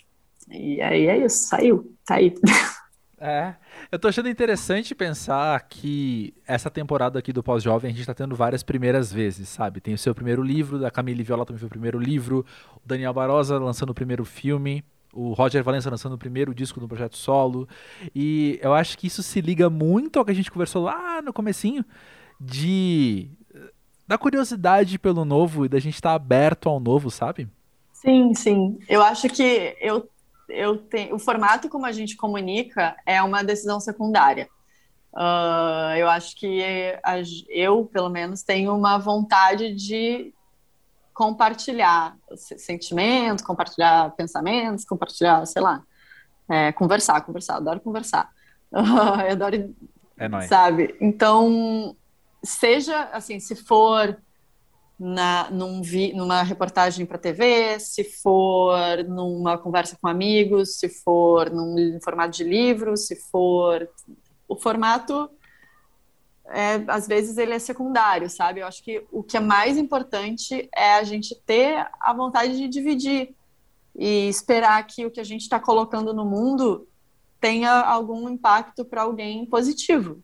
E 0.52 0.82
aí 0.82 1.08
é 1.08 1.18
isso, 1.18 1.48
saiu, 1.48 1.96
tá 2.06 2.16
aí. 2.16 2.34
É, 3.22 3.56
eu 3.92 4.00
tô 4.00 4.08
achando 4.08 4.30
interessante 4.30 4.96
pensar 4.96 5.60
que 5.68 6.34
essa 6.48 6.70
temporada 6.70 7.20
aqui 7.20 7.34
do 7.34 7.44
Pós-Jovem 7.44 7.92
a 7.92 7.94
gente 7.94 8.06
tá 8.06 8.14
tendo 8.14 8.34
várias 8.34 8.64
primeiras 8.64 9.12
vezes, 9.12 9.50
sabe? 9.50 9.82
Tem 9.82 9.94
o 9.94 9.98
seu 9.98 10.16
primeiro 10.16 10.42
livro, 10.42 10.80
da 10.80 10.90
Camille 10.90 11.22
Viola 11.22 11.46
também 11.46 11.60
foi 11.60 11.68
o 11.68 11.70
primeiro 11.70 12.00
livro, 12.00 12.46
o 12.78 12.88
Daniel 12.88 13.14
Barosa 13.14 13.60
lançando 13.60 13.90
o 13.90 13.94
primeiro 13.94 14.24
filme, 14.24 14.86
o 15.14 15.34
Roger 15.34 15.64
Valença 15.64 15.90
lançando 15.90 16.14
o 16.14 16.18
primeiro 16.18 16.54
disco 16.54 16.80
do 16.80 16.88
projeto 16.88 17.18
solo. 17.18 17.68
E 18.16 18.60
eu 18.62 18.74
acho 18.74 18.98
que 18.98 19.08
isso 19.08 19.24
se 19.24 19.42
liga 19.42 19.70
muito 19.70 20.20
ao 20.20 20.26
que 20.26 20.32
a 20.32 20.36
gente 20.36 20.52
conversou 20.52 20.84
lá 20.84 21.22
no 21.22 21.34
comecinho 21.34 21.84
de 22.40 23.30
da 24.10 24.18
curiosidade 24.18 24.98
pelo 24.98 25.24
novo 25.24 25.66
e 25.66 25.70
da 25.70 25.78
gente 25.78 25.94
estar 25.94 26.10
tá 26.10 26.16
aberto 26.16 26.68
ao 26.68 26.80
novo, 26.80 27.12
sabe? 27.12 27.48
Sim, 27.94 28.34
sim. 28.34 28.80
Eu 28.90 29.04
acho 29.04 29.30
que 29.30 29.78
eu, 29.80 30.10
eu 30.48 30.78
tenho, 30.80 31.14
o 31.14 31.20
formato 31.20 31.70
como 31.70 31.86
a 31.86 31.92
gente 31.92 32.18
comunica 32.18 32.96
é 33.06 33.22
uma 33.22 33.44
decisão 33.44 33.80
secundária. 33.80 34.50
Uh, 35.14 35.94
eu 35.96 36.10
acho 36.10 36.36
que 36.36 36.60
eu, 37.50 37.86
pelo 37.86 38.10
menos, 38.10 38.42
tenho 38.42 38.76
uma 38.76 38.98
vontade 38.98 39.76
de 39.76 40.34
compartilhar 41.20 42.16
sentimentos, 42.34 43.44
compartilhar 43.44 44.16
pensamentos, 44.16 44.86
compartilhar, 44.86 45.46
sei 45.46 45.62
lá, 45.62 45.84
é, 46.50 46.72
conversar, 46.72 47.20
conversar, 47.26 47.58
adoro 47.58 47.82
conversar. 47.82 48.30
eu 48.72 49.32
adoro, 49.34 49.76
é 50.18 50.30
nóis. 50.30 50.48
sabe? 50.48 50.96
Então, 51.02 51.94
seja 52.42 53.10
assim, 53.12 53.38
se 53.38 53.54
for 53.54 54.18
na, 54.98 55.52
num 55.52 55.82
vi, 55.82 56.14
numa 56.14 56.42
reportagem 56.42 57.06
para 57.06 57.18
TV, 57.18 57.78
se 57.82 58.06
for 58.06 59.04
numa 59.04 59.58
conversa 59.58 59.98
com 60.02 60.08
amigos, 60.08 60.78
se 60.78 60.88
for 60.88 61.50
num 61.50 62.00
formato 62.02 62.38
de 62.38 62.46
livro, 62.46 62.96
se 62.96 63.18
for 63.30 63.90
o 64.48 64.56
formato 64.56 65.30
é, 66.52 66.84
às 66.88 67.08
vezes 67.08 67.38
ele 67.38 67.54
é 67.54 67.60
secundário, 67.60 68.30
sabe? 68.30 68.62
Eu 68.62 68.68
acho 68.68 68.84
que 68.84 69.04
o 69.12 69.24
que 69.24 69.38
é 69.38 69.40
mais 69.40 69.78
importante 69.78 70.70
é 70.76 70.96
a 70.96 71.04
gente 71.04 71.36
ter 71.46 71.88
a 72.00 72.14
vontade 72.14 72.58
de 72.58 72.68
dividir 72.68 73.36
e 73.98 74.28
esperar 74.30 74.86
que 74.86 75.06
o 75.06 75.12
que 75.12 75.20
a 75.20 75.24
gente 75.24 75.42
está 75.42 75.60
colocando 75.60 76.14
no 76.14 76.26
mundo 76.26 76.88
tenha 77.40 77.72
algum 77.72 78.30
impacto 78.30 78.84
para 78.84 79.04
alguém 79.04 79.46
positivo. 79.46 80.22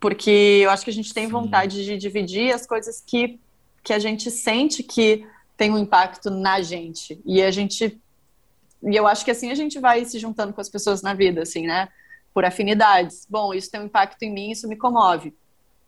Porque 0.00 0.60
eu 0.62 0.70
acho 0.70 0.84
que 0.84 0.90
a 0.90 0.94
gente 0.94 1.14
tem 1.14 1.26
Sim. 1.26 1.32
vontade 1.32 1.84
de 1.84 1.96
dividir 1.96 2.52
as 2.52 2.66
coisas 2.66 3.00
que, 3.00 3.38
que 3.82 3.92
a 3.92 3.98
gente 3.98 4.30
sente 4.30 4.82
que 4.82 5.26
tem 5.56 5.70
um 5.70 5.78
impacto 5.78 6.30
na 6.30 6.60
gente. 6.60 7.20
E 7.24 7.42
a 7.42 7.50
gente. 7.50 7.98
E 8.82 8.94
eu 8.96 9.06
acho 9.06 9.24
que 9.24 9.30
assim 9.30 9.50
a 9.50 9.54
gente 9.54 9.78
vai 9.78 10.04
se 10.04 10.18
juntando 10.18 10.52
com 10.52 10.60
as 10.60 10.68
pessoas 10.68 11.02
na 11.02 11.14
vida, 11.14 11.42
assim, 11.42 11.66
né? 11.66 11.88
Por 12.36 12.44
afinidades. 12.44 13.26
Bom, 13.30 13.54
isso 13.54 13.70
tem 13.70 13.80
um 13.80 13.86
impacto 13.86 14.22
em 14.22 14.30
mim, 14.30 14.50
isso 14.50 14.68
me 14.68 14.76
comove. 14.76 15.34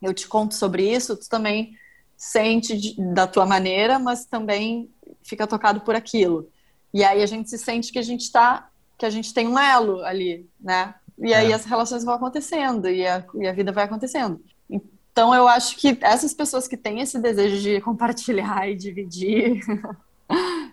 Eu 0.01 0.15
te 0.15 0.27
conto 0.27 0.55
sobre 0.55 0.91
isso, 0.91 1.15
tu 1.15 1.29
também 1.29 1.77
sente 2.17 2.75
de, 2.75 3.13
da 3.13 3.27
tua 3.27 3.45
maneira, 3.45 3.99
mas 3.99 4.25
também 4.25 4.89
fica 5.21 5.45
tocado 5.45 5.81
por 5.81 5.93
aquilo. 5.93 6.49
E 6.91 7.03
aí 7.03 7.21
a 7.21 7.25
gente 7.27 7.51
se 7.51 7.57
sente 7.59 7.91
que 7.91 7.99
a 7.99 8.01
gente 8.01 8.21
está, 8.21 8.67
que 8.97 9.05
a 9.05 9.11
gente 9.11 9.31
tem 9.31 9.47
um 9.47 9.59
elo 9.59 10.03
ali, 10.03 10.49
né? 10.59 10.95
e 11.19 11.35
aí 11.35 11.51
é. 11.51 11.53
as 11.53 11.65
relações 11.65 12.03
vão 12.03 12.15
acontecendo 12.15 12.89
e 12.89 13.05
a, 13.05 13.23
e 13.35 13.47
a 13.47 13.53
vida 13.53 13.71
vai 13.71 13.83
acontecendo. 13.83 14.43
Então 14.67 15.35
eu 15.35 15.47
acho 15.47 15.77
que 15.77 15.99
essas 16.01 16.33
pessoas 16.33 16.67
que 16.67 16.75
têm 16.75 16.99
esse 16.99 17.19
desejo 17.19 17.61
de 17.61 17.79
compartilhar 17.79 18.67
e 18.67 18.75
dividir 18.75 19.61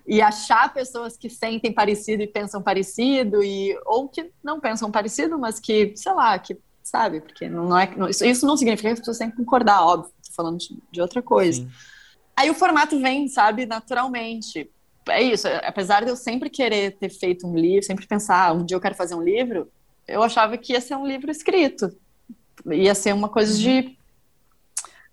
e 0.07 0.23
achar 0.23 0.73
pessoas 0.73 1.17
que 1.17 1.29
sentem 1.29 1.73
parecido 1.73 2.23
e 2.23 2.27
pensam 2.27 2.63
parecido 2.63 3.43
e 3.43 3.77
ou 3.85 4.09
que 4.09 4.31
não 4.43 4.61
pensam 4.61 4.91
parecido, 4.91 5.39
mas 5.39 5.59
que, 5.59 5.93
sei 5.97 6.13
lá, 6.13 6.39
que 6.39 6.57
sabe, 6.83 7.21
porque 7.21 7.49
não 7.49 7.77
é 7.77 7.93
não, 7.97 8.09
isso, 8.09 8.25
isso 8.25 8.47
não 8.47 8.57
significa 8.57 8.89
que 8.89 8.93
as 8.95 8.99
pessoas 9.01 9.19
têm 9.19 9.31
que 9.31 9.37
concordar, 9.37 9.85
óbvio, 9.85 10.13
tô 10.25 10.33
falando 10.33 10.59
de, 10.59 10.79
de 10.91 11.01
outra 11.01 11.21
coisa. 11.21 11.63
Sim. 11.63 11.71
Aí 12.37 12.51
o 12.51 12.55
formato 12.55 13.01
vem, 13.01 13.27
sabe, 13.29 13.65
naturalmente. 13.67 14.71
É 15.09 15.23
isso, 15.23 15.49
apesar 15.63 16.05
de 16.05 16.11
eu 16.11 16.17
sempre 16.17 16.51
querer 16.51 16.97
ter 16.99 17.09
feito 17.09 17.47
um 17.47 17.57
livro, 17.57 17.85
sempre 17.85 18.07
pensar, 18.07 18.49
ah, 18.49 18.53
um 18.53 18.65
dia 18.65 18.77
eu 18.77 18.81
quero 18.81 18.95
fazer 18.95 19.15
um 19.15 19.23
livro, 19.23 19.71
eu 20.07 20.23
achava 20.23 20.59
que 20.59 20.73
ia 20.73 20.81
ser 20.81 20.97
um 20.97 21.07
livro 21.07 21.31
escrito. 21.31 21.97
Ia 22.67 22.95
ser 22.95 23.15
uma 23.15 23.29
coisa 23.29 23.57
de 23.57 23.97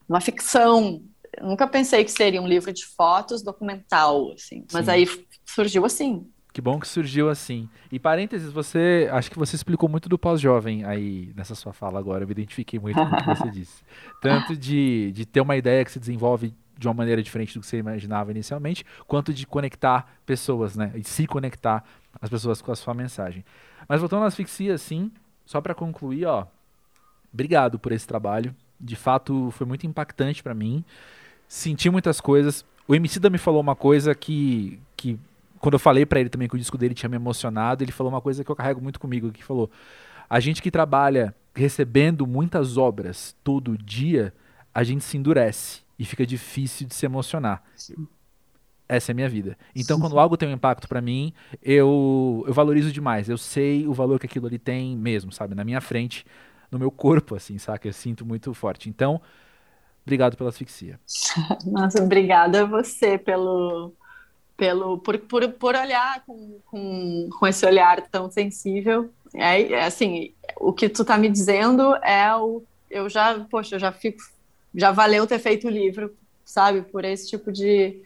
uma 0.08 0.20
ficção, 0.20 1.02
nunca 1.41 1.67
pensei 1.67 2.03
que 2.03 2.11
seria 2.11 2.41
um 2.41 2.47
livro 2.47 2.71
de 2.71 2.86
fotos 2.86 3.41
documental, 3.41 4.31
assim. 4.34 4.65
Mas 4.71 4.86
Sim. 4.86 4.91
aí 4.91 5.07
surgiu 5.45 5.86
assim. 5.86 6.27
Que 6.53 6.61
bom 6.61 6.79
que 6.79 6.88
surgiu 6.88 7.29
assim. 7.29 7.67
E 7.91 7.97
parênteses, 7.97 8.51
você 8.51 9.09
acho 9.11 9.31
que 9.31 9.39
você 9.39 9.55
explicou 9.55 9.89
muito 9.89 10.07
do 10.07 10.19
pós-jovem 10.19 10.86
aí 10.86 11.34
nessa 11.36 11.55
sua 11.55 11.73
fala 11.73 11.97
agora. 11.97 12.23
Eu 12.23 12.27
me 12.27 12.31
identifiquei 12.31 12.79
muito 12.79 12.95
com 12.95 13.05
o 13.05 13.17
que 13.17 13.25
você 13.25 13.49
disse. 13.51 13.84
Tanto 14.21 14.55
de, 14.55 15.11
de 15.13 15.25
ter 15.25 15.41
uma 15.41 15.57
ideia 15.57 15.84
que 15.84 15.91
se 15.91 15.99
desenvolve 15.99 16.53
de 16.77 16.88
uma 16.88 16.93
maneira 16.93 17.23
diferente 17.23 17.55
do 17.55 17.61
que 17.61 17.65
você 17.65 17.77
imaginava 17.77 18.29
inicialmente, 18.29 18.86
quanto 19.07 19.34
de 19.34 19.47
conectar 19.47 20.07
pessoas, 20.25 20.75
né? 20.75 20.91
E 20.95 21.03
se 21.03 21.25
conectar 21.25 21.84
as 22.21 22.29
pessoas 22.29 22.61
com 22.61 22.71
a 22.71 22.75
sua 22.75 22.93
mensagem. 22.93 23.43
Mas 23.88 23.99
voltando 23.99 24.23
à 24.23 24.27
asfixia, 24.27 24.77
sim, 24.77 25.11
só 25.45 25.59
para 25.59 25.73
concluir, 25.73 26.25
ó, 26.25 26.45
obrigado 27.34 27.79
por 27.79 27.91
esse 27.91 28.07
trabalho. 28.07 28.55
De 28.79 28.95
fato, 28.95 29.49
foi 29.51 29.65
muito 29.65 29.88
impactante 29.88 30.43
para 30.43 30.53
mim 30.53 30.84
senti 31.54 31.88
muitas 31.89 32.20
coisas. 32.20 32.66
O 32.88 32.95
Emicida 32.95 33.30
me 33.30 33.38
falou 33.38 33.62
uma 33.62 33.76
coisa 33.76 34.16
que, 34.16 34.80
que 34.97 35.20
quando 35.60 35.76
eu 35.76 35.80
falei 35.80 36.04
para 36.04 36.20
ele 36.20 36.28
também 36.30 36.47
que 36.47 36.56
o 36.56 36.58
disco 36.58 36.80
dele 36.80 36.95
tinha 36.95 37.08
me 37.08 37.16
emocionado, 37.16 37.84
ele 37.84 37.91
falou 37.91 38.12
uma 38.12 38.22
coisa 38.22 38.43
que 38.43 38.49
eu 38.49 38.56
carrego 38.56 38.82
muito 38.82 38.99
comigo, 38.99 39.32
que 39.32 39.43
falou: 39.43 39.70
a 40.28 40.39
gente 40.39 40.64
que 40.64 40.72
trabalha 40.72 41.34
recebendo 41.54 42.26
muitas 42.26 42.76
obras 42.76 43.36
todo 43.43 43.78
dia, 43.78 44.34
a 44.74 44.84
gente 44.84 45.04
se 45.04 45.16
endurece 45.16 45.82
e 45.97 46.04
fica 46.04 46.26
difícil 46.26 46.88
de 46.88 46.95
se 46.95 47.06
emocionar. 47.06 47.64
Essa 48.89 49.12
é 49.12 49.14
a 49.14 49.16
minha 49.16 49.30
vida. 49.30 49.56
Então, 49.76 49.99
quando 49.99 50.20
algo 50.20 50.36
tem 50.36 50.49
um 50.49 50.54
impacto 50.54 50.88
para 50.88 51.01
mim, 51.01 51.34
eu, 51.62 52.43
eu 52.47 52.54
valorizo 52.54 52.91
demais. 52.91 53.30
Eu 53.30 53.38
sei 53.38 53.88
o 53.88 53.93
valor 53.93 54.20
que 54.20 54.26
aquilo 54.26 54.47
ali 54.47 54.58
tem 54.58 54.97
mesmo, 54.97 55.32
sabe? 55.32 55.54
Na 55.54 55.64
minha 55.64 55.80
frente, 55.80 56.26
no 56.72 56.80
meu 56.80 56.89
corpo, 56.89 57.36
assim, 57.36 57.60
saca? 57.60 57.88
Eu 57.88 57.93
sinto 57.93 58.26
muito 58.26 58.54
forte. 58.54 58.89
Então, 58.89 59.22
Obrigado 60.04 60.38
pela 60.38 60.49
asfixia. 60.49 60.99
Nossa, 61.66 62.04
obrigada 62.04 62.62
a 62.62 62.66
você 62.66 63.18
pelo, 63.18 63.93
pelo 64.56 64.97
por, 64.99 65.18
por, 65.20 65.47
por 65.54 65.76
olhar 65.76 66.24
com, 66.26 66.60
com, 66.66 67.30
com 67.39 67.47
esse 67.47 67.66
olhar 67.66 68.01
tão 68.10 68.30
sensível. 68.30 69.10
É, 69.34 69.62
é, 69.74 69.86
assim, 69.86 70.34
o 70.60 70.72
que 70.72 70.88
tu 70.88 71.04
tá 71.04 71.18
me 71.18 71.30
dizendo 71.30 71.95
é 72.04 72.36
o 72.36 72.64
eu 72.89 73.10
já, 73.10 73.39
poxa, 73.49 73.76
eu 73.76 73.80
já 73.80 73.91
fico 73.91 74.22
já 74.74 74.91
valeu 74.91 75.28
ter 75.28 75.39
feito 75.39 75.68
o 75.68 75.70
livro, 75.70 76.12
sabe, 76.43 76.82
por 76.82 77.06
esse 77.06 77.30
tipo 77.30 77.51
de, 77.51 78.01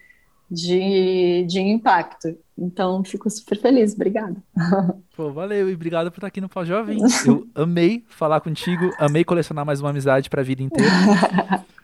de, 0.50 1.45
de 1.48 1.60
impacto. 1.60 2.38
Então, 2.58 3.04
fico 3.04 3.30
super 3.30 3.60
feliz, 3.60 3.93
obrigada. 3.93 4.36
Pô, 5.16 5.32
valeu 5.32 5.70
e 5.70 5.74
obrigado 5.74 6.12
por 6.12 6.18
estar 6.18 6.28
aqui 6.28 6.41
no 6.41 6.50
Pós-Jovem. 6.50 7.00
Eu 7.26 7.48
amei 7.56 8.04
falar 8.10 8.41
contigo, 8.41 8.91
amei 8.98 9.24
colecionar 9.24 9.66
mais 9.66 9.80
uma 9.80 9.91
amizade 9.91 10.30
para 10.30 10.41
a 10.41 10.43
vida 10.43 10.62
inteira. 10.64 10.91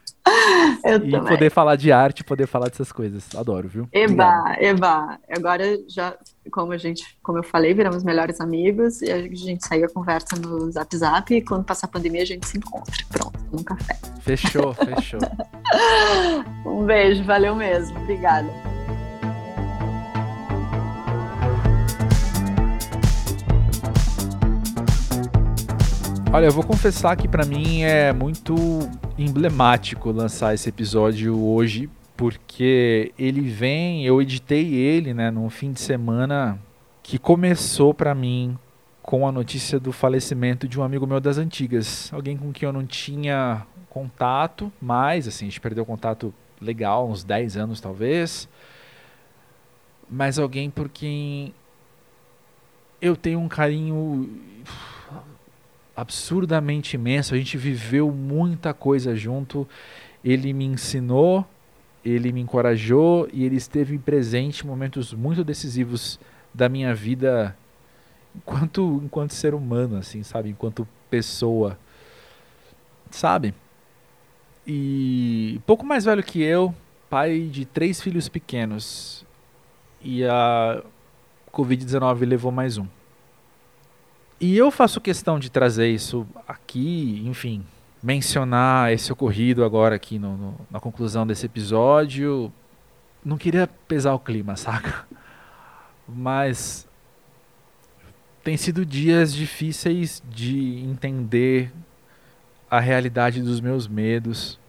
Eu 0.83 0.97
e 0.97 1.11
também. 1.11 1.31
poder 1.31 1.49
falar 1.49 1.75
de 1.75 1.91
arte, 1.91 2.23
poder 2.23 2.47
falar 2.47 2.67
dessas 2.67 2.91
coisas. 2.91 3.33
Adoro, 3.35 3.67
viu? 3.67 3.87
Eba, 3.91 4.55
eba. 4.59 5.17
Agora 5.29 5.63
já, 5.87 6.15
como 6.51 6.73
a 6.73 6.77
gente, 6.77 7.17
como 7.23 7.39
eu 7.39 7.43
falei, 7.43 7.73
viramos 7.73 8.03
melhores 8.03 8.41
amigos 8.41 9.01
e 9.01 9.11
a 9.11 9.21
gente 9.21 9.65
segue 9.65 9.85
a 9.85 9.89
conversa 9.89 10.35
no 10.35 10.69
Zap 10.71 10.95
Zap 10.95 11.33
e 11.33 11.41
quando 11.41 11.63
passar 11.63 11.87
a 11.87 11.91
pandemia 11.91 12.23
a 12.23 12.25
gente 12.25 12.47
se 12.47 12.57
encontra. 12.57 12.93
Pronto, 13.09 13.39
um 13.53 13.63
café. 13.63 13.97
Fechou, 14.21 14.73
fechou. 14.73 15.19
um 16.65 16.85
beijo, 16.85 17.23
valeu 17.23 17.55
mesmo. 17.55 17.97
Obrigada. 17.99 18.72
Olha, 26.33 26.47
eu 26.47 26.51
vou 26.51 26.63
confessar 26.63 27.15
que 27.15 27.27
para 27.27 27.45
mim 27.45 27.83
é 27.83 28.11
muito 28.11 28.55
emblemático 29.19 30.09
lançar 30.09 30.51
esse 30.55 30.67
episódio 30.67 31.39
hoje, 31.39 31.87
porque 32.17 33.13
ele 33.19 33.41
vem, 33.41 34.03
eu 34.03 34.19
editei 34.19 34.73
ele, 34.73 35.13
né, 35.13 35.29
num 35.29 35.47
fim 35.47 35.71
de 35.71 35.79
semana 35.79 36.59
que 37.03 37.19
começou 37.19 37.93
para 37.93 38.15
mim 38.15 38.57
com 39.03 39.27
a 39.27 39.31
notícia 39.31 39.79
do 39.79 39.91
falecimento 39.91 40.67
de 40.67 40.79
um 40.79 40.83
amigo 40.83 41.05
meu 41.05 41.19
das 41.19 41.37
antigas, 41.37 42.11
alguém 42.11 42.35
com 42.35 42.51
quem 42.51 42.65
eu 42.65 42.73
não 42.73 42.83
tinha 42.83 43.63
contato, 43.87 44.73
mas 44.81 45.27
assim, 45.27 45.45
a 45.45 45.49
gente 45.49 45.61
perdeu 45.61 45.85
contato 45.85 46.33
legal, 46.59 47.07
uns 47.07 47.23
10 47.23 47.57
anos 47.57 47.79
talvez. 47.79 48.49
Mas 50.09 50.39
alguém 50.39 50.71
por 50.71 50.89
quem 50.89 51.53
eu 52.99 53.15
tenho 53.15 53.39
um 53.39 53.47
carinho 53.47 54.27
absurdamente 55.95 56.95
imenso. 56.95 57.33
A 57.33 57.37
gente 57.37 57.57
viveu 57.57 58.11
muita 58.11 58.73
coisa 58.73 59.15
junto. 59.15 59.67
Ele 60.23 60.53
me 60.53 60.65
ensinou, 60.65 61.45
ele 62.03 62.31
me 62.31 62.41
encorajou 62.41 63.27
e 63.31 63.43
ele 63.43 63.55
esteve 63.55 63.97
presente 63.97 64.63
em 64.63 64.67
momentos 64.67 65.13
muito 65.13 65.43
decisivos 65.43 66.19
da 66.53 66.69
minha 66.69 66.93
vida 66.93 67.55
enquanto 68.35 69.01
enquanto 69.03 69.33
ser 69.33 69.53
humano, 69.53 69.97
assim, 69.97 70.23
sabe, 70.23 70.49
enquanto 70.49 70.87
pessoa, 71.09 71.77
sabe? 73.11 73.53
E 74.65 75.59
pouco 75.65 75.85
mais 75.85 76.05
velho 76.05 76.23
que 76.23 76.41
eu, 76.41 76.73
pai 77.09 77.41
de 77.41 77.65
três 77.65 78.01
filhos 78.01 78.27
pequenos. 78.27 79.25
E 80.01 80.25
a 80.25 80.81
Covid-19 81.51 82.25
levou 82.25 82.51
mais 82.51 82.77
um. 82.77 82.87
E 84.39 84.57
eu 84.57 84.71
faço 84.71 84.99
questão 84.99 85.39
de 85.39 85.49
trazer 85.49 85.89
isso 85.89 86.27
aqui, 86.47 87.21
enfim, 87.25 87.63
mencionar 88.01 88.91
esse 88.91 89.11
ocorrido 89.11 89.63
agora 89.63 89.95
aqui 89.95 90.19
no, 90.19 90.35
no, 90.35 90.55
na 90.69 90.79
conclusão 90.79 91.25
desse 91.25 91.45
episódio. 91.45 92.51
Não 93.23 93.37
queria 93.37 93.67
pesar 93.87 94.13
o 94.13 94.19
clima, 94.19 94.55
saca? 94.57 95.07
Mas 96.07 96.87
tem 98.43 98.57
sido 98.57 98.85
dias 98.85 99.33
difíceis 99.33 100.21
de 100.29 100.79
entender 100.83 101.71
a 102.69 102.79
realidade 102.79 103.41
dos 103.41 103.61
meus 103.61 103.87
medos, 103.87 104.59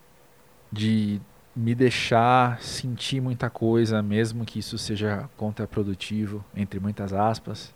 de 0.70 1.20
me 1.56 1.74
deixar 1.74 2.60
sentir 2.60 3.20
muita 3.20 3.48
coisa, 3.48 4.02
mesmo 4.02 4.44
que 4.44 4.58
isso 4.58 4.76
seja 4.76 5.28
contraprodutivo, 5.36 6.44
entre 6.54 6.78
muitas 6.78 7.12
aspas 7.12 7.74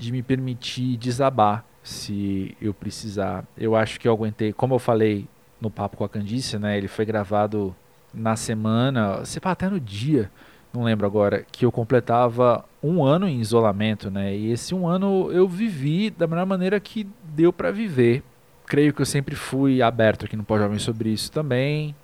de 0.00 0.10
me 0.10 0.22
permitir 0.22 0.96
desabar 0.96 1.64
se 1.82 2.56
eu 2.60 2.72
precisar. 2.72 3.44
Eu 3.56 3.76
acho 3.76 4.00
que 4.00 4.08
eu 4.08 4.12
aguentei, 4.12 4.52
como 4.52 4.74
eu 4.74 4.78
falei 4.78 5.28
no 5.60 5.70
papo 5.70 5.96
com 5.96 6.04
a 6.04 6.08
Candice, 6.08 6.58
né? 6.58 6.78
Ele 6.78 6.88
foi 6.88 7.04
gravado 7.04 7.74
na 8.12 8.34
semana, 8.34 9.24
se 9.24 9.38
pá, 9.38 9.52
até 9.52 9.68
no 9.68 9.78
dia, 9.78 10.30
não 10.72 10.84
lembro 10.84 11.06
agora, 11.06 11.44
que 11.52 11.64
eu 11.64 11.70
completava 11.70 12.64
um 12.82 13.04
ano 13.04 13.28
em 13.28 13.40
isolamento, 13.40 14.10
né? 14.10 14.34
E 14.36 14.50
esse 14.50 14.74
um 14.74 14.86
ano 14.86 15.30
eu 15.32 15.46
vivi 15.46 16.10
da 16.10 16.26
melhor 16.26 16.46
maneira 16.46 16.80
que 16.80 17.06
deu 17.24 17.52
para 17.52 17.70
viver. 17.70 18.22
Creio 18.66 18.94
que 18.94 19.02
eu 19.02 19.06
sempre 19.06 19.34
fui 19.34 19.82
aberto 19.82 20.24
aqui 20.24 20.36
no 20.36 20.44
Pós 20.44 20.60
Jovem 20.60 20.78
sobre 20.78 21.10
isso 21.10 21.30
também. 21.30 21.94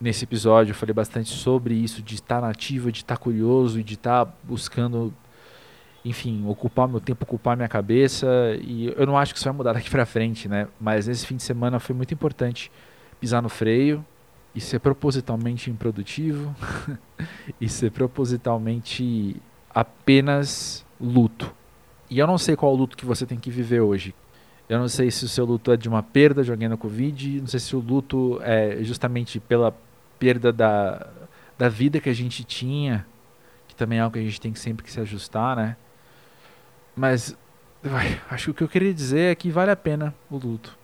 Nesse 0.00 0.24
episódio 0.24 0.72
eu 0.72 0.74
falei 0.74 0.94
bastante 0.94 1.30
sobre 1.30 1.74
isso, 1.74 2.02
de 2.02 2.16
estar 2.16 2.40
nativo, 2.40 2.90
de 2.90 2.98
estar 2.98 3.16
curioso 3.16 3.80
e 3.80 3.82
de 3.82 3.94
estar 3.94 4.26
buscando 4.42 5.12
enfim, 6.08 6.46
ocupar 6.46 6.86
meu 6.86 7.00
tempo, 7.00 7.24
ocupar 7.24 7.56
minha 7.56 7.68
cabeça. 7.68 8.26
E 8.60 8.94
eu 8.96 9.04
não 9.06 9.18
acho 9.18 9.34
que 9.34 9.38
isso 9.38 9.48
vai 9.48 9.56
mudar 9.56 9.72
daqui 9.72 9.90
para 9.90 10.06
frente, 10.06 10.48
né? 10.48 10.68
Mas 10.80 11.08
esse 11.08 11.26
fim 11.26 11.34
de 11.34 11.42
semana 11.42 11.80
foi 11.80 11.96
muito 11.96 12.14
importante 12.14 12.70
pisar 13.20 13.42
no 13.42 13.48
freio 13.48 14.04
e 14.54 14.60
ser 14.60 14.78
propositalmente 14.78 15.68
improdutivo 15.68 16.54
e 17.60 17.68
ser 17.68 17.90
propositalmente 17.90 19.36
apenas 19.68 20.86
luto. 21.00 21.52
E 22.08 22.20
eu 22.20 22.26
não 22.26 22.38
sei 22.38 22.54
qual 22.54 22.72
luto 22.72 22.96
que 22.96 23.04
você 23.04 23.26
tem 23.26 23.38
que 23.38 23.50
viver 23.50 23.80
hoje. 23.80 24.14
Eu 24.68 24.78
não 24.78 24.88
sei 24.88 25.10
se 25.10 25.24
o 25.24 25.28
seu 25.28 25.44
luto 25.44 25.72
é 25.72 25.76
de 25.76 25.88
uma 25.88 26.04
perda 26.04 26.44
de 26.44 26.52
alguém 26.52 26.68
na 26.68 26.76
Covid, 26.76 27.40
não 27.40 27.48
sei 27.48 27.58
se 27.58 27.74
o 27.74 27.80
luto 27.80 28.40
é 28.42 28.78
justamente 28.82 29.40
pela 29.40 29.74
perda 30.20 30.52
da, 30.52 31.06
da 31.58 31.68
vida 31.68 32.00
que 32.00 32.08
a 32.08 32.14
gente 32.14 32.44
tinha, 32.44 33.04
que 33.66 33.74
também 33.74 33.98
é 33.98 34.02
algo 34.02 34.14
que 34.14 34.20
a 34.20 34.22
gente 34.22 34.40
tem 34.40 34.52
que 34.52 34.58
sempre 34.58 34.84
que 34.84 34.90
se 34.90 35.00
ajustar, 35.00 35.56
né? 35.56 35.76
Mas 36.96 37.36
acho 38.30 38.46
que 38.46 38.50
o 38.50 38.54
que 38.54 38.64
eu 38.64 38.68
queria 38.68 38.94
dizer 38.94 39.32
é 39.32 39.34
que 39.34 39.50
vale 39.50 39.70
a 39.70 39.76
pena 39.76 40.14
o 40.30 40.38
luto. 40.38 40.76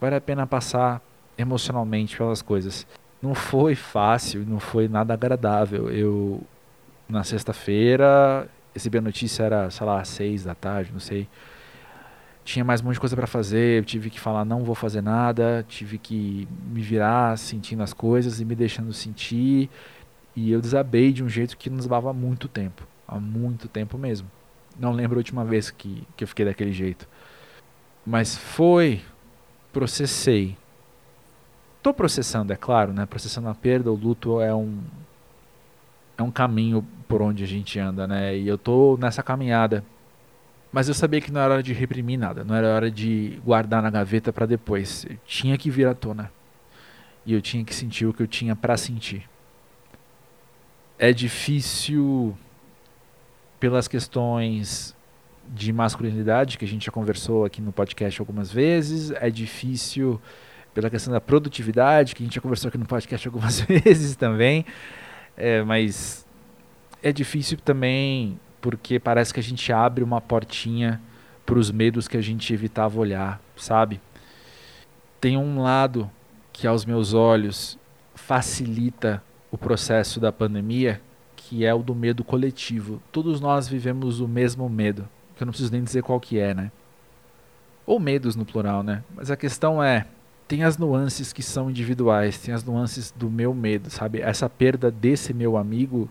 Vale 0.00 0.14
a 0.14 0.20
pena 0.20 0.46
passar 0.46 1.02
emocionalmente 1.36 2.16
pelas 2.16 2.40
coisas. 2.40 2.86
Não 3.20 3.34
foi 3.34 3.74
fácil, 3.74 4.46
não 4.46 4.60
foi 4.60 4.86
nada 4.86 5.12
agradável. 5.12 5.90
Eu, 5.90 6.40
na 7.08 7.24
sexta-feira, 7.24 8.48
recebi 8.72 8.98
a 8.98 9.00
notícia, 9.00 9.42
era, 9.42 9.70
sei 9.70 9.86
lá, 9.86 10.02
seis 10.04 10.44
da 10.44 10.54
tarde, 10.54 10.92
não 10.92 11.00
sei. 11.00 11.28
Tinha 12.44 12.64
mais 12.64 12.80
um 12.80 12.84
monte 12.84 12.94
de 12.94 13.00
coisa 13.00 13.16
para 13.16 13.26
fazer, 13.26 13.84
tive 13.84 14.08
que 14.08 14.18
falar 14.18 14.44
não 14.44 14.64
vou 14.64 14.74
fazer 14.74 15.02
nada, 15.02 15.64
tive 15.68 15.98
que 15.98 16.48
me 16.72 16.80
virar 16.80 17.36
sentindo 17.36 17.82
as 17.82 17.92
coisas 17.92 18.40
e 18.40 18.44
me 18.44 18.54
deixando 18.54 18.92
sentir. 18.92 19.68
E 20.34 20.52
eu 20.52 20.60
desabei 20.60 21.12
de 21.12 21.22
um 21.24 21.28
jeito 21.28 21.56
que 21.56 21.68
nos 21.68 21.84
levava 21.84 22.12
muito 22.12 22.48
tempo, 22.48 22.86
há 23.06 23.18
muito 23.18 23.68
tempo 23.68 23.98
mesmo. 23.98 24.28
Não 24.80 24.92
lembro 24.92 25.18
a 25.18 25.20
última 25.20 25.44
vez 25.44 25.70
que, 25.70 26.02
que 26.16 26.24
eu 26.24 26.28
fiquei 26.28 26.46
daquele 26.46 26.72
jeito. 26.72 27.06
Mas 28.04 28.34
foi, 28.34 29.02
processei. 29.70 30.56
Tô 31.82 31.92
processando, 31.92 32.50
é 32.50 32.56
claro, 32.56 32.90
né? 32.90 33.04
Processando 33.04 33.48
a 33.48 33.54
perda, 33.54 33.92
o 33.92 33.94
luto 33.94 34.40
é 34.40 34.54
um 34.54 34.80
é 36.16 36.22
um 36.22 36.30
caminho 36.30 36.86
por 37.06 37.20
onde 37.22 37.44
a 37.44 37.46
gente 37.46 37.78
anda, 37.78 38.06
né? 38.06 38.36
E 38.36 38.48
eu 38.48 38.56
tô 38.56 38.96
nessa 38.98 39.22
caminhada. 39.22 39.84
Mas 40.72 40.88
eu 40.88 40.94
sabia 40.94 41.20
que 41.20 41.30
não 41.30 41.40
era 41.40 41.54
hora 41.54 41.62
de 41.62 41.72
reprimir 41.72 42.18
nada, 42.18 42.44
não 42.44 42.54
era 42.54 42.68
hora 42.68 42.90
de 42.90 43.40
guardar 43.44 43.82
na 43.82 43.90
gaveta 43.90 44.32
para 44.32 44.46
depois. 44.46 45.04
Eu 45.04 45.16
tinha 45.26 45.58
que 45.58 45.70
vir 45.70 45.86
à 45.86 45.94
tona. 45.94 46.32
E 47.26 47.34
eu 47.34 47.42
tinha 47.42 47.64
que 47.64 47.74
sentir 47.74 48.06
o 48.06 48.14
que 48.14 48.22
eu 48.22 48.26
tinha 48.26 48.56
para 48.56 48.76
sentir. 48.76 49.28
É 50.98 51.12
difícil 51.12 52.36
pelas 53.60 53.86
questões 53.86 54.96
de 55.46 55.72
masculinidade, 55.72 56.56
que 56.56 56.64
a 56.64 56.68
gente 56.68 56.86
já 56.86 56.92
conversou 56.92 57.44
aqui 57.44 57.60
no 57.60 57.72
podcast 57.72 58.20
algumas 58.20 58.50
vezes, 58.50 59.10
é 59.10 59.28
difícil 59.30 60.20
pela 60.72 60.88
questão 60.88 61.12
da 61.12 61.20
produtividade, 61.20 62.14
que 62.14 62.22
a 62.22 62.26
gente 62.26 62.34
já 62.34 62.40
conversou 62.40 62.68
aqui 62.68 62.78
no 62.78 62.86
podcast 62.86 63.28
algumas 63.28 63.60
vezes 63.62 64.16
também, 64.16 64.64
é, 65.36 65.62
mas 65.62 66.26
é 67.02 67.12
difícil 67.12 67.58
também 67.58 68.40
porque 68.60 68.98
parece 68.98 69.32
que 69.32 69.40
a 69.40 69.42
gente 69.42 69.72
abre 69.72 70.04
uma 70.04 70.20
portinha 70.20 71.00
para 71.44 71.58
os 71.58 71.70
medos 71.70 72.06
que 72.06 72.16
a 72.16 72.20
gente 72.20 72.52
evitava 72.52 72.98
olhar, 72.98 73.40
sabe? 73.56 74.00
Tem 75.20 75.36
um 75.36 75.60
lado 75.60 76.10
que 76.52 76.66
aos 76.66 76.84
meus 76.84 77.12
olhos 77.14 77.78
facilita 78.14 79.22
o 79.50 79.58
processo 79.58 80.20
da 80.20 80.30
pandemia, 80.30 81.00
que 81.50 81.64
é 81.64 81.74
o 81.74 81.82
do 81.82 81.96
medo 81.96 82.22
coletivo. 82.22 83.02
Todos 83.10 83.40
nós 83.40 83.66
vivemos 83.66 84.20
o 84.20 84.28
mesmo 84.28 84.68
medo, 84.68 85.08
que 85.34 85.42
eu 85.42 85.46
não 85.46 85.50
preciso 85.50 85.72
nem 85.72 85.82
dizer 85.82 86.00
qual 86.00 86.20
que 86.20 86.38
é, 86.38 86.54
né? 86.54 86.70
Ou 87.84 87.98
medos 87.98 88.36
no 88.36 88.44
plural, 88.44 88.84
né? 88.84 89.02
Mas 89.16 89.32
a 89.32 89.36
questão 89.36 89.82
é, 89.82 90.06
tem 90.46 90.62
as 90.62 90.78
nuances 90.78 91.32
que 91.32 91.42
são 91.42 91.68
individuais, 91.68 92.38
tem 92.38 92.54
as 92.54 92.62
nuances 92.62 93.10
do 93.10 93.28
meu 93.28 93.52
medo, 93.52 93.90
sabe? 93.90 94.20
Essa 94.20 94.48
perda 94.48 94.92
desse 94.92 95.34
meu 95.34 95.56
amigo, 95.56 96.08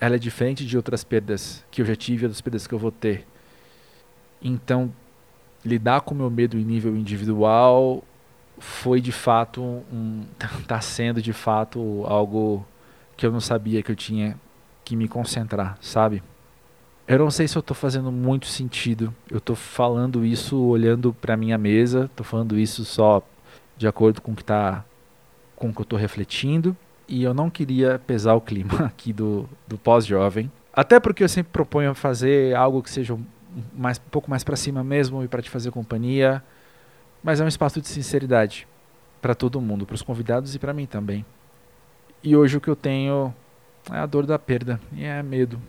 ela 0.00 0.14
é 0.14 0.18
diferente 0.18 0.64
de 0.64 0.78
outras 0.78 1.04
perdas 1.04 1.62
que 1.70 1.82
eu 1.82 1.84
já 1.84 1.94
tive 1.94 2.24
outras 2.24 2.40
perdas 2.40 2.66
que 2.66 2.72
eu 2.72 2.78
vou 2.78 2.90
ter. 2.90 3.26
Então, 4.40 4.90
lidar 5.62 6.00
com 6.00 6.14
o 6.14 6.16
meu 6.16 6.30
medo 6.30 6.58
em 6.58 6.64
nível 6.64 6.96
individual 6.96 8.02
foi 8.58 8.98
de 8.98 9.12
fato 9.12 9.60
um, 9.60 10.24
tá 10.66 10.80
sendo 10.80 11.20
de 11.20 11.34
fato 11.34 12.02
algo 12.06 12.66
que 13.22 13.26
eu 13.26 13.30
não 13.30 13.40
sabia 13.40 13.80
que 13.84 13.92
eu 13.92 13.94
tinha 13.94 14.36
que 14.84 14.96
me 14.96 15.06
concentrar, 15.06 15.78
sabe? 15.80 16.20
Eu 17.06 17.20
não 17.20 17.30
sei 17.30 17.46
se 17.46 17.56
eu 17.56 17.60
estou 17.60 17.72
fazendo 17.72 18.10
muito 18.10 18.46
sentido. 18.46 19.14
Eu 19.30 19.38
estou 19.38 19.54
falando 19.54 20.26
isso 20.26 20.60
olhando 20.60 21.14
para 21.14 21.36
minha 21.36 21.56
mesa, 21.56 22.06
estou 22.06 22.26
falando 22.26 22.58
isso 22.58 22.84
só 22.84 23.22
de 23.76 23.86
acordo 23.86 24.20
com 24.20 24.32
o 24.32 24.34
que 24.34 24.42
tá 24.42 24.84
com 25.54 25.68
o 25.68 25.72
que 25.72 25.78
eu 25.78 25.84
estou 25.84 25.96
refletindo 25.96 26.76
e 27.06 27.22
eu 27.22 27.32
não 27.32 27.48
queria 27.48 27.96
pesar 28.04 28.34
o 28.34 28.40
clima 28.40 28.86
aqui 28.86 29.12
do, 29.12 29.48
do 29.68 29.78
pós-jovem. 29.78 30.50
Até 30.72 30.98
porque 30.98 31.22
eu 31.22 31.28
sempre 31.28 31.52
proponho 31.52 31.94
fazer 31.94 32.56
algo 32.56 32.82
que 32.82 32.90
seja 32.90 33.16
mais, 33.72 33.98
um 33.98 34.10
pouco 34.10 34.28
mais 34.28 34.42
para 34.42 34.56
cima 34.56 34.82
mesmo 34.82 35.22
e 35.22 35.28
para 35.28 35.40
te 35.40 35.48
fazer 35.48 35.70
companhia. 35.70 36.42
Mas 37.22 37.38
é 37.38 37.44
um 37.44 37.48
espaço 37.48 37.80
de 37.80 37.86
sinceridade 37.86 38.66
para 39.20 39.32
todo 39.32 39.60
mundo, 39.60 39.86
para 39.86 39.94
os 39.94 40.02
convidados 40.02 40.56
e 40.56 40.58
para 40.58 40.72
mim 40.72 40.86
também. 40.86 41.24
E 42.22 42.36
hoje 42.36 42.56
o 42.56 42.60
que 42.60 42.68
eu 42.68 42.76
tenho 42.76 43.34
é 43.90 43.98
a 43.98 44.06
dor 44.06 44.26
da 44.26 44.38
perda 44.38 44.80
e 44.92 45.04
é 45.04 45.22
medo. 45.22 45.60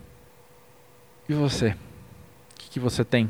E 1.28 1.34
você? 1.34 1.70
O 1.70 1.74
que, 2.56 2.70
que 2.70 2.80
você 2.80 3.04
tem? 3.04 3.28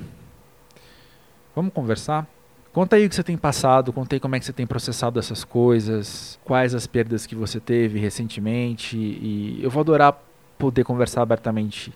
Vamos 1.55 1.72
conversar? 1.72 2.29
Conta 2.72 2.97
aí 2.97 3.07
o 3.07 3.09
que 3.09 3.14
você 3.14 3.22
tem 3.22 3.37
passado, 3.37 3.93
conta 3.93 4.16
aí 4.16 4.20
como 4.20 4.35
é 4.35 4.41
que 4.41 4.45
você 4.45 4.53
tem 4.53 4.66
processado 4.66 5.18
essas 5.20 5.45
coisas, 5.45 6.41
quais 6.45 6.75
as 6.75 6.89
perdas 6.89 7.25
que 7.25 7.35
você 7.37 7.61
teve 7.61 8.01
recentemente 8.01 8.97
e 8.97 9.61
eu 9.62 9.70
vou 9.70 9.81
adorar 9.81 10.20
poder 10.59 10.83
conversar 10.83 11.22
abertamente 11.22 11.93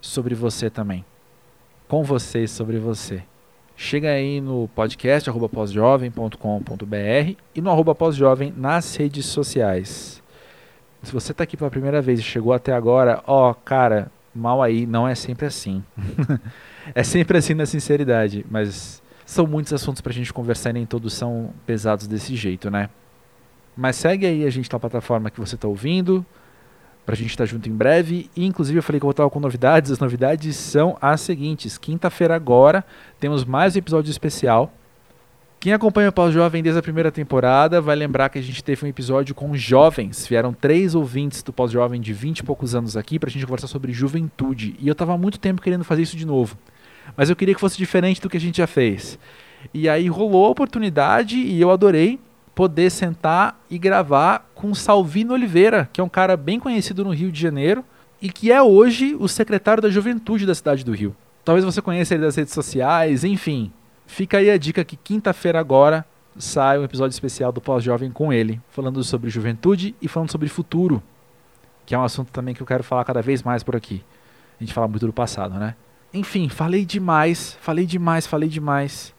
sobre 0.00 0.34
você 0.34 0.70
também. 0.70 1.04
Com 1.88 2.04
você 2.04 2.46
sobre 2.46 2.78
você. 2.78 3.22
Chega 3.76 4.10
aí 4.10 4.40
no 4.40 4.68
podcast 4.74 5.28
arroba 5.28 5.48
pósjovem.com.br 5.48 7.36
e 7.54 7.60
no 7.60 7.70
arroba 7.70 7.94
pósjovem 7.94 8.54
nas 8.56 8.94
redes 8.96 9.26
sociais. 9.26 10.22
Se 11.02 11.12
você 11.12 11.32
está 11.32 11.44
aqui 11.44 11.56
pela 11.56 11.70
primeira 11.70 12.02
vez 12.02 12.18
e 12.18 12.22
chegou 12.22 12.52
até 12.52 12.72
agora, 12.72 13.22
ó, 13.26 13.54
cara, 13.54 14.10
mal 14.34 14.62
aí, 14.62 14.86
não 14.86 15.06
é 15.06 15.14
sempre 15.14 15.46
assim. 15.46 15.82
é 16.94 17.02
sempre 17.02 17.38
assim 17.38 17.54
na 17.54 17.66
sinceridade, 17.66 18.44
mas 18.50 19.02
são 19.24 19.46
muitos 19.46 19.72
assuntos 19.72 20.00
pra 20.00 20.12
gente 20.12 20.32
conversar 20.32 20.70
e 20.70 20.74
nem 20.74 20.86
todos 20.86 21.12
são 21.14 21.50
pesados 21.64 22.06
desse 22.06 22.34
jeito, 22.36 22.70
né? 22.70 22.88
Mas 23.76 23.96
segue 23.96 24.26
aí 24.26 24.44
a 24.44 24.50
gente 24.50 24.72
na 24.72 24.78
plataforma 24.78 25.30
que 25.30 25.38
você 25.38 25.56
tá 25.56 25.68
ouvindo, 25.68 26.24
pra 27.04 27.14
gente 27.14 27.30
estar 27.30 27.44
tá 27.44 27.46
junto 27.46 27.68
em 27.68 27.72
breve. 27.72 28.28
E, 28.36 28.44
inclusive 28.44 28.78
eu 28.78 28.82
falei 28.82 28.98
que 28.98 29.06
eu 29.06 29.10
estar 29.10 29.30
com 29.30 29.40
novidades, 29.40 29.92
as 29.92 30.00
novidades 30.00 30.56
são 30.56 30.98
as 31.00 31.20
seguintes. 31.20 31.78
Quinta-feira 31.78 32.34
agora 32.34 32.84
temos 33.20 33.44
mais 33.44 33.76
um 33.76 33.78
episódio 33.78 34.10
especial 34.10 34.72
quem 35.66 35.72
acompanha 35.72 36.10
o 36.10 36.12
Pós-Jovem 36.12 36.62
desde 36.62 36.78
a 36.78 36.82
primeira 36.82 37.10
temporada 37.10 37.80
vai 37.80 37.96
lembrar 37.96 38.28
que 38.28 38.38
a 38.38 38.40
gente 38.40 38.62
teve 38.62 38.86
um 38.86 38.88
episódio 38.88 39.34
com 39.34 39.52
jovens. 39.56 40.24
Vieram 40.24 40.52
três 40.52 40.94
ouvintes 40.94 41.42
do 41.42 41.52
Pós-Jovem 41.52 42.00
de 42.00 42.12
20 42.12 42.38
e 42.38 42.42
poucos 42.44 42.72
anos 42.72 42.96
aqui 42.96 43.18
pra 43.18 43.28
gente 43.28 43.44
conversar 43.44 43.66
sobre 43.66 43.92
juventude. 43.92 44.76
E 44.78 44.86
eu 44.86 44.94
tava 44.94 45.14
há 45.14 45.18
muito 45.18 45.40
tempo 45.40 45.60
querendo 45.60 45.82
fazer 45.82 46.02
isso 46.02 46.16
de 46.16 46.24
novo. 46.24 46.56
Mas 47.16 47.30
eu 47.30 47.34
queria 47.34 47.52
que 47.52 47.60
fosse 47.60 47.76
diferente 47.76 48.20
do 48.20 48.30
que 48.30 48.36
a 48.36 48.40
gente 48.40 48.58
já 48.58 48.66
fez. 48.68 49.18
E 49.74 49.88
aí 49.88 50.06
rolou 50.06 50.46
a 50.46 50.50
oportunidade 50.50 51.36
e 51.36 51.60
eu 51.60 51.72
adorei 51.72 52.20
poder 52.54 52.88
sentar 52.88 53.60
e 53.68 53.76
gravar 53.76 54.48
com 54.54 54.72
Salvino 54.72 55.34
Oliveira, 55.34 55.90
que 55.92 56.00
é 56.00 56.04
um 56.04 56.08
cara 56.08 56.36
bem 56.36 56.60
conhecido 56.60 57.02
no 57.02 57.10
Rio 57.10 57.32
de 57.32 57.40
Janeiro 57.40 57.84
e 58.22 58.30
que 58.30 58.52
é 58.52 58.62
hoje 58.62 59.16
o 59.18 59.26
secretário 59.26 59.82
da 59.82 59.90
Juventude 59.90 60.46
da 60.46 60.54
cidade 60.54 60.84
do 60.84 60.92
Rio. 60.92 61.16
Talvez 61.44 61.64
você 61.64 61.82
conheça 61.82 62.14
ele 62.14 62.22
das 62.22 62.36
redes 62.36 62.54
sociais, 62.54 63.24
enfim. 63.24 63.72
Fica 64.06 64.38
aí 64.38 64.50
a 64.50 64.56
dica 64.56 64.84
que 64.84 64.96
quinta-feira 64.96 65.58
agora 65.58 66.04
sai 66.38 66.78
um 66.78 66.84
episódio 66.84 67.14
especial 67.14 67.50
do 67.50 67.60
Pós-Jovem 67.60 68.10
com 68.10 68.32
ele, 68.32 68.60
falando 68.70 69.02
sobre 69.02 69.30
juventude 69.30 69.94
e 70.00 70.08
falando 70.08 70.30
sobre 70.30 70.48
futuro, 70.48 71.02
que 71.84 71.94
é 71.94 71.98
um 71.98 72.04
assunto 72.04 72.30
também 72.30 72.54
que 72.54 72.62
eu 72.62 72.66
quero 72.66 72.84
falar 72.84 73.04
cada 73.04 73.22
vez 73.22 73.42
mais 73.42 73.62
por 73.62 73.74
aqui. 73.74 74.02
A 74.58 74.64
gente 74.64 74.72
fala 74.72 74.88
muito 74.88 75.06
do 75.06 75.12
passado, 75.12 75.58
né? 75.58 75.74
Enfim, 76.14 76.48
falei 76.48 76.84
demais, 76.84 77.58
falei 77.60 77.84
demais, 77.84 78.26
falei 78.26 78.48
demais. 78.48 79.14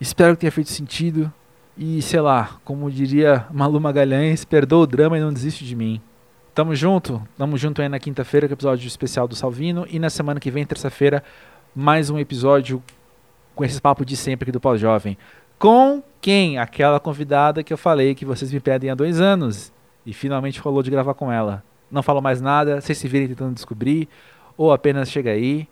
Espero 0.00 0.34
que 0.34 0.40
tenha 0.40 0.52
feito 0.52 0.70
sentido. 0.70 1.32
E 1.76 2.00
sei 2.02 2.20
lá, 2.20 2.58
como 2.64 2.90
diria 2.90 3.46
Malu 3.52 3.80
Magalhães, 3.80 4.44
perdoa 4.44 4.84
o 4.84 4.86
drama 4.86 5.18
e 5.18 5.20
não 5.20 5.32
desiste 5.32 5.64
de 5.64 5.76
mim. 5.76 6.00
Tamo 6.54 6.74
junto, 6.74 7.22
tamo 7.36 7.56
junto 7.56 7.80
aí 7.82 7.88
na 7.88 7.98
quinta-feira 7.98 8.48
com 8.48 8.52
o 8.52 8.56
episódio 8.56 8.86
especial 8.86 9.28
do 9.28 9.36
Salvino. 9.36 9.86
E 9.88 9.98
na 9.98 10.10
semana 10.10 10.40
que 10.40 10.50
vem, 10.50 10.64
terça-feira, 10.64 11.22
mais 11.74 12.10
um 12.10 12.18
episódio 12.18 12.82
com 13.58 13.64
esse 13.64 13.80
papo 13.80 14.04
de 14.04 14.16
sempre 14.16 14.44
aqui 14.44 14.52
do 14.52 14.60
Pós-Jovem. 14.60 15.18
Com 15.58 16.00
quem? 16.20 16.58
Aquela 16.58 17.00
convidada 17.00 17.64
que 17.64 17.72
eu 17.72 17.76
falei 17.76 18.14
que 18.14 18.24
vocês 18.24 18.52
me 18.52 18.60
pedem 18.60 18.88
há 18.88 18.94
dois 18.94 19.20
anos. 19.20 19.72
E 20.06 20.12
finalmente 20.12 20.60
rolou 20.60 20.80
de 20.80 20.92
gravar 20.92 21.14
com 21.14 21.30
ela. 21.32 21.64
Não 21.90 22.00
falo 22.00 22.22
mais 22.22 22.40
nada, 22.40 22.80
vocês 22.80 22.96
se 22.96 23.08
virem 23.08 23.26
tentando 23.26 23.54
descobrir. 23.54 24.08
Ou 24.56 24.72
apenas 24.72 25.10
chega 25.10 25.32
aí. 25.32 25.66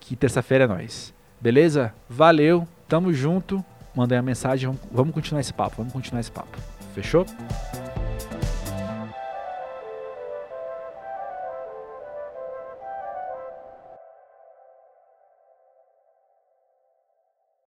Que 0.00 0.16
terça-feira 0.16 0.64
é 0.64 0.66
nós. 0.66 1.14
Beleza? 1.40 1.94
Valeu, 2.08 2.66
tamo 2.88 3.12
junto. 3.12 3.64
Mandei 3.94 4.18
a 4.18 4.22
mensagem, 4.22 4.76
vamos 4.90 5.14
continuar 5.14 5.42
esse 5.42 5.52
papo, 5.52 5.76
vamos 5.76 5.92
continuar 5.92 6.18
esse 6.18 6.32
papo. 6.32 6.58
Fechou? 6.92 7.24